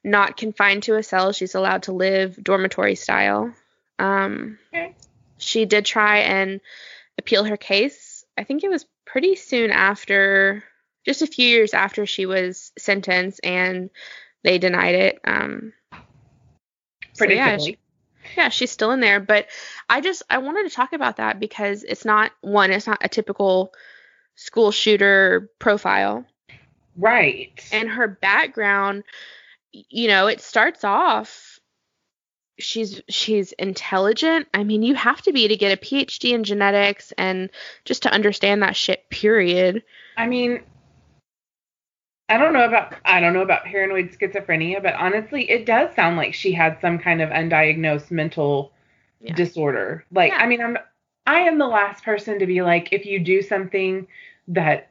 not 0.05 0.37
confined 0.37 0.85
to 0.85 0.95
a 0.95 1.03
cell. 1.03 1.33
She's 1.33 1.57
allowed 1.57 1.83
to 1.85 1.93
live 1.93 2.41
dormitory 2.41 2.95
style. 2.95 3.53
Um, 3.99 4.57
okay. 4.73 4.95
She 5.39 5.65
did 5.65 5.85
try 5.85 6.19
and 6.19 6.61
appeal 7.19 7.43
her 7.43 7.57
case. 7.57 8.25
I 8.39 8.45
think 8.45 8.63
it 8.63 8.71
was 8.71 8.87
pretty 9.05 9.35
soon 9.35 9.73
after 9.73 10.63
just 11.05 11.23
a 11.23 11.27
few 11.27 11.47
years 11.47 11.75
after 11.75 12.07
she 12.07 12.27
was 12.27 12.73
sentenced, 12.79 13.41
and 13.45 13.91
they 14.43 14.59
denied 14.59 14.95
it. 14.95 15.21
Um, 15.25 15.73
Pretty 17.17 17.35
so 17.35 17.39
yeah, 17.39 17.59
she, 17.59 17.79
yeah, 18.37 18.49
she's 18.49 18.71
still 18.71 18.93
in 18.93 19.01
there. 19.01 19.21
But 19.21 19.47
I 19.89 20.01
just 20.01 20.23
I 20.31 20.39
wanted 20.39 20.69
to 20.69 20.75
talk 20.75 20.93
about 20.93 21.17
that 21.17 21.41
because 21.41 21.85
it's 21.85 22.05
not 22.05 22.33
one, 22.41 22.71
it's 22.71 22.87
not 22.87 22.99
a 23.03 23.09
typical 23.09 23.73
school 24.37 24.71
shooter 24.71 25.51
profile. 25.59 26.25
Right. 26.97 27.67
And 27.73 27.89
her 27.89 28.09
background, 28.09 29.05
you 29.73 30.09
know, 30.09 30.27
it 30.27 30.41
starts 30.41 30.85
off 30.85 31.61
she's 32.61 33.01
she's 33.09 33.53
intelligent. 33.53 34.47
I 34.55 34.65
mean, 34.65 34.83
you 34.83 34.95
have 34.95 35.23
to 35.23 35.33
be 35.33 35.49
to 35.49 35.57
get 35.57 35.77
a 35.77 35.81
PhD 35.81 36.33
in 36.33 36.45
genetics 36.45 37.13
and 37.19 37.51
just 37.85 38.03
to 38.05 38.13
understand 38.13 38.63
that 38.63 38.77
shit 38.77 39.09
period. 39.11 39.83
I 40.17 40.27
mean, 40.27 40.63
I 42.31 42.39
don't 42.39 42.53
know 42.53 42.65
about 42.65 42.95
I 43.05 43.21
don't 43.21 43.35
know 43.35 43.43
about 43.43 43.65
paranoid 43.65 44.13
schizophrenia, 44.13 44.81
but 44.81 44.95
honestly, 44.95 45.51
it 45.51 45.67
does 45.67 45.95
sound 45.97 46.17
like 46.17 46.33
she 46.33 46.53
had 46.53 46.81
some 46.81 46.99
kind 46.99 47.21
of 47.21 47.31
undiagnosed 47.31 48.13
mental 48.13 48.73
yeah. 49.21 49.35
disorder. 49.35 50.05
Like, 50.13 50.31
yeah. 50.31 50.39
I 50.39 50.47
mean, 50.47 50.63
I'm 50.63 50.79
I 51.27 51.41
am 51.41 51.59
the 51.59 51.67
last 51.67 52.05
person 52.05 52.39
to 52.39 52.47
be 52.47 52.63
like, 52.63 52.93
if 52.93 53.05
you 53.05 53.19
do 53.19 53.43
something 53.43 54.07
that 54.49 54.91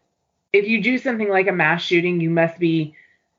if 0.51 0.67
you 0.67 0.83
do 0.83 0.97
something 0.97 1.29
like 1.29 1.47
a 1.47 1.53
mass 1.53 1.81
shooting, 1.81 2.19
you 2.19 2.29
must 2.29 2.59
be 2.59 2.93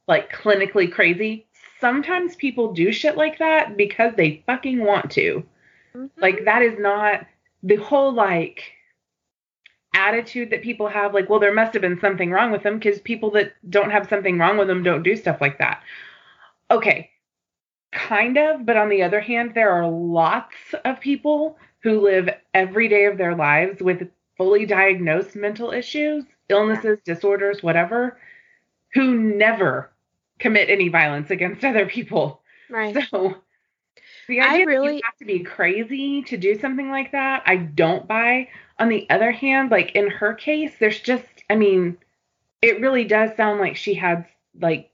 like 0.08 0.32
clinically 0.32 0.90
crazy. 0.90 1.46
Sometimes 1.78 2.36
people 2.36 2.72
do 2.72 2.92
shit 2.92 3.18
like 3.18 3.38
that 3.38 3.76
because 3.76 4.14
they 4.16 4.42
fucking 4.46 4.82
want 4.82 5.10
to. 5.12 5.44
Mm-hmm. 5.94 6.20
Like 6.20 6.46
that 6.46 6.62
is 6.62 6.78
not 6.78 7.26
the 7.62 7.76
whole 7.76 8.14
like 8.14 8.62
attitude 9.94 10.50
that 10.50 10.62
people 10.62 10.88
have 10.88 11.12
like 11.12 11.28
well 11.28 11.40
there 11.40 11.54
must 11.54 11.72
have 11.72 11.82
been 11.82 12.00
something 12.00 12.30
wrong 12.30 12.52
with 12.52 12.62
them 12.62 12.78
because 12.78 13.00
people 13.00 13.30
that 13.32 13.52
don't 13.68 13.90
have 13.90 14.08
something 14.08 14.38
wrong 14.38 14.56
with 14.56 14.68
them 14.68 14.82
don't 14.82 15.02
do 15.02 15.16
stuff 15.16 15.40
like 15.40 15.58
that. 15.58 15.82
Okay 16.70 17.10
kind 17.92 18.38
of 18.38 18.64
but 18.64 18.76
on 18.76 18.88
the 18.88 19.02
other 19.02 19.20
hand 19.20 19.52
there 19.54 19.72
are 19.72 19.88
lots 19.88 20.54
of 20.84 21.00
people 21.00 21.58
who 21.82 22.00
live 22.00 22.28
every 22.54 22.86
day 22.86 23.06
of 23.06 23.18
their 23.18 23.34
lives 23.34 23.82
with 23.82 24.08
fully 24.36 24.64
diagnosed 24.64 25.34
mental 25.34 25.72
issues 25.72 26.24
illnesses 26.48 26.98
disorders 27.04 27.62
whatever 27.62 28.18
who 28.94 29.16
never 29.16 29.90
commit 30.38 30.70
any 30.70 30.88
violence 30.88 31.30
against 31.30 31.64
other 31.64 31.86
people. 31.86 32.40
Right. 32.68 32.96
So 33.10 33.36
the 34.26 34.40
idea 34.40 34.60
I 34.60 34.62
really 34.62 34.86
that 34.88 34.94
you 34.94 35.00
have 35.04 35.16
to 35.18 35.24
be 35.24 35.40
crazy 35.40 36.22
to 36.22 36.36
do 36.36 36.58
something 36.58 36.88
like 36.88 37.12
that 37.12 37.42
i 37.46 37.56
don't 37.56 38.06
buy 38.06 38.48
on 38.80 38.88
the 38.88 39.08
other 39.10 39.30
hand, 39.30 39.70
like 39.70 39.92
in 39.92 40.10
her 40.10 40.34
case, 40.34 40.72
there's 40.80 40.98
just, 40.98 41.24
I 41.48 41.54
mean, 41.54 41.98
it 42.62 42.80
really 42.80 43.04
does 43.04 43.36
sound 43.36 43.60
like 43.60 43.76
she 43.76 43.94
had 43.94 44.26
like 44.58 44.90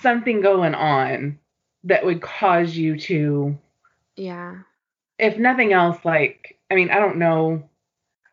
something 0.00 0.42
going 0.42 0.74
on 0.74 1.38
that 1.84 2.04
would 2.04 2.20
cause 2.20 2.76
you 2.76 2.98
to, 2.98 3.58
yeah. 4.14 4.58
If 5.18 5.38
nothing 5.38 5.72
else, 5.72 6.04
like, 6.04 6.58
I 6.70 6.74
mean, 6.74 6.90
I 6.90 6.98
don't 6.98 7.16
know, 7.16 7.68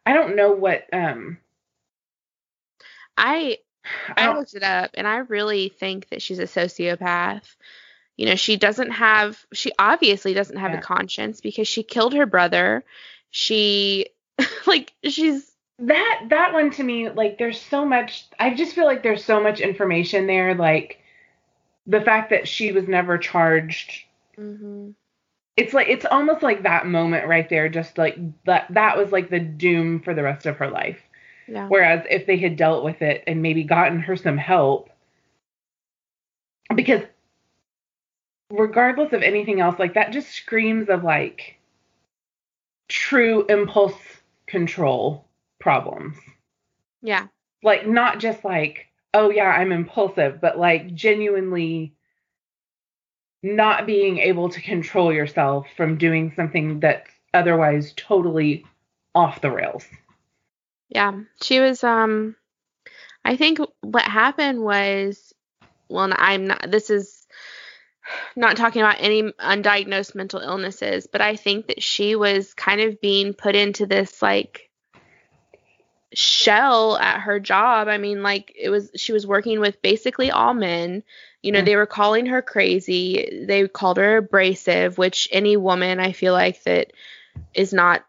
I 0.06 0.14
don't 0.14 0.36
know 0.36 0.52
what, 0.52 0.84
um, 0.92 1.38
I, 3.18 3.60
I 4.16 4.34
looked 4.34 4.56
it 4.56 4.64
up 4.64 4.92
and 4.96 5.08
I 5.08 5.18
really 5.18 5.70
think 5.70 6.10
that 6.10 6.22
she's 6.22 6.40
a 6.40 6.44
sociopath. 6.44 7.56
You 8.18 8.26
know, 8.26 8.36
she 8.36 8.58
doesn't 8.58 8.92
have, 8.92 9.46
she 9.54 9.72
obviously 9.80 10.34
doesn't 10.34 10.58
have 10.58 10.72
yeah. 10.72 10.80
a 10.80 10.82
conscience 10.82 11.40
because 11.40 11.68
she 11.68 11.84
killed 11.84 12.14
her 12.14 12.26
brother. 12.26 12.84
She 13.30 14.08
like 14.68 14.94
she's 15.04 15.52
that 15.80 16.26
that 16.30 16.54
one 16.54 16.72
to 16.72 16.84
me 16.84 17.10
like 17.10 17.38
there's 17.38 17.60
so 17.60 17.86
much 17.86 18.28
I 18.40 18.54
just 18.54 18.76
feel 18.76 18.86
like 18.86 19.02
there's 19.02 19.24
so 19.24 19.42
much 19.42 19.62
information 19.62 20.28
there 20.28 20.54
like 20.56 21.00
the 21.88 22.02
fact 22.02 22.30
that 22.32 22.48
she 22.48 22.72
was 22.72 22.88
never 22.88 23.18
charged 23.18 24.04
mm-hmm. 24.38 24.92
it's 25.56 25.74
like 25.74 25.88
it's 25.88 26.06
almost 26.06 26.44
like 26.44 26.64
that 26.64 26.86
moment 26.86 27.28
right 27.28 27.50
there 27.50 27.70
just 27.70 27.98
like 27.98 28.18
that 28.46 28.68
that 28.72 28.98
was 28.98 29.12
like 29.12 29.30
the 29.30 29.40
doom 29.40 30.02
for 30.02 30.14
the 30.14 30.24
rest 30.24 30.46
of 30.46 30.58
her 30.58 30.70
life 30.70 31.00
yeah. 31.48 31.68
whereas 31.68 32.06
if 32.10 32.26
they 32.26 32.38
had 32.38 32.58
dealt 32.58 32.84
with 32.84 33.02
it 33.02 33.24
and 33.26 33.42
maybe 33.42 33.64
gotten 33.64 34.00
her 34.00 34.18
some 34.18 34.38
help 34.38 34.90
because 36.76 37.02
regardless 38.52 39.14
of 39.14 39.22
anything 39.22 39.62
else 39.62 39.80
like 39.80 39.94
that 39.94 40.12
just 40.12 40.30
screams 40.30 40.90
of 40.90 41.04
like 41.06 41.58
true 42.90 43.46
impulse 43.48 43.96
control 44.50 45.26
problems. 45.60 46.18
Yeah. 47.02 47.28
Like 47.64 47.88
not 47.88 48.20
just 48.20 48.44
like, 48.44 48.88
oh 49.14 49.30
yeah, 49.30 49.50
I'm 49.50 49.72
impulsive, 49.72 50.42
but 50.42 50.58
like 50.58 50.94
genuinely 50.94 51.94
not 53.42 53.86
being 53.86 54.18
able 54.18 54.50
to 54.50 54.62
control 54.62 55.14
yourself 55.14 55.68
from 55.78 55.98
doing 55.98 56.34
something 56.36 56.80
that's 56.80 57.10
otherwise 57.34 57.94
totally 57.96 58.66
off 59.16 59.42
the 59.42 59.52
rails. 59.52 59.86
Yeah. 60.90 61.14
She 61.42 61.60
was 61.60 61.84
um 61.84 62.36
I 63.24 63.36
think 63.36 63.60
what 63.82 64.04
happened 64.04 64.62
was 64.62 65.34
well 65.88 66.12
I'm 66.16 66.48
not 66.48 66.70
this 66.70 66.90
is 66.90 67.19
not 68.36 68.58
talking 68.58 68.82
about 68.82 68.98
any 69.00 69.24
undiagnosed 69.24 70.16
mental 70.16 70.40
illnesses, 70.40 71.08
but 71.08 71.22
I 71.22 71.36
think 71.36 71.68
that 71.68 71.84
she 71.84 72.16
was 72.16 72.54
kind 72.54 72.82
of 72.82 73.02
being 73.02 73.34
put 73.34 73.56
into 73.56 73.86
this 73.86 74.22
like 74.22 74.70
shell 76.14 76.98
at 76.98 77.22
her 77.22 77.40
job. 77.40 77.88
I 77.88 77.98
mean, 77.98 78.24
like 78.24 78.54
it 78.56 78.70
was 78.70 78.92
she 78.96 79.14
was 79.14 79.28
working 79.28 79.60
with 79.60 79.82
basically 79.82 80.32
all 80.32 80.54
men. 80.54 81.04
You 81.42 81.52
know, 81.52 81.62
mm. 81.62 81.66
they 81.66 81.76
were 81.76 81.86
calling 81.86 82.26
her 82.28 82.42
crazy. 82.42 83.46
They 83.48 83.68
called 83.68 83.98
her 83.98 84.18
abrasive, 84.18 84.98
which 84.98 85.30
any 85.32 85.58
woman 85.58 86.00
I 86.00 86.12
feel 86.12 86.34
like 86.34 86.64
that 86.64 86.92
is 87.54 87.72
not 87.72 88.06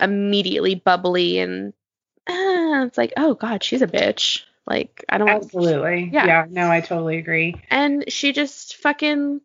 immediately 0.00 0.74
bubbly 0.74 1.38
and 1.38 1.72
uh, 2.26 2.32
it's 2.86 2.98
like, 2.98 3.12
oh 3.16 3.34
god, 3.34 3.62
she's 3.62 3.82
a 3.82 3.86
bitch. 3.86 4.42
Like 4.66 5.04
I 5.08 5.18
don't 5.18 5.28
absolutely. 5.28 6.10
Yeah. 6.12 6.26
yeah, 6.26 6.46
no, 6.48 6.70
I 6.70 6.80
totally 6.80 7.18
agree. 7.18 7.54
And 7.70 8.04
she 8.08 8.32
just 8.32 8.76
fucking 8.76 9.40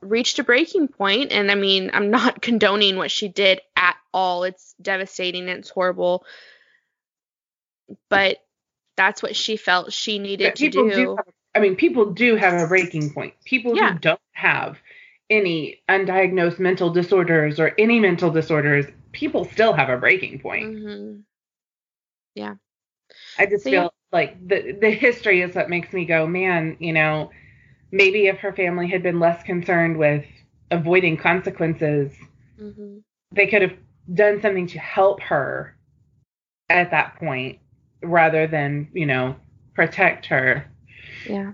reached 0.00 0.38
a 0.38 0.44
breaking 0.44 0.88
point 0.88 1.32
and 1.32 1.50
I 1.50 1.54
mean, 1.54 1.90
I'm 1.92 2.10
not 2.10 2.42
condoning 2.42 2.96
what 2.96 3.10
she 3.10 3.28
did 3.28 3.60
at 3.76 3.96
all. 4.12 4.44
It's 4.44 4.74
devastating 4.80 5.48
it's 5.48 5.70
horrible. 5.70 6.24
But 8.08 8.38
that's 8.96 9.22
what 9.22 9.36
she 9.36 9.56
felt 9.56 9.92
she 9.92 10.18
needed 10.18 10.56
to 10.56 10.70
do. 10.70 10.90
do 10.90 11.16
have, 11.16 11.26
I 11.54 11.60
mean, 11.60 11.76
people 11.76 12.12
do 12.12 12.36
have 12.36 12.54
a 12.54 12.66
breaking 12.66 13.12
point. 13.12 13.34
People 13.44 13.76
yeah. 13.76 13.92
who 13.92 13.98
don't 13.98 14.20
have 14.32 14.78
any 15.28 15.82
undiagnosed 15.88 16.58
mental 16.58 16.90
disorders 16.90 17.58
or 17.58 17.74
any 17.78 18.00
mental 18.00 18.30
disorders, 18.30 18.86
people 19.12 19.44
still 19.44 19.72
have 19.72 19.88
a 19.88 19.96
breaking 19.96 20.38
point. 20.40 20.76
Mm-hmm. 20.76 21.20
Yeah. 22.34 22.54
I 23.38 23.46
just 23.46 23.68
So, 23.68 23.70
feel 23.70 23.92
like 24.12 24.36
the 24.46 24.72
the 24.80 24.90
history 24.90 25.40
is 25.42 25.54
what 25.54 25.68
makes 25.70 25.92
me 25.92 26.04
go, 26.04 26.26
man, 26.26 26.76
you 26.80 26.92
know, 26.92 27.30
maybe 27.92 28.26
if 28.26 28.38
her 28.40 28.52
family 28.52 28.88
had 28.88 29.02
been 29.02 29.20
less 29.20 29.42
concerned 29.42 29.96
with 29.98 30.24
avoiding 30.70 31.16
consequences, 31.16 32.12
Mm-hmm. 32.58 32.98
they 33.32 33.46
could 33.46 33.62
have 33.62 33.76
done 34.12 34.40
something 34.40 34.66
to 34.68 34.78
help 34.78 35.20
her 35.22 35.76
at 36.68 36.90
that 36.90 37.16
point 37.16 37.58
rather 38.02 38.46
than, 38.46 38.88
you 38.92 39.06
know, 39.06 39.36
protect 39.74 40.26
her. 40.26 40.66
Yeah. 41.24 41.52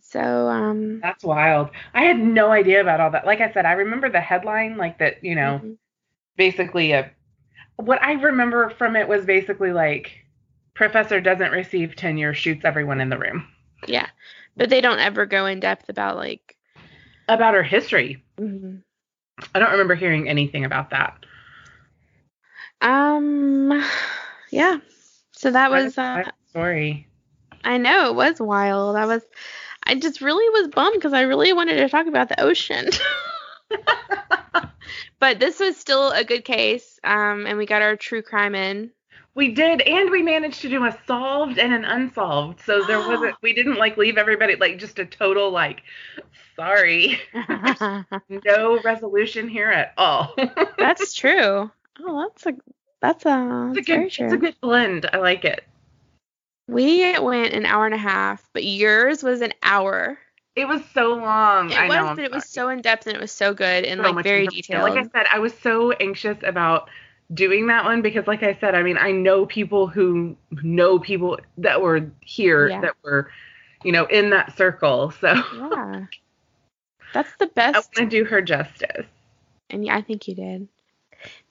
So, 0.00 0.48
um, 0.48 1.02
That's 1.02 1.24
wild. 1.24 1.70
I 1.94 2.04
had 2.04 2.18
no 2.18 2.50
idea 2.50 2.80
about 2.80 3.00
all 3.00 3.10
that. 3.10 3.26
Like 3.26 3.40
I 3.40 3.52
said, 3.52 3.66
I 3.66 3.72
remember 3.72 4.08
the 4.10 4.20
headline, 4.20 4.76
like 4.76 4.98
that, 4.98 5.22
you 5.22 5.34
know, 5.34 5.62
mhm. 5.62 5.78
basically 6.36 6.92
a 6.92 7.10
what 7.76 8.02
I 8.02 8.12
remember 8.14 8.70
from 8.70 8.96
it 8.96 9.08
was 9.08 9.24
basically 9.24 9.72
like 9.72 10.21
professor 10.74 11.20
doesn't 11.20 11.50
receive 11.52 11.96
tenure, 11.96 12.34
shoots 12.34 12.64
everyone 12.64 13.00
in 13.00 13.08
the 13.08 13.18
room. 13.18 13.46
yeah. 13.86 14.08
But 14.56 14.68
they 14.68 14.80
don't 14.82 14.98
ever 14.98 15.24
go 15.26 15.46
in 15.46 15.60
depth 15.60 15.88
about 15.88 16.16
like, 16.16 16.56
About 17.28 17.54
her 17.54 17.62
history. 17.62 18.22
mhm. 18.38 18.82
I 19.54 19.58
don't 19.58 19.72
remember 19.72 19.94
hearing 19.94 20.28
anything 20.28 20.64
about 20.64 20.90
that. 20.90 21.24
um, 22.80 23.82
yeah. 24.50 24.78
So 25.32 25.50
that 25.50 25.70
What 25.70 25.84
was, 25.84 25.98
uh, 25.98 26.24
story. 26.50 27.06
I 27.64 27.78
know 27.78 28.08
it 28.10 28.14
was 28.14 28.40
wild. 28.40 28.96
I 28.96 29.06
was, 29.06 29.22
I 29.84 29.94
just 29.94 30.20
really 30.20 30.48
was 30.60 30.68
bummed 30.68 30.94
because 30.94 31.12
I 31.12 31.22
really 31.22 31.52
wanted 31.52 31.76
to 31.76 31.88
talk 31.88 32.06
about 32.06 32.28
the 32.28 32.40
ocean. 32.40 32.88
but 35.18 35.40
this 35.40 35.58
was 35.60 35.76
still 35.76 36.10
a 36.10 36.24
good 36.24 36.44
case. 36.44 36.98
Um, 37.04 37.46
and 37.46 37.56
we 37.58 37.66
got 37.66 37.82
our 37.82 37.96
true 37.96 38.22
crime 38.22 38.54
in. 38.54 38.90
We 39.34 39.48
did, 39.48 39.80
and 39.80 40.10
we 40.10 40.22
managed 40.22 40.60
to 40.60 40.68
do 40.68 40.84
a 40.84 40.96
solved 41.06 41.58
and 41.58 41.72
an 41.72 41.84
unsolved. 41.84 42.60
So 42.64 42.84
there 42.84 42.98
wasn't 43.08 43.36
we 43.42 43.52
didn't 43.52 43.76
like 43.76 43.96
leave 43.96 44.18
everybody 44.18 44.56
like 44.56 44.78
just 44.78 44.98
a 44.98 45.06
total 45.06 45.50
like 45.50 45.82
sorry. 46.56 47.18
no 48.44 48.80
resolution 48.82 49.48
here 49.48 49.70
at 49.70 49.94
all. 49.96 50.34
that's 50.78 51.14
true. 51.14 51.70
Oh, 52.00 52.28
that's 52.28 52.46
a 52.46 52.54
that's 53.00 53.26
a, 53.26 53.72
it's 53.74 53.88
a 53.88 53.90
good 53.90 54.06
it's 54.06 54.32
a 54.32 54.36
good 54.36 54.56
blend. 54.60 55.08
I 55.12 55.18
like 55.18 55.44
it. 55.44 55.64
we 56.68 57.18
went 57.18 57.54
an 57.54 57.66
hour 57.66 57.86
and 57.86 57.94
a 57.94 57.98
half, 57.98 58.48
but 58.52 58.64
yours 58.64 59.22
was 59.22 59.40
an 59.40 59.52
hour. 59.62 60.18
It 60.54 60.68
was 60.68 60.82
so 60.92 61.14
long. 61.14 61.70
It 61.70 61.78
I 61.78 61.88
was, 61.88 61.96
know. 61.96 62.06
I'm 62.08 62.16
but 62.16 62.24
it 62.26 62.30
was 62.30 62.46
so 62.46 62.68
in 62.68 62.82
depth 62.82 63.06
and 63.06 63.16
it 63.16 63.20
was 63.20 63.32
so 63.32 63.54
good 63.54 63.84
and 63.84 64.02
So 64.02 64.10
like 64.10 64.22
very 64.22 64.46
detailed. 64.46 64.82
Like 64.82 64.98
I 64.98 65.08
said, 65.08 65.26
I 65.30 65.38
was 65.38 65.54
so 65.54 65.92
anxious 65.92 66.36
about 66.42 66.90
doing 67.32 67.66
that 67.68 67.84
one 67.84 68.02
because 68.02 68.26
like 68.26 68.42
I 68.42 68.54
said, 68.60 68.74
I 68.74 68.82
mean, 68.82 68.98
I 68.98 69.12
know 69.12 69.46
people 69.46 69.86
who 69.86 70.36
know 70.62 70.98
people 70.98 71.38
that 71.58 71.80
were 71.80 72.10
here 72.20 72.68
Yeah. 72.68 72.80
that 72.82 72.94
were, 73.02 73.30
you 73.84 73.92
know, 73.92 74.04
in 74.06 74.30
that 74.30 74.56
circle. 74.56 75.12
So 75.20 75.32
yeah, 75.32 76.06
that's 77.14 77.32
the 77.38 77.46
best. 77.46 77.74
I 77.74 77.78
want 77.78 77.94
to 77.96 78.06
do 78.06 78.24
her 78.24 78.40
justice. 78.42 79.06
And 79.70 79.84
yeah, 79.84 79.96
I 79.96 80.02
think 80.02 80.28
you 80.28 80.34
did. 80.34 80.68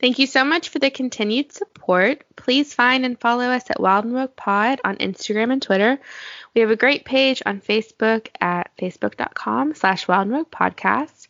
Thank 0.02 0.20
you 0.20 0.28
so 0.28 0.44
much 0.44 0.68
for 0.70 0.80
the 0.80 0.90
continued 0.90 1.54
support. 1.54 2.24
Please 2.36 2.74
find 2.74 3.06
and 3.06 3.18
follow 3.20 3.46
us 3.46 3.70
at 3.70 3.80
Wild 3.80 4.04
and 4.04 4.14
Woke 4.14 4.36
Pod 4.36 4.82
on 4.84 4.98
Instagram 4.98 5.52
and 5.54 5.62
Twitter. 5.62 5.98
We 6.54 6.60
have 6.62 6.72
a 6.72 6.76
great 6.76 7.06
page 7.06 7.42
on 7.46 7.62
Facebook 7.62 8.28
at 8.42 8.70
facebook.com 8.78 9.76
slash 9.76 10.08
Wild 10.10 10.28
and 10.28 10.36
Woke 10.36 10.52
Podcast. 10.52 11.21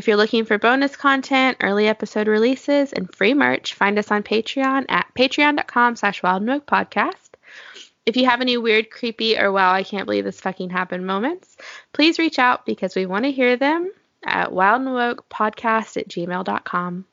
If 0.00 0.08
you're 0.08 0.16
looking 0.16 0.46
for 0.46 0.56
bonus 0.56 0.96
content, 0.96 1.58
early 1.60 1.86
episode 1.86 2.26
releases, 2.26 2.94
and 2.94 3.14
free 3.14 3.34
merch, 3.34 3.74
find 3.74 3.98
us 3.98 4.10
on 4.10 4.22
Patreon 4.22 4.86
at 4.88 5.06
patreon.com 5.14 5.94
slash 5.94 6.22
Podcast. 6.22 7.28
If 8.06 8.16
you 8.16 8.24
have 8.24 8.40
any 8.40 8.56
weird, 8.56 8.88
creepy, 8.88 9.38
or 9.38 9.52
wow, 9.52 9.74
I 9.74 9.82
can't 9.82 10.06
believe 10.06 10.24
this 10.24 10.40
fucking 10.40 10.70
happened 10.70 11.06
moments, 11.06 11.54
please 11.92 12.18
reach 12.18 12.38
out 12.38 12.64
because 12.64 12.96
we 12.96 13.04
want 13.04 13.26
to 13.26 13.30
hear 13.30 13.58
them 13.58 13.92
at 14.24 14.52
Wild 14.52 14.80
and 14.80 14.94
Woke 14.94 15.28
Podcast 15.28 15.98
at 15.98 16.08
gmail.com. 16.08 17.04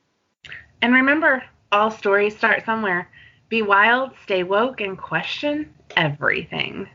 And 0.81 0.93
remember, 0.93 1.43
all 1.73 1.91
stories 1.91 2.37
start 2.37 2.63
somewhere. 2.63 3.09
Be 3.49 3.63
wild, 3.63 4.11
stay 4.23 4.43
woke, 4.43 4.79
and 4.79 4.97
question 4.97 5.73
everything. 5.97 6.87